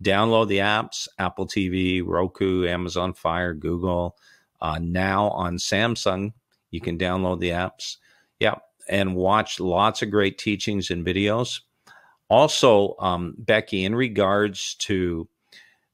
Download 0.02 0.48
the 0.48 0.58
apps, 0.58 1.06
Apple 1.20 1.46
TV, 1.46 2.02
Roku, 2.04 2.66
Amazon 2.66 3.14
Fire, 3.14 3.54
Google. 3.54 4.16
Uh, 4.60 4.80
now 4.82 5.28
on 5.28 5.56
Samsung, 5.56 6.32
you 6.72 6.80
can 6.80 6.98
download 6.98 7.38
the 7.38 7.50
apps. 7.50 7.98
Yeah, 8.40 8.56
and 8.90 9.14
watch 9.14 9.60
lots 9.60 10.02
of 10.02 10.10
great 10.10 10.36
teachings 10.36 10.90
and 10.90 11.06
videos. 11.06 11.60
Also, 12.28 12.96
um, 12.98 13.34
Becky, 13.38 13.84
in 13.84 13.94
regards 13.94 14.74
to 14.80 15.28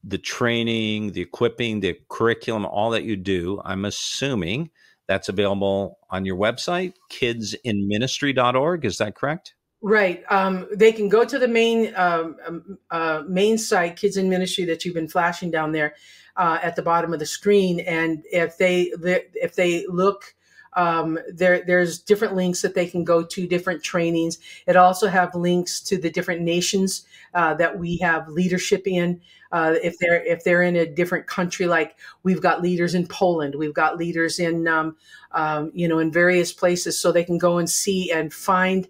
the 0.03 0.17
training, 0.17 1.13
the 1.13 1.21
equipping, 1.21 1.79
the 1.79 1.97
curriculum, 2.09 2.65
all 2.65 2.89
that 2.91 3.03
you 3.03 3.15
do, 3.15 3.61
I'm 3.63 3.85
assuming 3.85 4.71
that's 5.07 5.29
available 5.29 5.99
on 6.09 6.25
your 6.25 6.37
website, 6.37 6.93
kidsinministry.org. 7.11 8.85
Is 8.85 8.97
that 8.97 9.15
correct? 9.15 9.53
Right. 9.81 10.23
Um, 10.29 10.67
they 10.73 10.91
can 10.91 11.07
go 11.07 11.23
to 11.23 11.37
the 11.37 11.47
main 11.47 11.93
um, 11.95 12.35
um, 12.45 12.77
uh, 12.89 13.23
main 13.27 13.57
site, 13.57 13.95
Kids 13.95 14.17
in 14.17 14.27
Ministry, 14.27 14.65
that 14.65 14.83
you've 14.83 14.95
been 14.95 15.07
flashing 15.07 15.51
down 15.51 15.71
there 15.71 15.95
uh, 16.35 16.57
at 16.63 16.75
the 16.75 16.81
bottom 16.81 17.13
of 17.13 17.19
the 17.19 17.25
screen, 17.25 17.79
and 17.81 18.23
if 18.31 18.57
they 18.57 18.91
if 19.35 19.55
they 19.55 19.85
look 19.87 20.33
um, 20.73 21.17
there, 21.31 21.63
there's 21.65 21.99
different 21.99 22.35
links 22.35 22.61
that 22.61 22.75
they 22.75 22.87
can 22.87 23.03
go 23.03 23.23
to, 23.23 23.47
different 23.47 23.83
trainings. 23.83 24.37
It 24.67 24.75
also 24.75 25.07
have 25.07 25.33
links 25.35 25.81
to 25.81 25.97
the 25.97 26.09
different 26.09 26.41
nations 26.41 27.05
uh, 27.33 27.53
that 27.55 27.77
we 27.79 27.97
have 27.97 28.27
leadership 28.27 28.87
in. 28.87 29.21
Uh, 29.51 29.75
if 29.81 29.97
they're 29.99 30.23
if 30.25 30.43
they're 30.43 30.63
in 30.63 30.75
a 30.75 30.85
different 30.85 31.25
country, 31.25 31.67
like 31.67 31.95
we've 32.23 32.41
got 32.41 32.61
leaders 32.61 32.95
in 32.95 33.07
Poland, 33.07 33.55
we've 33.55 33.73
got 33.73 33.97
leaders 33.97 34.39
in 34.39 34.67
um, 34.67 34.97
um, 35.31 35.71
you 35.73 35.87
know 35.87 35.99
in 35.99 36.11
various 36.11 36.51
places, 36.51 36.99
so 36.99 37.11
they 37.11 37.23
can 37.23 37.37
go 37.37 37.57
and 37.57 37.69
see 37.69 38.11
and 38.11 38.33
find 38.33 38.87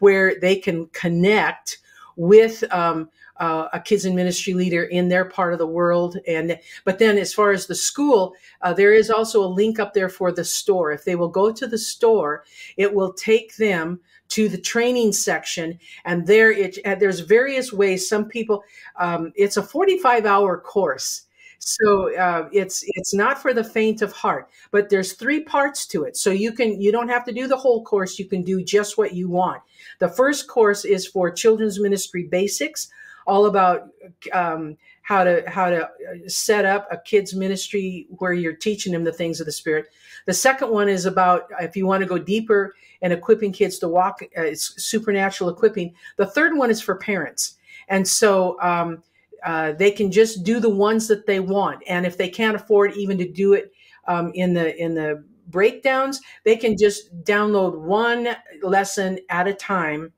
where 0.00 0.38
they 0.40 0.56
can 0.56 0.86
connect 0.88 1.78
with 2.16 2.64
um, 2.72 3.08
uh, 3.38 3.68
a 3.72 3.80
kids 3.80 4.04
in 4.04 4.14
ministry 4.14 4.54
leader 4.54 4.84
in 4.84 5.08
their 5.08 5.24
part 5.24 5.52
of 5.52 5.58
the 5.58 5.66
world. 5.66 6.18
And 6.26 6.58
but 6.84 6.98
then, 6.98 7.18
as 7.18 7.32
far 7.32 7.52
as 7.52 7.66
the 7.66 7.74
school, 7.74 8.34
uh, 8.62 8.72
there 8.72 8.92
is 8.92 9.10
also 9.10 9.44
a 9.44 9.46
link 9.46 9.78
up 9.78 9.94
there 9.94 10.08
for 10.08 10.32
the 10.32 10.44
store. 10.44 10.92
If 10.92 11.04
they 11.04 11.16
will 11.16 11.28
go 11.28 11.52
to 11.52 11.66
the 11.66 11.78
store, 11.78 12.44
it 12.76 12.92
will 12.92 13.12
take 13.12 13.56
them 13.56 14.00
to 14.30 14.48
the 14.48 14.58
training 14.58 15.12
section, 15.12 15.78
and 16.04 16.26
there 16.26 16.52
it 16.52 16.78
uh, 16.84 16.94
there's 16.96 17.20
various 17.20 17.72
ways. 17.72 18.08
Some 18.08 18.26
people, 18.26 18.62
um, 18.98 19.32
it's 19.36 19.56
a 19.56 19.62
45 19.62 20.26
hour 20.26 20.60
course. 20.60 21.22
So 21.60 22.14
uh, 22.16 22.48
it's 22.52 22.84
it's 22.86 23.14
not 23.14 23.40
for 23.42 23.52
the 23.52 23.64
faint 23.64 24.00
of 24.02 24.12
heart, 24.12 24.48
but 24.70 24.88
there's 24.88 25.14
three 25.14 25.42
parts 25.42 25.86
to 25.88 26.04
it. 26.04 26.16
So 26.16 26.30
you 26.30 26.52
can 26.52 26.80
you 26.80 26.92
don't 26.92 27.08
have 27.08 27.24
to 27.24 27.32
do 27.32 27.46
the 27.46 27.56
whole 27.56 27.84
course. 27.84 28.18
You 28.18 28.26
can 28.26 28.42
do 28.42 28.62
just 28.62 28.96
what 28.96 29.14
you 29.14 29.28
want. 29.28 29.62
The 29.98 30.08
first 30.08 30.48
course 30.48 30.84
is 30.84 31.06
for 31.06 31.30
children's 31.30 31.80
ministry 31.80 32.24
basics 32.24 32.88
all 33.28 33.46
about 33.46 33.90
um, 34.32 34.76
how 35.02 35.22
to 35.22 35.44
how 35.46 35.68
to 35.68 35.84
uh, 35.84 35.88
set 36.26 36.64
up 36.64 36.88
a 36.90 36.96
kids 36.96 37.34
ministry 37.34 38.06
where 38.18 38.32
you're 38.32 38.56
teaching 38.56 38.92
them 38.92 39.04
the 39.04 39.12
things 39.12 39.38
of 39.38 39.46
the 39.46 39.52
spirit. 39.52 39.86
The 40.26 40.34
second 40.34 40.70
one 40.70 40.88
is 40.88 41.04
about 41.04 41.44
if 41.60 41.76
you 41.76 41.86
want 41.86 42.00
to 42.02 42.08
go 42.08 42.18
deeper 42.18 42.74
and 43.02 43.12
equipping 43.12 43.52
kids 43.52 43.78
to 43.80 43.88
walk, 43.88 44.22
uh, 44.36 44.42
it's 44.42 44.82
supernatural 44.82 45.50
equipping. 45.50 45.94
The 46.16 46.26
third 46.26 46.56
one 46.56 46.70
is 46.70 46.80
for 46.80 46.96
parents, 46.96 47.58
and 47.88 48.08
so 48.08 48.60
um, 48.62 49.02
uh, 49.44 49.72
they 49.72 49.90
can 49.90 50.10
just 50.10 50.42
do 50.42 50.58
the 50.58 50.70
ones 50.70 51.06
that 51.08 51.26
they 51.26 51.38
want. 51.38 51.82
And 51.86 52.06
if 52.06 52.16
they 52.16 52.30
can't 52.30 52.56
afford 52.56 52.96
even 52.96 53.18
to 53.18 53.30
do 53.30 53.52
it 53.52 53.72
um, 54.06 54.32
in 54.34 54.54
the 54.54 54.74
in 54.82 54.94
the 54.94 55.22
breakdowns, 55.48 56.20
they 56.44 56.56
can 56.56 56.76
just 56.78 57.14
download 57.24 57.78
one 57.78 58.36
lesson 58.62 59.18
at 59.28 59.46
a 59.46 59.54
time 59.54 60.12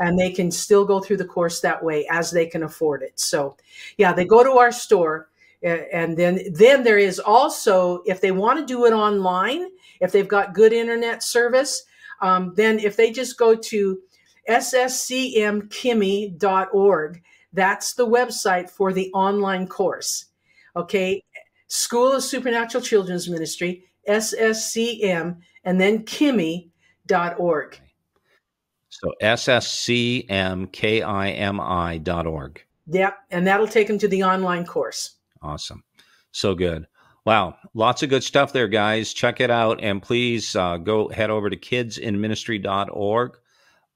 and 0.00 0.18
they 0.18 0.32
can 0.32 0.50
still 0.50 0.84
go 0.84 0.98
through 0.98 1.18
the 1.18 1.24
course 1.24 1.60
that 1.60 1.82
way 1.82 2.06
as 2.10 2.32
they 2.32 2.46
can 2.46 2.64
afford 2.64 3.02
it. 3.02 3.20
So, 3.20 3.56
yeah, 3.96 4.12
they 4.12 4.24
go 4.24 4.42
to 4.42 4.58
our 4.58 4.72
store 4.72 5.30
and 5.62 6.16
then 6.16 6.40
then 6.52 6.84
there 6.84 6.98
is 6.98 7.18
also 7.18 8.02
if 8.06 8.20
they 8.20 8.30
want 8.32 8.58
to 8.58 8.66
do 8.66 8.86
it 8.86 8.92
online, 8.92 9.66
if 10.00 10.10
they've 10.10 10.26
got 10.26 10.54
good 10.54 10.72
internet 10.72 11.22
service, 11.22 11.84
um, 12.22 12.54
then 12.56 12.78
if 12.78 12.96
they 12.96 13.10
just 13.10 13.36
go 13.38 13.54
to 13.54 14.00
sscmkimi.org, 14.48 17.22
that's 17.52 17.92
the 17.94 18.06
website 18.06 18.70
for 18.70 18.94
the 18.94 19.10
online 19.12 19.66
course. 19.66 20.26
Okay, 20.76 21.24
School 21.66 22.12
of 22.12 22.22
Supernatural 22.22 22.82
Children's 22.82 23.28
Ministry, 23.28 23.82
SSCM, 24.08 25.36
and 25.64 25.80
then 25.80 26.04
Kimi.org. 26.04 27.80
So 29.00 29.12
sscmkimi 29.22 30.28
dot 32.04 32.26
org. 32.26 32.62
Yep. 32.88 33.18
And 33.30 33.46
that'll 33.46 33.66
take 33.66 33.86
them 33.86 33.98
to 33.98 34.08
the 34.08 34.24
online 34.24 34.66
course. 34.66 35.16
Awesome. 35.40 35.82
So 36.32 36.54
good. 36.54 36.86
Wow. 37.24 37.56
Lots 37.72 38.02
of 38.02 38.10
good 38.10 38.24
stuff 38.24 38.52
there, 38.52 38.68
guys. 38.68 39.14
Check 39.14 39.40
it 39.40 39.50
out. 39.50 39.82
And 39.82 40.02
please 40.02 40.54
uh, 40.54 40.76
go 40.76 41.08
head 41.08 41.30
over 41.30 41.48
to 41.48 41.56
kidsinministry.org. 41.56 43.38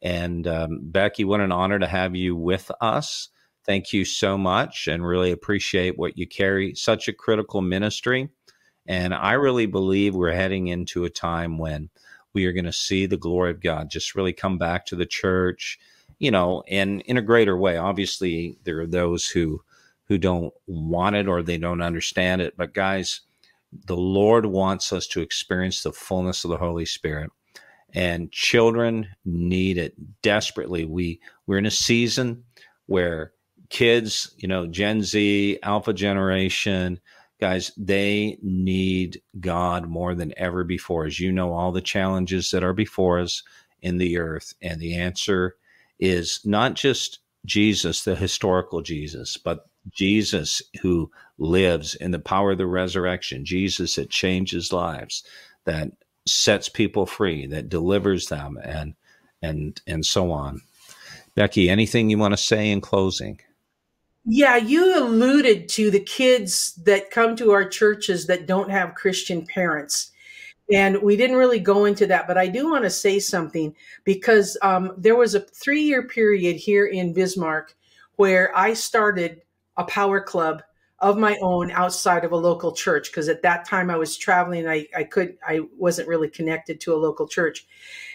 And 0.03 0.45
um, 0.47 0.79
Becky, 0.83 1.23
what 1.23 1.39
an 1.39 1.53
honor 1.53 1.79
to 1.79 1.87
have 1.87 2.15
you 2.15 2.35
with 2.35 2.69
us. 2.81 3.29
Thank 3.65 3.93
you 3.93 4.03
so 4.03 4.37
much 4.37 4.87
and 4.87 5.07
really 5.07 5.31
appreciate 5.31 5.97
what 5.97 6.17
you 6.17 6.27
carry. 6.27 6.75
Such 6.75 7.07
a 7.07 7.13
critical 7.13 7.61
ministry. 7.61 8.29
And 8.85 9.13
I 9.13 9.33
really 9.33 9.65
believe 9.65 10.13
we're 10.13 10.33
heading 10.33 10.67
into 10.67 11.05
a 11.05 11.09
time 11.09 11.57
when 11.57 11.89
we 12.33 12.45
are 12.45 12.51
going 12.51 12.65
to 12.65 12.73
see 12.73 13.05
the 13.05 13.15
glory 13.15 13.51
of 13.51 13.61
God 13.61 13.89
just 13.89 14.13
really 14.13 14.33
come 14.33 14.57
back 14.57 14.85
to 14.87 14.97
the 14.97 15.05
church, 15.05 15.79
you 16.19 16.31
know, 16.31 16.63
and 16.67 17.01
in 17.03 17.15
a 17.15 17.21
greater 17.21 17.55
way. 17.55 17.77
Obviously, 17.77 18.57
there 18.65 18.81
are 18.81 18.87
those 18.87 19.27
who 19.27 19.63
who 20.09 20.17
don't 20.17 20.53
want 20.67 21.15
it 21.15 21.29
or 21.29 21.41
they 21.41 21.57
don't 21.57 21.81
understand 21.81 22.41
it, 22.41 22.55
but 22.57 22.73
guys, 22.73 23.21
the 23.87 23.95
Lord 23.95 24.45
wants 24.45 24.91
us 24.91 25.07
to 25.07 25.21
experience 25.21 25.81
the 25.81 25.93
fullness 25.93 26.43
of 26.43 26.49
the 26.51 26.57
Holy 26.57 26.85
Spirit. 26.85 27.31
And 27.93 28.31
children 28.31 29.07
need 29.23 29.77
it 29.77 29.93
desperately. 30.21 30.85
We 30.85 31.21
we're 31.45 31.59
in 31.59 31.65
a 31.65 31.71
season 31.71 32.43
where 32.87 33.33
kids, 33.69 34.33
you 34.37 34.47
know, 34.47 34.67
Gen 34.67 35.03
Z, 35.03 35.59
Alpha 35.63 35.93
generation, 35.93 36.99
guys, 37.39 37.71
they 37.77 38.37
need 38.41 39.21
God 39.39 39.87
more 39.87 40.15
than 40.15 40.33
ever 40.37 40.63
before. 40.63 41.05
As 41.05 41.19
you 41.19 41.31
know, 41.31 41.53
all 41.53 41.71
the 41.71 41.81
challenges 41.81 42.51
that 42.51 42.63
are 42.63 42.73
before 42.73 43.19
us 43.19 43.43
in 43.81 43.97
the 43.97 44.17
earth. 44.17 44.53
And 44.61 44.79
the 44.79 44.95
answer 44.95 45.55
is 45.99 46.39
not 46.45 46.75
just 46.75 47.19
Jesus, 47.45 48.03
the 48.03 48.15
historical 48.15 48.81
Jesus, 48.81 49.37
but 49.37 49.65
Jesus 49.89 50.61
who 50.81 51.11
lives 51.37 51.95
in 51.95 52.11
the 52.11 52.19
power 52.19 52.51
of 52.51 52.57
the 52.57 52.67
resurrection, 52.67 53.43
Jesus 53.43 53.95
that 53.95 54.09
changes 54.09 54.71
lives, 54.71 55.23
that 55.65 55.91
sets 56.25 56.69
people 56.69 57.05
free, 57.05 57.45
that 57.47 57.69
delivers 57.69 58.27
them, 58.27 58.57
and 58.63 58.95
and 59.41 59.81
and 59.87 60.05
so 60.05 60.31
on. 60.31 60.61
Becky, 61.35 61.69
anything 61.69 62.09
you 62.09 62.17
want 62.17 62.33
to 62.33 62.37
say 62.37 62.69
in 62.69 62.81
closing? 62.81 63.39
Yeah, 64.25 64.55
you 64.55 64.97
alluded 64.97 65.67
to 65.69 65.91
the 65.91 65.99
kids 65.99 66.73
that 66.83 67.11
come 67.11 67.35
to 67.35 67.51
our 67.51 67.67
churches 67.67 68.27
that 68.27 68.45
don't 68.45 68.69
have 68.69 68.95
Christian 68.95 69.45
parents. 69.45 70.11
And 70.71 71.01
we 71.01 71.17
didn't 71.17 71.35
really 71.35 71.59
go 71.59 71.83
into 71.83 72.07
that, 72.07 72.25
but 72.25 72.37
I 72.37 72.47
do 72.47 72.69
want 72.69 72.85
to 72.85 72.89
say 72.89 73.19
something 73.19 73.75
because 74.05 74.57
um, 74.61 74.93
there 74.97 75.17
was 75.17 75.35
a 75.35 75.41
three 75.41 75.81
year 75.81 76.03
period 76.03 76.55
here 76.55 76.85
in 76.85 77.13
Bismarck 77.13 77.75
where 78.15 78.55
I 78.57 78.73
started 78.73 79.41
a 79.75 79.83
power 79.83 80.21
club 80.21 80.63
of 81.03 81.17
my 81.17 81.37
own 81.41 81.69
outside 81.69 82.25
of 82.25 82.31
a 82.31 82.35
local 82.35 82.71
church 82.71 83.11
because 83.11 83.29
at 83.29 83.43
that 83.43 83.65
time 83.65 83.91
I 83.91 83.97
was 83.97 84.17
traveling 84.17 84.67
I, 84.67 84.87
I 84.97 85.03
could 85.03 85.37
I 85.47 85.59
wasn't 85.77 86.07
really 86.07 86.29
connected 86.29 86.81
to 86.81 86.95
a 86.95 86.97
local 86.97 87.27
church 87.27 87.67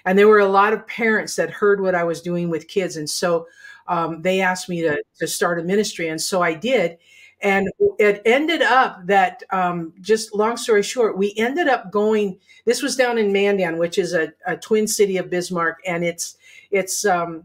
and 0.05 0.18
there 0.18 0.26
were 0.26 0.41
a 0.41 0.49
lot 0.49 0.72
of 0.72 0.86
parents 0.89 1.36
that 1.36 1.51
heard 1.51 1.80
what 1.80 1.95
I 1.95 2.03
was 2.03 2.20
doing 2.20 2.51
with 2.51 2.66
kids 2.66 2.97
and 2.97 3.09
so 3.09 3.47
um, 3.89 4.20
they 4.22 4.41
asked 4.41 4.68
me 4.68 4.82
to, 4.82 5.03
to 5.18 5.26
start 5.26 5.59
a 5.59 5.62
ministry. 5.62 6.09
And 6.09 6.20
so 6.20 6.43
I 6.43 6.55
did. 6.55 6.99
And 7.41 7.68
it 7.99 8.22
ended 8.24 8.62
up 8.62 9.07
that, 9.07 9.43
um, 9.51 9.95
just 10.01 10.34
long 10.34 10.57
story 10.57 10.82
short, 10.82 11.16
we 11.16 11.34
ended 11.36 11.68
up 11.68 11.91
going. 11.91 12.39
This 12.64 12.82
was 12.82 12.97
down 12.97 13.16
in 13.16 13.32
Mandan, 13.32 13.78
which 13.78 13.97
is 13.97 14.12
a, 14.12 14.32
a 14.45 14.57
twin 14.57 14.89
city 14.89 15.18
of 15.18 15.30
Bismarck, 15.30 15.78
and 15.86 16.05
it's 16.05 16.36
it's 16.72 17.05
um, 17.05 17.45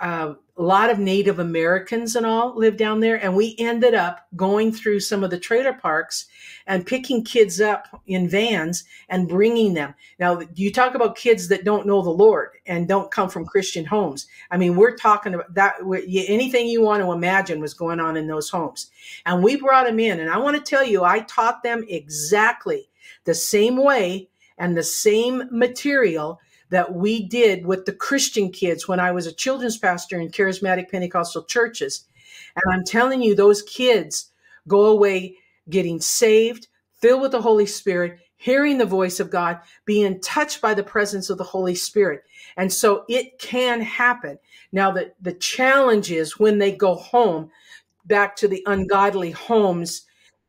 uh, 0.00 0.34
a 0.56 0.62
lot 0.62 0.88
of 0.88 1.00
Native 1.00 1.40
Americans 1.40 2.14
and 2.14 2.24
all 2.24 2.56
live 2.56 2.76
down 2.76 3.00
there. 3.00 3.16
And 3.16 3.34
we 3.34 3.56
ended 3.58 3.92
up 3.92 4.28
going 4.36 4.70
through 4.70 5.00
some 5.00 5.24
of 5.24 5.30
the 5.30 5.38
trailer 5.38 5.72
parks 5.72 6.26
and 6.68 6.86
picking 6.86 7.24
kids 7.24 7.60
up 7.60 8.02
in 8.06 8.28
vans 8.28 8.84
and 9.08 9.28
bringing 9.28 9.74
them. 9.74 9.94
Now, 10.20 10.40
you 10.54 10.72
talk 10.72 10.94
about 10.94 11.16
kids 11.16 11.48
that 11.48 11.64
don't 11.64 11.88
know 11.88 12.02
the 12.02 12.10
Lord 12.10 12.50
and 12.66 12.86
don't 12.86 13.10
come 13.10 13.28
from 13.28 13.46
Christian 13.46 13.84
homes. 13.84 14.28
I 14.52 14.56
mean, 14.56 14.76
we're 14.76 14.96
talking 14.96 15.34
about 15.34 15.52
that. 15.54 15.74
Anything 15.82 16.68
you 16.68 16.82
want 16.82 17.02
to 17.02 17.10
imagine 17.10 17.60
was 17.60 17.74
going 17.74 17.98
on 17.98 18.16
in 18.16 18.28
those 18.28 18.48
homes. 18.48 18.92
And 19.26 19.42
we 19.42 19.56
brought 19.56 19.86
them 19.86 19.98
in. 19.98 20.20
And 20.20 20.30
I 20.30 20.38
want 20.38 20.56
to 20.56 20.62
tell 20.62 20.84
you, 20.84 21.02
I 21.02 21.20
taught 21.20 21.64
them 21.64 21.84
exactly 21.88 22.88
the 23.24 23.34
same 23.34 23.76
way 23.76 24.28
and 24.58 24.76
the 24.76 24.84
same 24.84 25.48
material 25.50 26.38
that 26.74 26.94
we 26.94 27.22
did 27.22 27.66
with 27.66 27.84
the 27.84 27.92
Christian 27.92 28.50
kids 28.50 28.88
when 28.88 29.00
I 29.00 29.12
was 29.12 29.26
a 29.26 29.32
children's 29.32 29.78
pastor 29.78 30.20
in 30.20 30.30
charismatic 30.30 30.90
Pentecostal 30.90 31.44
churches. 31.44 32.06
And 32.56 32.74
I'm 32.74 32.84
telling 32.84 33.22
you, 33.22 33.34
those 33.34 33.62
kids 33.62 34.30
go 34.66 34.86
away 34.86 35.36
getting 35.68 36.00
saved, 36.00 36.68
filled 37.00 37.22
with 37.22 37.32
the 37.32 37.42
Holy 37.42 37.66
Spirit, 37.66 38.18
hearing 38.36 38.78
the 38.78 38.86
voice 38.86 39.20
of 39.20 39.30
God, 39.30 39.60
being 39.84 40.20
touched 40.20 40.60
by 40.60 40.74
the 40.74 40.82
presence 40.82 41.30
of 41.30 41.38
the 41.38 41.44
Holy 41.44 41.74
Spirit. 41.74 42.24
And 42.56 42.72
so 42.72 43.04
it 43.08 43.38
can 43.38 43.80
happen. 43.80 44.38
Now, 44.72 44.90
the, 44.90 45.12
the 45.20 45.34
challenge 45.34 46.10
is 46.10 46.38
when 46.38 46.58
they 46.58 46.72
go 46.72 46.94
home, 46.94 47.50
back 48.06 48.36
to 48.36 48.48
the 48.48 48.62
ungodly 48.66 49.30
homes, 49.30 50.02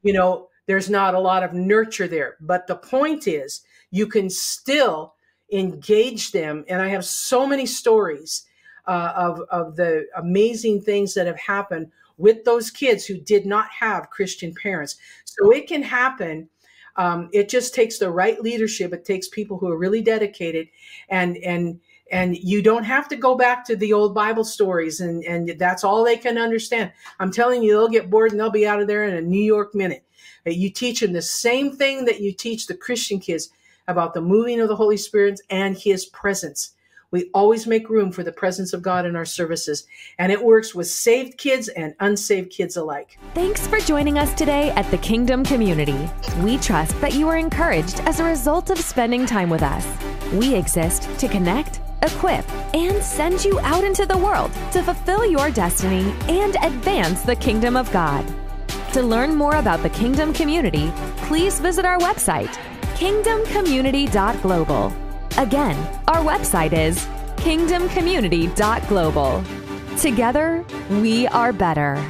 you 0.04 0.12
know, 0.12 0.50
there's 0.68 0.90
not 0.90 1.14
a 1.14 1.20
lot 1.20 1.44
of 1.44 1.54
nurture 1.54 2.08
there. 2.08 2.36
But 2.42 2.68
the 2.68 2.76
point 2.76 3.28
is, 3.28 3.62
you 3.92 4.08
can 4.08 4.30
still 4.30 5.15
engage 5.52 6.32
them. 6.32 6.66
And 6.68 6.82
I 6.82 6.88
have 6.88 7.06
so 7.06 7.46
many 7.46 7.66
stories 7.66 8.46
uh, 8.88 9.14
of, 9.16 9.42
of 9.50 9.76
the 9.76 10.06
amazing 10.18 10.82
things 10.82 11.14
that 11.14 11.28
have 11.28 11.40
happened 11.40 11.92
with 12.18 12.44
those 12.46 12.72
kids 12.72 13.06
who 13.06 13.18
did 13.18 13.46
not 13.46 13.68
have 13.70 14.10
Christian 14.10 14.54
parents. 14.54 14.96
So 15.26 15.52
it 15.52 15.68
can 15.68 15.84
happen. 15.84 16.50
Um, 16.96 17.30
it 17.34 17.50
just 17.50 17.76
takes 17.76 17.98
the 17.98 18.10
right 18.10 18.40
leadership. 18.42 18.94
It 18.94 19.04
takes 19.04 19.28
people 19.28 19.58
who 19.58 19.68
are 19.68 19.78
really 19.78 20.02
dedicated 20.02 20.68
and, 21.10 21.38
and, 21.38 21.82
and 22.12 22.38
you 22.38 22.62
don't 22.62 22.84
have 22.84 23.08
to 23.10 23.16
go 23.16 23.36
back 23.36 23.66
to 23.66 23.76
the 23.76 23.92
old 23.92 24.14
Bible 24.14 24.46
stories 24.46 25.02
and, 25.02 25.24
and 25.26 25.60
that's 25.60 25.84
all 25.84 26.04
they 26.04 26.16
can 26.16 26.38
understand. 26.38 26.94
I'm 27.20 27.32
telling 27.32 27.64
you, 27.64 27.72
they'll 27.74 27.88
get 27.90 28.10
bored 28.10 28.32
and 28.32 28.40
they'll 28.40 28.50
be 28.52 28.68
out 28.68 28.80
of 28.80 28.88
there 28.88 29.04
in 29.04 29.16
a 29.16 29.22
New 29.22 29.42
York 29.42 29.76
minute. 29.76 30.06
You 30.46 30.70
teach 30.70 31.00
them 31.00 31.14
the 31.14 31.22
same 31.22 31.76
thing 31.76 32.06
that 32.06 32.22
you 32.22 32.32
teach 32.32 32.68
the 32.68 32.76
Christian 32.76 33.20
kids 33.20 33.50
about 33.88 34.14
the 34.14 34.22
moving 34.22 34.60
of 34.60 34.68
the 34.68 34.76
Holy 34.76 34.98
Spirit 34.98 35.42
and 35.50 35.78
His 35.78 36.06
presence. 36.06 36.72
We 37.12 37.30
always 37.34 37.68
make 37.68 37.90
room 37.90 38.12
for 38.12 38.24
the 38.24 38.32
presence 38.32 38.74
of 38.74 38.82
God 38.82 39.06
in 39.06 39.16
our 39.16 39.26
services, 39.26 39.88
and 40.20 40.32
it 40.32 40.44
works 40.44 40.76
with 40.76 40.88
saved 40.88 41.38
kids 41.38 41.70
and 41.70 41.96
unsaved 42.00 42.52
kids 42.52 42.76
alike. 42.76 43.18
Thanks 43.34 43.68
for 43.68 43.80
joining 43.80 44.18
us 44.18 44.34
today 44.34 44.72
at 44.72 44.90
the 44.92 44.98
Kingdom 44.98 45.46
Community. 45.46 46.10
We 46.42 46.58
trust 46.58 47.00
that 47.02 47.14
you 47.14 47.30
are 47.30 47.38
encouraged 47.38 48.02
as 48.02 48.20
a 48.20 48.26
result 48.26 48.70
of 48.70 48.80
spending 48.80 49.26
time 49.26 49.50
with 49.50 49.64
us. 49.64 49.88
We 50.34 50.56
exist 50.56 51.08
to 51.20 51.28
connect, 51.28 51.80
equip, 52.02 52.50
and 52.76 53.02
send 53.02 53.46
you 53.46 53.60
out 53.62 53.84
into 53.84 54.06
the 54.06 54.18
world 54.18 54.52
to 54.74 54.84
fulfill 54.84 55.26
your 55.26 55.52
destiny 55.52 56.14
and 56.28 56.58
advance 56.64 57.22
the 57.22 57.36
kingdom 57.36 57.78
of 57.78 57.92
God. 57.94 58.26
To 58.94 59.02
learn 59.02 59.36
more 59.36 59.56
about 59.56 59.84
the 59.84 59.90
Kingdom 59.90 60.34
Community, 60.34 60.92
please 61.18 61.60
visit 61.60 61.86
our 61.86 62.00
website 62.00 62.58
kingdomcommunity.global. 62.96 64.92
Again, 65.38 65.76
our 66.08 66.24
website 66.24 66.74
is 66.74 67.06
kingdomcommunity.global. 67.38 69.44
Together, 69.98 70.66
we 70.90 71.28
are 71.28 71.54
better. 71.54 72.04